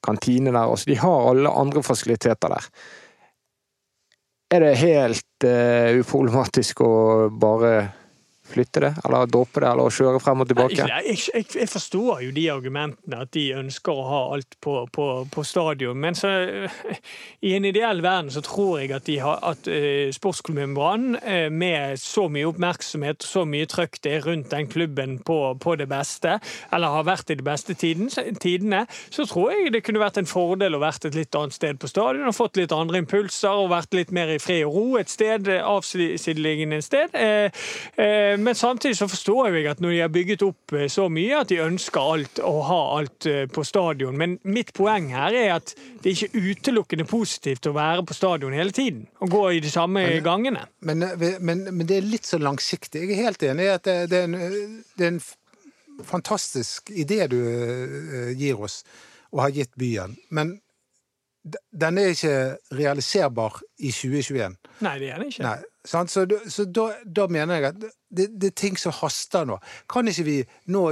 kantine 0.04 0.52
der. 0.52 0.68
Altså, 0.68 0.90
de 0.92 1.00
har 1.00 1.30
alle 1.30 1.50
andre 1.64 1.84
fasiliteter 1.84 2.52
der. 2.52 2.68
Er 4.54 4.62
det 4.62 4.74
helt 4.84 5.48
uh, 5.48 5.96
uproblematisk 6.04 6.84
å 6.86 6.94
bare 7.42 7.74
flytte 8.54 8.84
det, 8.84 8.94
eller 9.06 9.30
dope 9.32 9.62
det, 9.62 9.70
eller 9.70 9.94
kjøre 9.94 10.22
frem 10.24 10.44
og 10.44 10.50
tilbake? 10.50 10.86
Nei, 10.88 11.02
Jeg, 11.10 11.20
jeg, 11.34 11.48
jeg 11.60 11.70
forstår 11.70 12.24
jo 12.28 12.32
de 12.36 12.46
argumentene, 12.54 13.22
at 13.26 13.34
de 13.36 13.46
ønsker 13.58 13.94
å 13.94 14.06
ha 14.08 14.22
alt 14.36 14.58
på, 14.64 14.76
på, 14.94 15.08
på 15.32 15.46
stadion. 15.48 15.98
Men 16.00 16.18
så, 16.18 16.30
eh, 16.30 17.02
i 17.42 17.54
en 17.58 17.66
ideell 17.68 18.04
verden 18.04 18.32
så 18.34 18.44
tror 18.46 18.82
jeg 18.82 18.94
at, 18.96 19.06
de 19.08 19.18
har, 19.24 19.40
at 19.44 19.68
uh, 19.70 20.10
sportsklubben 20.14 20.76
Brann, 20.78 21.18
uh, 21.18 21.50
med 21.52 22.00
så 22.02 22.28
mye 22.32 22.48
oppmerksomhet 22.50 23.24
og 23.24 23.30
så 23.30 23.46
mye 23.50 23.70
trøkk 23.70 24.00
det 24.04 24.18
er 24.18 24.28
rundt 24.28 24.52
den 24.54 24.70
klubben 24.72 25.18
på, 25.26 25.40
på 25.62 25.76
det 25.80 25.90
beste, 25.92 26.38
eller 26.74 26.98
har 26.98 27.08
vært 27.08 27.34
i 27.34 27.38
de 27.40 27.46
beste 27.46 27.76
tiden, 27.78 28.10
tidene, 28.42 28.86
så 29.14 29.26
tror 29.30 29.52
jeg 29.54 29.74
det 29.74 29.84
kunne 29.86 30.02
vært 30.04 30.20
en 30.22 30.30
fordel 30.30 30.78
å 30.78 30.84
vært 30.84 31.08
et 31.10 31.18
litt 31.18 31.36
annet 31.38 31.56
sted 31.56 31.80
på 31.82 31.90
stadion 31.92 32.30
og 32.30 32.38
fått 32.38 32.60
litt 32.60 32.74
andre 32.76 33.02
impulser 33.04 33.64
og 33.64 33.72
vært 33.74 33.96
litt 33.98 34.14
mer 34.16 34.32
i 34.34 34.40
fred 34.42 34.66
og 34.68 34.76
ro 34.78 34.86
et 35.02 35.12
sted, 35.12 35.50
avsideliggende 35.50 36.82
sted. 36.86 37.14
Uh, 37.14 38.36
men 38.44 38.56
samtidig 38.56 38.98
så 38.98 39.08
forstår 39.08 39.56
jeg 39.56 39.68
at 39.72 39.82
når 39.84 39.94
de 39.94 40.00
har 40.02 40.12
bygget 40.14 40.44
opp 40.46 40.74
eh, 40.78 40.88
så 40.92 41.08
mye 41.12 41.42
at 41.44 41.52
de 41.52 41.60
ønsker 41.64 42.14
alt 42.16 42.42
og 42.44 42.60
har 42.68 42.90
alt 42.98 43.28
eh, 43.30 43.44
på 43.52 43.64
stadion. 43.68 44.18
Men 44.20 44.38
mitt 44.44 44.74
poeng 44.78 45.10
her 45.14 45.36
er 45.38 45.54
at 45.58 45.74
det 46.04 46.12
er 46.12 46.18
ikke 46.18 46.44
utelukkende 46.52 47.08
positivt 47.10 47.70
å 47.70 47.76
være 47.76 48.06
på 48.08 48.18
stadion 48.18 48.56
hele 48.56 48.76
tiden. 48.76 49.06
Og 49.24 49.32
gå 49.34 49.44
i 49.58 49.62
de 49.64 49.72
samme 49.72 50.06
men, 50.08 50.24
gangene. 50.26 50.66
Men, 50.82 51.06
men, 51.18 51.64
men, 51.70 51.86
det 51.88 52.00
er 52.00 52.10
litt 52.10 52.30
så 52.30 52.42
langsiktig. 52.42 53.06
Jeg 53.06 53.16
er 53.16 53.30
helt 53.30 53.48
enig 53.48 53.70
i 53.70 53.74
at 53.74 53.88
det, 53.88 53.98
det, 54.12 54.22
er 54.22 54.30
en, 54.30 54.84
det, 54.98 55.08
er 55.08 55.16
en, 55.16 55.24
fantastisk 56.04 56.90
idé 56.90 57.22
du 57.30 57.38
gir 58.34 58.58
oss, 58.66 58.80
og 59.30 59.44
har 59.44 59.52
gitt 59.54 59.76
byen. 59.78 60.16
Men 60.34 60.56
den 61.72 62.00
er 62.02 62.16
ikke 62.16 62.38
realiserbar 62.80 63.60
i 63.78 63.92
2021. 63.92 64.58
Nei, 64.86 64.96
det 65.02 65.12
er 65.12 65.22
den 65.22 65.30
ikke. 65.30 65.46
Nei, 65.46 65.60
så, 65.86 66.26
så 66.48 66.66
da, 66.66 66.86
da, 67.04 67.28
mener 67.28 67.56
jeg 67.56 67.66
at 67.74 67.82
det, 68.10 68.30
det, 68.42 68.48
er 68.48 68.56
ting 68.56 68.78
som 68.80 68.96
haster 68.96 69.46
nå. 69.46 69.58
Kan 69.92 70.08
ikke 70.08 70.24
vi 70.24 70.38
nå 70.72 70.84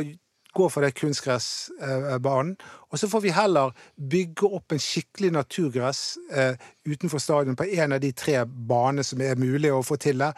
gå 0.51 0.67
for 0.69 0.83
den 0.83 0.91
kunstgressbanen, 0.91 2.57
og 2.91 2.99
så 2.99 3.09
får 3.09 3.21
vi 3.23 3.31
heller 3.35 3.71
bygge 4.11 4.47
opp 4.47 4.75
en 4.75 4.81
skikkelig 4.81 5.31
naturgress 5.31 6.17
eh, 6.35 6.59
utenfor 6.85 7.21
stadion 7.23 7.55
på 7.55 7.63
en 7.63 7.93
av 7.95 8.01
de 8.03 8.11
tre 8.11 8.41
banene 8.45 9.03
som 9.05 9.21
er 9.21 9.39
mulig 9.39 9.71
å 9.71 9.81
få 9.85 9.95
til 10.01 10.19
der. 10.19 10.35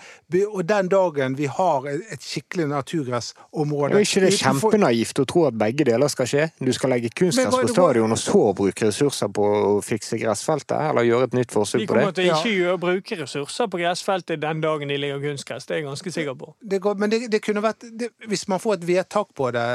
Og 0.51 0.62
den 0.68 0.89
dagen 0.91 1.38
vi 1.39 1.47
har 1.49 1.88
et 1.89 2.22
skikkelig 2.24 2.68
naturgressområde 2.70 3.97
Er 3.97 4.06
ikke 4.06 4.26
det 4.26 4.34
kjempenaivt 4.38 5.22
å 5.24 5.26
tro 5.30 5.45
at 5.49 5.58
begge 5.58 5.88
deler 5.88 6.12
skal 6.12 6.30
skje? 6.30 6.47
Du 6.60 6.72
skal 6.76 6.93
legge 6.93 7.10
kunstgress 7.16 7.56
på 7.56 7.72
stadion, 7.72 8.14
og 8.14 8.22
så 8.22 8.43
bruke 8.58 8.89
ressurser 8.89 9.32
på 9.34 9.47
å 9.54 9.74
fikse 9.86 10.20
gressfeltet? 10.22 10.78
Eller 10.91 11.08
gjøre 11.10 11.32
et 11.32 11.38
nytt 11.39 11.56
forsøk 11.56 11.88
på 11.88 11.88
det? 11.88 11.88
Vi 11.88 11.93
kommer 11.95 12.18
til 12.20 12.30
å 12.30 12.38
ikke 12.38 12.54
ja. 12.60 12.78
bruke 12.86 13.20
ressurser 13.24 13.72
på 13.72 13.82
gressfeltet 13.82 14.43
den 14.43 14.62
dagen 14.64 14.93
de 14.93 14.99
legger 14.99 15.24
kunstgress, 15.24 15.66
det 15.70 15.78
er 15.78 15.82
jeg 15.82 15.88
ganske 15.89 16.16
sikker 16.20 16.38
på. 16.38 16.54
Det 16.62 16.82
går, 16.84 16.99
men 17.01 17.14
det, 17.14 17.24
det 17.34 17.41
kunne 17.45 17.64
vært 17.64 17.88
det, 17.89 18.12
Hvis 18.30 18.45
man 18.51 18.62
får 18.62 18.78
et 18.78 18.88
vedtak 18.88 19.34
på 19.36 19.49
det 19.56 19.66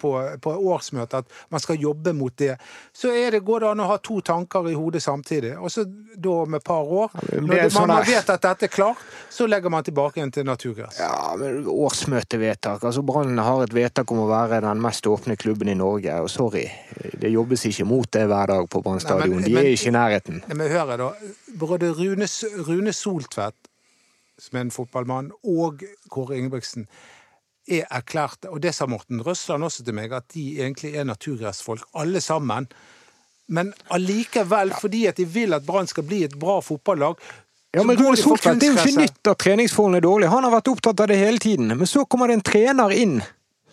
på, 0.00 0.14
på 0.42 0.56
årsmøtet, 0.72 1.24
at 1.24 1.52
man 1.52 1.62
skal 1.62 1.80
jobbe 1.80 2.13
mot 2.16 2.34
det, 2.38 2.54
så 2.94 3.10
er 3.12 3.34
det, 3.36 3.42
går 3.46 3.64
det 3.64 3.70
an 3.70 3.82
å 3.84 3.88
ha 3.90 3.98
to 4.02 4.20
tanker 4.24 4.68
i 4.70 4.74
hodet 4.78 5.02
samtidig. 5.02 5.54
Og 5.58 5.72
så 5.72 5.84
da 5.84 6.36
om 6.44 6.56
et 6.58 6.64
par 6.64 6.86
år, 6.86 7.14
når 7.40 7.68
sånn 7.74 7.90
man 7.90 8.06
vet 8.06 8.30
at 8.30 8.46
dette 8.46 8.68
er 8.68 8.72
klart, 8.72 9.02
så 9.32 9.48
legger 9.50 9.72
man 9.72 9.86
tilbake 9.86 10.20
igjen 10.20 10.32
til 10.34 10.46
naturgress. 10.48 11.00
Ja, 11.02 11.34
men 11.40 11.66
årsmøtevedtak. 11.70 12.84
Altså 12.84 13.04
Brann 13.06 13.38
har 13.38 13.64
et 13.64 13.74
vedtak 13.76 14.14
om 14.14 14.24
å 14.24 14.28
være 14.30 14.62
den 14.64 14.82
mest 14.84 15.06
åpne 15.10 15.36
klubben 15.40 15.72
i 15.72 15.76
Norge, 15.78 16.16
og 16.22 16.30
sorry, 16.32 16.64
det 17.20 17.32
jobbes 17.34 17.66
ikke 17.70 17.88
mot 17.88 18.10
det 18.14 18.26
hver 18.30 18.54
dag 18.54 18.70
på 18.70 18.82
Brann 18.84 19.02
stadion. 19.02 19.42
De 19.44 19.54
er 19.58 19.72
ikke 19.74 19.90
i 19.90 19.96
nærheten. 19.98 20.42
Men 20.54 20.70
hør 20.72 20.96
da, 21.00 21.10
både 21.60 21.92
Rune, 21.96 22.30
Rune 22.68 22.94
Soltvedt, 22.94 23.58
som 24.38 24.58
er 24.58 24.66
en 24.66 24.74
fotballmann, 24.74 25.30
og 25.46 25.84
Kåre 26.10 26.38
Ingebrigtsen 26.38 26.88
er 27.68 27.86
erklærte, 27.90 28.50
og 28.50 28.60
det 28.62 28.74
sa 28.76 28.86
Morten 28.86 29.22
Røsland 29.24 29.64
også 29.64 29.84
til 29.84 29.96
meg, 29.96 30.12
at 30.12 30.26
de 30.34 30.60
egentlig 30.60 30.94
er 30.96 31.06
naturgressfolk, 31.08 31.86
alle 31.94 32.20
sammen. 32.20 32.68
Men 33.48 33.72
allikevel, 33.92 34.72
fordi 34.80 35.06
at 35.06 35.16
de 35.16 35.24
vil 35.28 35.54
at 35.54 35.66
Brann 35.66 35.88
skal 35.88 36.06
bli 36.08 36.24
et 36.24 36.38
bra 36.40 36.60
fotballag, 36.64 37.20
ja, 37.74 37.82
men 37.82 37.96
Rune 37.98 38.16
Soltvedt, 38.16 38.60
Det 38.60 38.68
er 38.68 38.76
jo 38.76 38.82
ikke 38.84 39.00
nytt 39.02 39.30
at 39.30 39.38
treningsforholdene 39.42 39.98
er 39.98 40.04
dårlige. 40.04 40.30
Han 40.30 40.44
har 40.46 40.52
vært 40.54 40.68
opptatt 40.70 41.00
av 41.02 41.08
det 41.10 41.16
hele 41.18 41.40
tiden. 41.42 41.72
Men 41.74 41.88
så 41.90 42.04
kommer 42.06 42.30
det 42.30 42.36
en 42.38 42.44
trener 42.46 42.92
inn 42.94 43.16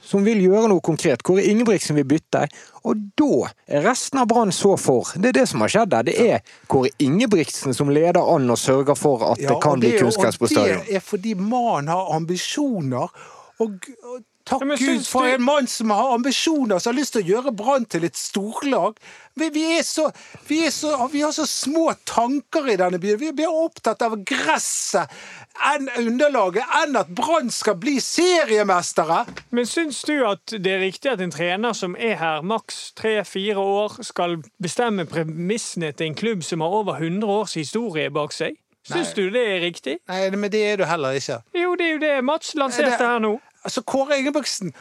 som 0.01 0.25
vil 0.25 0.41
gjøre 0.41 0.71
noe 0.71 0.81
konkret. 0.83 1.21
Kåre 1.23 1.43
Ingebrigtsen 1.47 1.95
vil 1.99 2.07
bytte. 2.09 2.47
Og 2.89 3.03
da 3.19 3.51
er 3.69 3.85
resten 3.85 4.23
av 4.23 4.27
Brann 4.31 4.51
så 4.55 4.73
for. 4.81 5.11
Det 5.15 5.29
er 5.29 5.37
det 5.37 5.45
som 5.51 5.61
har 5.61 5.71
skjedd 5.71 5.93
der. 5.93 6.07
Det 6.09 6.15
er 6.17 6.55
Kåre 6.71 6.89
Ingebrigtsen 7.03 7.77
som 7.77 7.93
leder 7.93 8.19
an 8.23 8.49
og 8.49 8.59
sørger 8.59 8.97
for 8.97 9.27
at 9.29 9.43
ja, 9.43 9.51
det 9.53 9.59
kan 9.63 9.77
det, 9.79 9.93
bli 9.93 10.01
kunstgress 10.01 10.41
på 10.41 10.49
stadion. 10.49 10.81
Det 10.87 10.97
er 10.97 11.05
fordi 11.05 11.35
man 11.37 11.91
har 11.91 12.09
ambisjoner 12.15 13.13
og, 13.61 13.89
og 14.03 14.19
Takk 14.45 14.63
ja, 14.65 14.75
Gud 14.75 15.03
for 15.05 15.27
en 15.29 15.43
mann 15.43 15.67
som 15.67 15.91
har 15.93 16.13
ambisjoner, 16.15 16.79
som 16.79 16.91
har 16.91 16.97
lyst 16.99 17.13
til 17.13 17.21
å 17.21 17.29
gjøre 17.29 17.51
Brann 17.55 17.85
til 17.85 18.05
et 18.07 18.17
storlag. 18.17 18.97
Vi, 19.37 19.49
vi, 19.53 19.63
er 19.77 19.83
så, 19.85 20.07
vi, 20.47 20.63
er 20.65 20.73
så, 20.73 20.95
vi, 21.11 21.21
har 21.21 21.33
så 21.35 21.45
små 21.47 21.91
tanker 22.09 22.67
i 22.73 22.77
denne 22.79 22.99
byen. 23.01 23.19
Vi 23.21 23.31
blir 23.37 23.53
opptatt 23.53 24.01
av 24.01 24.17
gresset 24.27 25.13
enn 25.67 25.91
underlaget 25.99 26.73
enn 26.81 26.97
at 26.97 27.11
Brann 27.15 27.51
skal 27.53 27.77
bli 27.81 27.99
seriemestere. 28.01 29.21
Men 29.53 29.69
syns 29.69 30.01
du 30.09 30.15
at 30.27 30.55
det 30.57 30.73
er 30.73 30.83
riktig 30.87 31.13
at 31.13 31.21
en 31.21 31.33
trener 31.33 31.77
som 31.77 31.95
er 31.99 32.17
her 32.19 32.41
maks 32.41 32.89
tre-fire 32.97 33.61
år, 33.61 34.01
skal 34.07 34.39
bestemme 34.63 35.05
premissene 35.05 35.93
til 35.93 36.09
en 36.09 36.17
klubb 36.17 36.43
som 36.47 36.65
har 36.65 36.81
over 36.81 36.97
100 36.97 37.29
års 37.29 37.55
historie 37.61 38.09
bak 38.09 38.33
seg? 38.35 38.57
Syns 38.89 39.13
du 39.13 39.27
det 39.29 39.41
er 39.45 39.59
riktig? 39.61 39.99
Nei, 40.09 40.23
men 40.33 40.49
det 40.49 40.63
er 40.65 40.79
du 40.81 40.87
heller 40.89 41.13
ikke. 41.13 41.37
Jo, 41.53 41.75
det 41.77 41.85
er 41.85 41.91
jo 41.91 41.99
det 42.01 42.13
Mats 42.25 42.55
lanserte 42.57 42.97
her 42.97 43.21
nå. 43.21 43.35
Altså, 43.63 43.81
Kåre 43.81 44.17
Ingebrigtsen 44.17 44.73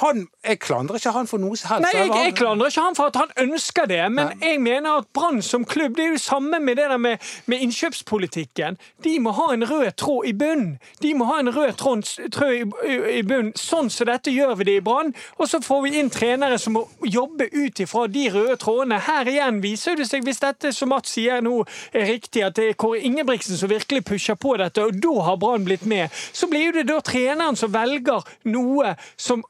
han, 0.00 0.26
jeg 0.46 0.60
klandrer 0.62 1.00
ikke 1.00 1.14
han 1.16 1.30
for 1.30 1.42
noe 1.42 1.58
som 1.58 1.74
helst. 1.74 1.88
Nei, 1.88 1.92
jeg, 2.00 2.12
jeg, 2.14 2.36
klandrer 2.38 2.70
ikke 2.70 2.86
han 2.86 2.98
for 2.98 3.10
at 3.10 3.18
han 3.18 3.34
ønsker 3.46 3.90
det, 3.90 4.00
men 4.12 4.30
Nei. 4.32 4.38
jeg 4.52 4.62
mener 4.62 5.00
at 5.02 5.10
Brann 5.14 5.42
som 5.42 5.64
klubb 5.64 5.96
Det 5.96 6.04
er 6.04 6.14
jo 6.14 6.18
samme 6.18 6.58
med 6.62 6.76
det 6.78 6.88
der 6.90 6.96
med, 6.98 7.18
med, 7.46 7.62
innkjøpspolitikken. 7.66 8.78
De 9.04 9.18
må 9.22 9.34
ha 9.34 9.50
en 9.54 9.66
rød 9.70 9.90
tråd 9.98 10.30
i 10.30 10.32
bunnen. 10.38 10.78
De 11.02 11.14
må 11.14 11.26
ha 11.28 11.40
en 11.42 11.50
rød 11.54 11.72
tråd, 11.80 12.02
tråd 12.32 12.54
i, 12.54 12.96
i 13.18 13.22
bunnen. 13.26 13.52
Sånn 13.58 13.90
som 13.90 14.04
så 14.04 14.08
dette 14.08 14.32
gjør 14.34 14.54
vi 14.60 14.66
det 14.68 14.76
i 14.78 14.84
Brann. 14.84 15.14
Og 15.38 15.48
så 15.48 15.60
får 15.64 15.82
vi 15.86 15.94
inn 16.00 16.10
trenere 16.12 16.58
som 16.60 16.76
må 16.76 16.84
jobbe 17.08 17.48
ut 17.52 17.80
ifra 17.80 18.06
de 18.12 18.26
røde 18.34 18.56
trådene. 18.60 19.00
Her 19.06 19.30
igjen 19.30 19.62
viser 19.64 19.96
det 19.98 20.08
seg, 20.10 20.24
hvis 20.26 20.42
dette 20.42 20.72
som 20.76 20.92
Mats 20.92 21.14
sier 21.14 21.40
nå 21.44 21.62
er 21.94 22.08
riktig, 22.10 22.44
at 22.44 22.58
det 22.58 22.68
er 22.70 22.78
Kåre 22.80 23.00
Ingebrigtsen 23.04 23.58
som 23.60 23.72
virkelig 23.72 24.04
pusher 24.10 24.38
på 24.40 24.56
dette, 24.60 24.84
og 24.84 25.00
da 25.00 25.14
har 25.28 25.40
Brann 25.40 25.64
blitt 25.64 25.86
med, 25.88 26.12
så 26.32 26.48
blir 26.50 26.74
det 26.76 26.88
da 26.90 27.00
treneren 27.04 27.56
som 27.58 27.72
velger 27.74 28.24
noe 28.52 28.94
som 29.16 29.44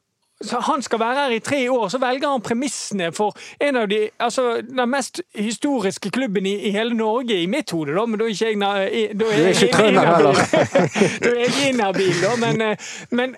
han 0.53 0.83
skal 0.83 1.01
være 1.01 1.15
her 1.15 1.37
i 1.37 1.39
tre 1.39 1.61
år, 1.71 1.89
så 1.89 1.99
velger 1.99 2.31
han 2.31 2.43
premissene 2.45 3.11
for 3.13 3.37
en 3.61 3.77
av 3.77 3.89
de, 3.89 4.01
altså, 4.19 4.61
den 4.69 4.91
mest 4.91 5.21
historiske 5.35 6.11
klubben 6.11 6.47
i, 6.47 6.55
i 6.69 6.71
hele 6.75 6.95
Norge, 6.95 7.37
i 7.43 7.47
mitt 7.51 7.71
hode, 7.75 7.95
da, 7.97 8.07
men 8.07 8.21
da 8.21 8.29
er 8.29 8.35
ikke 8.35 8.51
jeg 8.53 9.19
Da 9.21 9.31
er 9.31 9.49
ikke 9.51 9.71
trønder 9.73 10.09
heller. 10.11 10.41
da 11.25 11.33
er 11.33 11.41
jeg 11.43 11.73
inhabil, 11.73 12.15
da. 12.23 12.35
Men, 12.41 12.63
eh, 12.63 12.91
men 13.11 13.37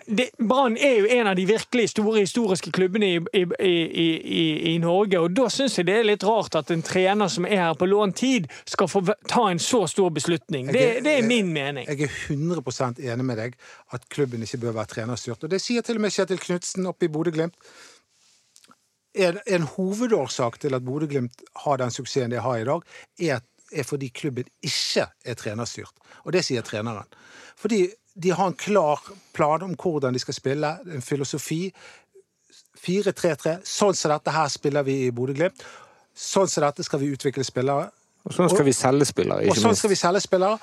Brann 0.49 0.77
er 0.77 1.01
jo 1.01 1.11
en 1.19 1.31
av 1.33 1.37
de 1.39 1.47
virkelig 1.49 1.89
store 1.95 2.25
historiske 2.25 2.73
klubbene 2.73 3.13
i, 3.15 3.45
i, 3.61 4.47
i 4.75 4.77
Norge, 4.83 5.21
og 5.21 5.37
da 5.37 5.49
syns 5.53 5.79
jeg 5.79 5.89
det 5.89 5.99
er 6.01 6.09
litt 6.11 6.27
rart 6.27 6.59
at 6.59 6.71
en 6.75 6.85
trener 6.85 7.31
som 7.33 7.47
er 7.47 7.63
her 7.69 7.79
på 7.79 7.89
lånt 7.89 8.17
tid, 8.17 8.49
skal 8.67 8.89
få 8.91 9.03
ta 9.29 9.47
en 9.51 9.61
så 9.63 9.85
stor 9.91 10.11
beslutning. 10.15 10.71
Det, 10.73 10.87
det 11.05 11.19
er 11.19 11.27
min 11.27 11.53
mening. 11.53 11.89
Jeg 11.89 12.09
er 12.09 12.21
100 12.33 13.03
enig 13.13 13.25
med 13.25 13.39
deg 13.41 13.57
at 13.95 14.09
klubben 14.13 14.43
ikke 14.43 14.59
bør 14.65 14.79
være 14.81 14.93
trenerstyrt. 14.97 15.45
Og 15.45 15.51
det 15.51 15.61
sier 15.63 15.85
til 15.87 16.01
og 16.01 16.07
med 16.07 16.15
Kjetil 16.15 16.41
Knutsen 16.43 16.89
oppe 16.97 17.09
i 17.09 17.13
Bodø-Glimt. 17.13 17.55
En, 19.17 19.39
en, 19.47 19.69
hovedårsak 19.77 20.59
til 20.61 20.77
at 20.77 20.85
Bodø-Glimt 20.85 21.45
har 21.65 21.79
den 21.81 21.93
suksessen 21.93 22.33
de 22.35 22.41
har 22.45 22.59
i 22.61 22.67
dag, 22.69 22.83
er, 23.21 23.45
er, 23.73 23.85
fordi 23.85 24.11
klubben 24.13 24.49
ikke 24.65 25.07
er 25.25 25.39
trenerstyrt. 25.39 25.95
Og 26.25 26.35
det 26.37 26.45
sier 26.45 26.65
treneren. 26.65 27.09
Fordi 27.57 27.87
de 28.17 28.33
har 28.33 28.51
en 28.51 28.59
klar 28.59 29.01
plan 29.37 29.65
om 29.65 29.77
hvordan 29.77 30.17
de 30.17 30.21
skal 30.21 30.37
spille, 30.37 30.73
en 30.93 31.05
filosofi. 31.05 31.71
4-3-3. 32.77 33.59
Sånn 33.65 33.97
som 33.97 34.13
dette 34.13 34.33
her 34.33 34.49
spiller 34.53 34.85
vi 34.85 35.07
i 35.07 35.13
Bodø-Glimt. 35.13 35.65
Sånn 36.17 36.49
som 36.49 36.65
dette 36.65 36.85
skal 36.85 37.01
vi 37.01 37.13
utvikle 37.13 37.45
spillere. 37.45 37.91
Og 38.27 38.35
sånn 38.35 38.51
skal 38.51 38.67
vi 38.67 38.75
selge 38.75 39.07
spillere. 39.09 39.49
og 39.49 39.59
sånn 39.59 39.77
skal 39.79 39.93
vi 39.93 39.99
selge 39.99 40.23
spillere. 40.25 40.59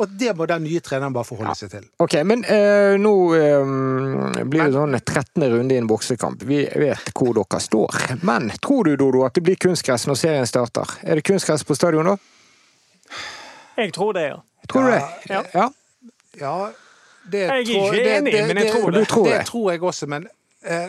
Og 0.00 0.12
det 0.20 0.32
må 0.36 0.46
den 0.48 0.64
nye 0.64 0.80
treneren 0.80 1.12
bare 1.12 1.28
forholde 1.28 1.52
ja. 1.52 1.58
seg 1.58 1.72
til. 1.74 1.86
Ok, 2.00 2.14
Men 2.24 2.44
uh, 2.48 2.96
nå 3.00 3.14
eh, 3.36 3.72
blir 4.48 4.62
det 4.64 4.72
sånn 4.72 4.96
13. 4.96 5.44
runde 5.52 5.76
i 5.76 5.80
en 5.80 5.88
boksekamp. 5.90 6.44
Vi 6.48 6.62
vet 6.64 7.12
hvor 7.12 7.34
dere 7.36 7.60
står. 7.60 7.98
Men 8.24 8.48
tror 8.64 8.88
du, 8.88 8.94
Dodo, 9.00 9.26
at 9.28 9.36
det 9.36 9.44
blir 9.44 9.60
kunstgress 9.60 10.08
når 10.08 10.20
serien 10.22 10.48
starter? 10.48 10.96
Er 11.04 11.20
det 11.20 11.26
kunstgress 11.28 11.66
på 11.68 11.76
stadion 11.76 12.14
da? 12.14 12.16
Jeg 13.80 13.92
tror 13.96 14.16
det, 14.16 14.28
ja. 14.32 14.40
Tror 14.70 14.88
du 14.88 14.94
det? 14.94 15.02
Ja. 15.28 15.42
ja. 15.52 15.68
ja 16.40 16.54
det 17.30 17.44
jeg 17.44 17.50
er 17.50 17.62
ikke 17.64 18.00
enig, 18.00 18.32
det, 18.32 18.32
det, 18.32 18.46
men 18.48 18.62
jeg 18.62 18.72
tror 18.72 18.90
det. 18.90 19.06
det. 19.28 19.40
tror 19.46 19.70
jeg 19.72 19.82
også, 19.82 20.06
men 20.10 20.26
eh, 20.64 20.88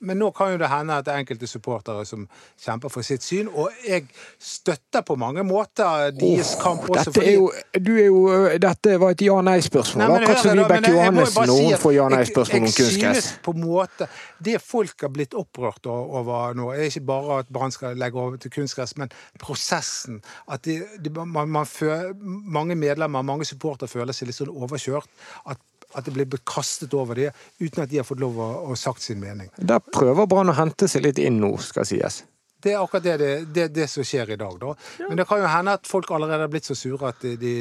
men 0.00 0.18
nå 0.18 0.30
kan 0.36 0.52
jo 0.52 0.58
det 0.60 0.68
hende 0.70 0.94
at 1.00 1.04
det 1.06 1.12
er 1.14 1.22
enkelte 1.24 1.46
supportere 1.50 2.04
som 2.06 2.28
kjemper 2.62 2.92
for 2.92 3.02
sitt 3.02 3.22
syn, 3.26 3.48
og 3.50 3.70
jeg 3.86 4.04
støtter 4.38 5.02
på 5.06 5.16
mange 5.18 5.42
måter 5.46 6.12
deres 6.14 6.54
oh, 6.56 6.62
kamp 6.62 6.84
også. 6.90 7.10
dette, 7.10 7.24
er 7.26 7.34
jo, 7.34 7.50
du 7.74 7.92
er 7.96 8.06
jo, 8.06 8.20
dette 8.62 8.94
var 9.02 9.14
et 9.16 9.24
ja-nei-spørsmål. 9.26 10.14
Akkurat 10.18 10.42
som 10.44 10.54
Vibeke 10.54 10.74
jeg- 10.74 10.84
jeg 10.84 10.94
Johannessen 10.94 11.50
og 11.50 11.62
hun 11.64 11.78
får 11.82 11.92
ja-nei-spørsmål 11.96 12.60
om 12.60 12.66
Jeg 12.68 12.74
kunstgress. 12.78 13.24
synes 13.24 13.38
på 13.42 13.50
en 13.56 13.64
måte 13.64 14.08
Det 14.44 14.60
folk 14.62 15.00
har 15.00 15.08
blitt 15.08 15.34
opprørt 15.34 15.86
over 15.86 16.54
nå, 16.54 16.70
er 16.72 16.86
ikke 16.86 17.04
bare 17.06 17.38
at 17.40 17.48
Brann 17.52 17.70
skal 17.74 17.96
legge 17.98 18.14
over 18.20 18.36
til 18.36 18.50
kunstgress, 18.54 18.96
men 18.96 19.10
prosessen. 19.40 20.22
At 20.48 20.62
de, 20.64 20.82
de, 21.02 21.10
man, 21.10 21.48
man 21.48 21.66
føler, 21.66 22.14
mange 22.22 22.74
medlemmer, 22.78 23.22
mange 23.22 23.44
supportere 23.44 23.88
føler 23.90 24.12
seg 24.14 24.28
litt 24.30 24.38
sånn 24.38 24.52
overkjørt. 24.54 25.08
At, 25.50 25.58
at 25.96 26.04
det 26.04 26.12
blir 26.12 26.40
kastet 26.44 26.94
over 26.94 27.16
dem 27.16 27.36
uten 27.58 27.84
at 27.84 27.90
de 27.90 28.00
har 28.00 28.06
fått 28.06 28.20
lov 28.20 28.36
å, 28.40 28.48
å 28.68 28.76
sagt 28.76 29.04
sin 29.04 29.20
mening. 29.22 29.48
Der 29.56 29.80
prøver 29.80 30.28
Brann 30.28 30.52
å 30.52 30.56
hente 30.58 30.88
seg 30.90 31.06
litt 31.06 31.20
inn 31.22 31.40
nå, 31.40 31.54
skal 31.64 31.88
sies. 31.88 32.22
Det 32.58 32.74
er 32.74 32.82
akkurat 32.82 33.04
det, 33.04 33.16
det, 33.22 33.32
det, 33.54 33.68
det 33.74 33.86
som 33.90 34.04
skjer 34.04 34.34
i 34.34 34.38
dag, 34.40 34.56
da. 34.58 34.74
Men 35.06 35.20
det 35.20 35.28
kan 35.30 35.40
jo 35.40 35.48
hende 35.48 35.76
at 35.78 35.86
folk 35.86 36.10
allerede 36.10 36.48
har 36.48 36.52
blitt 36.52 36.66
så 36.66 36.74
sure 36.76 37.12
at 37.12 37.22
de, 37.22 37.36
de 37.38 37.54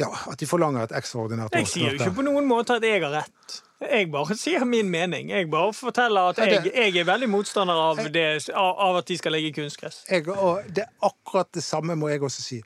ja, 0.00 0.08
at 0.32 0.38
de 0.40 0.48
forlanger 0.48 0.88
et 0.88 0.94
ekstraordinært 0.98 1.54
Jeg 1.60 1.68
sier 1.70 1.94
jo 1.94 2.00
ikke 2.00 2.16
på 2.18 2.24
noen 2.26 2.48
måte 2.48 2.78
at 2.80 2.86
jeg 2.86 3.02
har 3.04 3.20
rett. 3.20 3.58
Jeg 3.80 4.10
bare 4.12 4.36
sier 4.36 4.64
min 4.68 4.90
mening. 4.92 5.30
Jeg 5.32 5.48
bare 5.52 5.72
forteller 5.76 6.34
at 6.34 6.40
jeg, 6.42 6.72
jeg 6.74 7.00
er 7.00 7.06
veldig 7.08 7.30
motstander 7.32 7.80
av, 7.80 8.00
det, 8.12 8.26
av 8.52 8.80
av 8.88 9.00
at 9.00 9.08
de 9.08 9.16
skal 9.20 9.36
legge 9.36 9.54
kunstgress. 9.56 10.02
jeg, 10.10 10.26
og 10.28 10.66
det 10.68 10.84
er 10.84 11.08
akkurat 11.08 11.48
det 11.56 11.64
samme 11.64 11.96
må 11.96 12.10
jeg 12.12 12.22
også 12.26 12.44
si. 12.44 12.60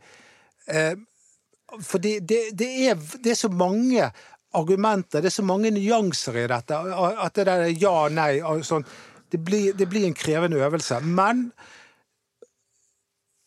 Eh, 0.66 0.94
fordi 1.82 2.18
det, 2.20 2.40
det, 2.58 2.68
er, 2.90 3.00
det 3.24 3.32
er 3.34 3.38
så 3.38 3.48
mange 3.48 4.10
argumenter, 4.54 5.20
det 5.20 5.32
er 5.32 5.34
så 5.34 5.44
mange 5.46 5.70
nyanser 5.74 6.36
i 6.44 6.46
dette. 6.50 6.78
At 6.78 7.34
det 7.34 7.46
der 7.48 7.64
ja, 7.72 7.94
nei 8.14 8.38
og 8.46 8.62
sånn, 8.66 8.84
det 9.32 9.40
blir, 9.42 9.72
det 9.74 9.88
blir 9.90 10.06
en 10.06 10.14
krevende 10.14 10.60
øvelse. 10.62 11.00
Men 11.02 11.48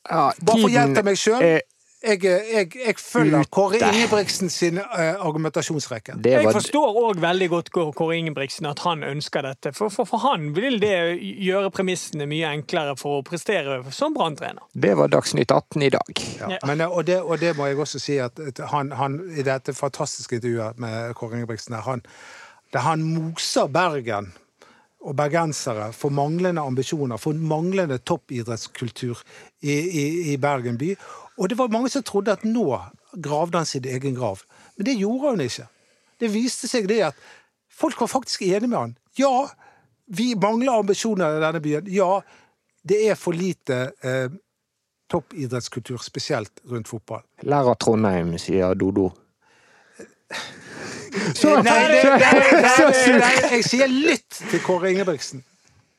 Ja, 0.08 0.32
bare 0.40 0.62
for 0.62 0.70
å 0.70 0.72
gjenta 0.72 1.04
meg 1.04 1.18
sjøl 1.20 1.44
er- 1.44 1.66
jeg, 2.04 2.24
jeg, 2.24 2.72
jeg 2.86 2.96
følger 3.02 3.42
Ute. 3.42 3.50
Kåre 3.50 3.80
Ingebrigtsen 3.82 4.52
sin 4.54 4.78
uh, 4.78 5.18
argumentasjonsrekke. 5.26 6.18
Det 6.24 6.36
Jeg 6.36 6.54
forstår 6.54 7.00
òg 7.02 7.22
veldig 7.22 7.50
godt 7.50 7.72
Kåre 7.74 8.18
Ingebrigtsen 8.20 8.70
at 8.70 8.84
han 8.86 9.04
ønsker 9.04 9.46
dette. 9.48 9.74
For, 9.74 9.90
for, 9.94 10.06
for 10.10 10.22
han 10.22 10.52
vil 10.56 10.80
det 10.82 10.94
gjøre 11.18 11.72
premissene 11.74 12.30
mye 12.30 12.54
enklere 12.54 12.96
for 13.00 13.20
å 13.20 13.26
prestere 13.26 13.80
som 13.92 14.16
Brann-trener. 14.18 14.64
det 14.74 14.94
var 14.98 15.10
Dagsnytt 15.14 15.52
18 15.52 15.88
i 15.88 15.92
dag. 15.98 16.26
Ja. 16.40 16.52
Ja. 16.58 16.64
Men, 16.70 16.86
og, 16.88 17.06
det, 17.10 17.22
og 17.22 17.42
det 17.42 17.56
må 17.58 17.70
jeg 17.70 17.82
også 17.82 18.02
si 18.02 18.20
at 18.22 18.38
at 18.40 18.60
han, 18.72 18.92
han 18.92 19.22
i 19.34 19.46
dette 19.46 19.74
fantastiske 19.74 20.38
intervjuet 20.38 20.80
med 20.82 21.16
Kåre 21.18 21.40
Ingebrigtsen 21.40 21.78
han, 21.82 22.04
det 22.74 22.84
han 22.86 23.04
moser 23.06 23.70
Bergen 23.72 24.32
og 25.08 25.16
bergensere 25.16 25.92
for 25.96 26.12
manglende 26.12 26.62
ambisjoner, 26.62 27.20
for 27.22 27.38
manglende 27.38 28.00
toppidrettskultur 28.02 29.22
i, 29.62 29.72
i, 29.72 30.06
i 30.34 30.38
Bergen 30.42 30.78
by. 30.78 30.96
Og 31.38 31.50
det 31.50 31.58
var 31.60 31.74
mange 31.74 31.90
som 31.94 32.04
trodde 32.06 32.34
at 32.34 32.46
nå 32.48 32.66
gravde 33.24 33.60
han 33.60 33.70
sin 33.70 33.86
egen 33.86 34.16
grav. 34.18 34.42
Men 34.78 34.90
det 34.90 34.98
gjorde 34.98 35.34
han 35.34 35.44
ikke. 35.46 35.68
Det 36.20 36.32
viste 36.34 36.70
seg 36.70 36.88
det 36.90 37.02
at 37.12 37.20
folk 37.70 38.00
var 38.02 38.10
faktisk 38.10 38.42
enige 38.48 38.68
med 38.68 38.78
han. 38.80 38.98
Ja, 39.18 39.48
vi 40.08 40.34
mangler 40.36 40.80
ambisjoner 40.80 41.38
i 41.38 41.44
denne 41.44 41.62
byen. 41.62 41.90
Ja, 41.94 42.22
det 42.88 43.04
er 43.12 43.20
for 43.20 43.38
lite 43.38 43.92
eh, 44.02 44.30
toppidrettskultur, 45.12 46.02
spesielt 46.04 46.62
rundt 46.72 46.90
fotball. 46.90 47.24
Lær 47.48 47.70
av 47.74 47.78
Trondheim, 47.82 48.34
sier 48.42 48.74
Dodo. 48.80 49.12
Så, 51.36 51.54
Nei, 51.64 51.80
det, 51.92 52.02
så, 52.04 52.16
nei, 52.20 52.32
nei, 52.36 52.62
nei, 52.62 53.20
nei, 53.20 53.36
jeg 53.58 53.64
sier 53.66 53.92
lytt 53.92 54.42
til 54.52 54.62
Kåre 54.64 54.92
Ingebrigtsen. 54.92 55.44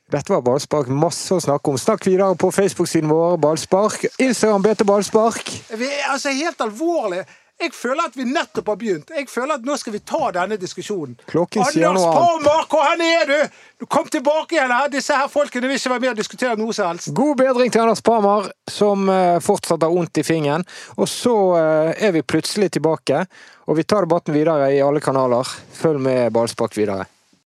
Dette 0.09 0.33
var 0.33 0.41
ballspark. 0.41 0.87
Masse 0.89 1.35
å 1.35 1.41
snakke 1.43 1.69
om. 1.69 1.77
Snakk 1.77 2.07
videre 2.07 2.33
på 2.39 2.49
Facebook-siden 2.53 3.11
vår, 3.11 3.37
Ballspark. 3.37 4.07
Instagram 4.17 4.63
BT 4.65 4.87
Ballspark. 4.89 5.51
Vi, 5.77 5.89
altså, 6.09 6.33
helt 6.33 6.61
alvorlig. 6.65 7.21
Jeg 7.59 7.73
føler 7.75 8.07
at 8.07 8.15
vi 8.15 8.23
nettopp 8.23 8.71
har 8.71 8.77
begynt. 8.79 9.09
Jeg 9.11 9.27
føler 9.27 9.59
at 9.59 9.65
Nå 9.67 9.75
skal 9.77 9.93
vi 9.93 9.99
ta 10.07 10.29
denne 10.31 10.55
diskusjonen. 10.57 11.17
Klokken 11.27 11.65
sier 11.67 11.89
Anders. 11.89 12.07
Parmar, 12.15 12.63
hvor 12.71 12.85
hen 12.87 13.03
er 13.03 13.27
du?! 13.27 13.59
Du 13.83 13.85
Kom 13.85 14.07
tilbake 14.07 14.55
igjen! 14.55 14.71
her. 14.71 14.87
Disse 14.93 15.17
her 15.19 15.27
folkene 15.29 15.67
vil 15.67 15.75
ikke 15.75 15.91
være 15.91 16.05
med 16.05 16.13
og 16.13 16.23
diskutere 16.23 16.55
noe 16.57 16.73
som 16.73 16.87
helst. 16.89 17.11
God 17.13 17.35
bedring 17.43 17.69
til 17.75 17.83
Anders 17.83 18.01
Parmar, 18.01 18.47
som 18.71 19.05
eh, 19.11 19.37
fortsatt 19.43 19.83
har 19.83 19.91
vondt 19.91 20.23
i 20.23 20.25
fingeren. 20.25 20.63
Og 20.95 21.11
så 21.11 21.35
eh, 21.59 22.07
er 22.07 22.15
vi 22.15 22.23
plutselig 22.23 22.71
tilbake, 22.79 23.25
og 23.67 23.77
vi 23.77 23.85
tar 23.85 24.07
debatten 24.07 24.39
videre 24.39 24.71
i 24.73 24.81
alle 24.81 25.03
kanaler. 25.03 25.57
Følg 25.83 25.99
med 26.07 26.31
Ballspark 26.33 26.79
videre. 26.79 27.09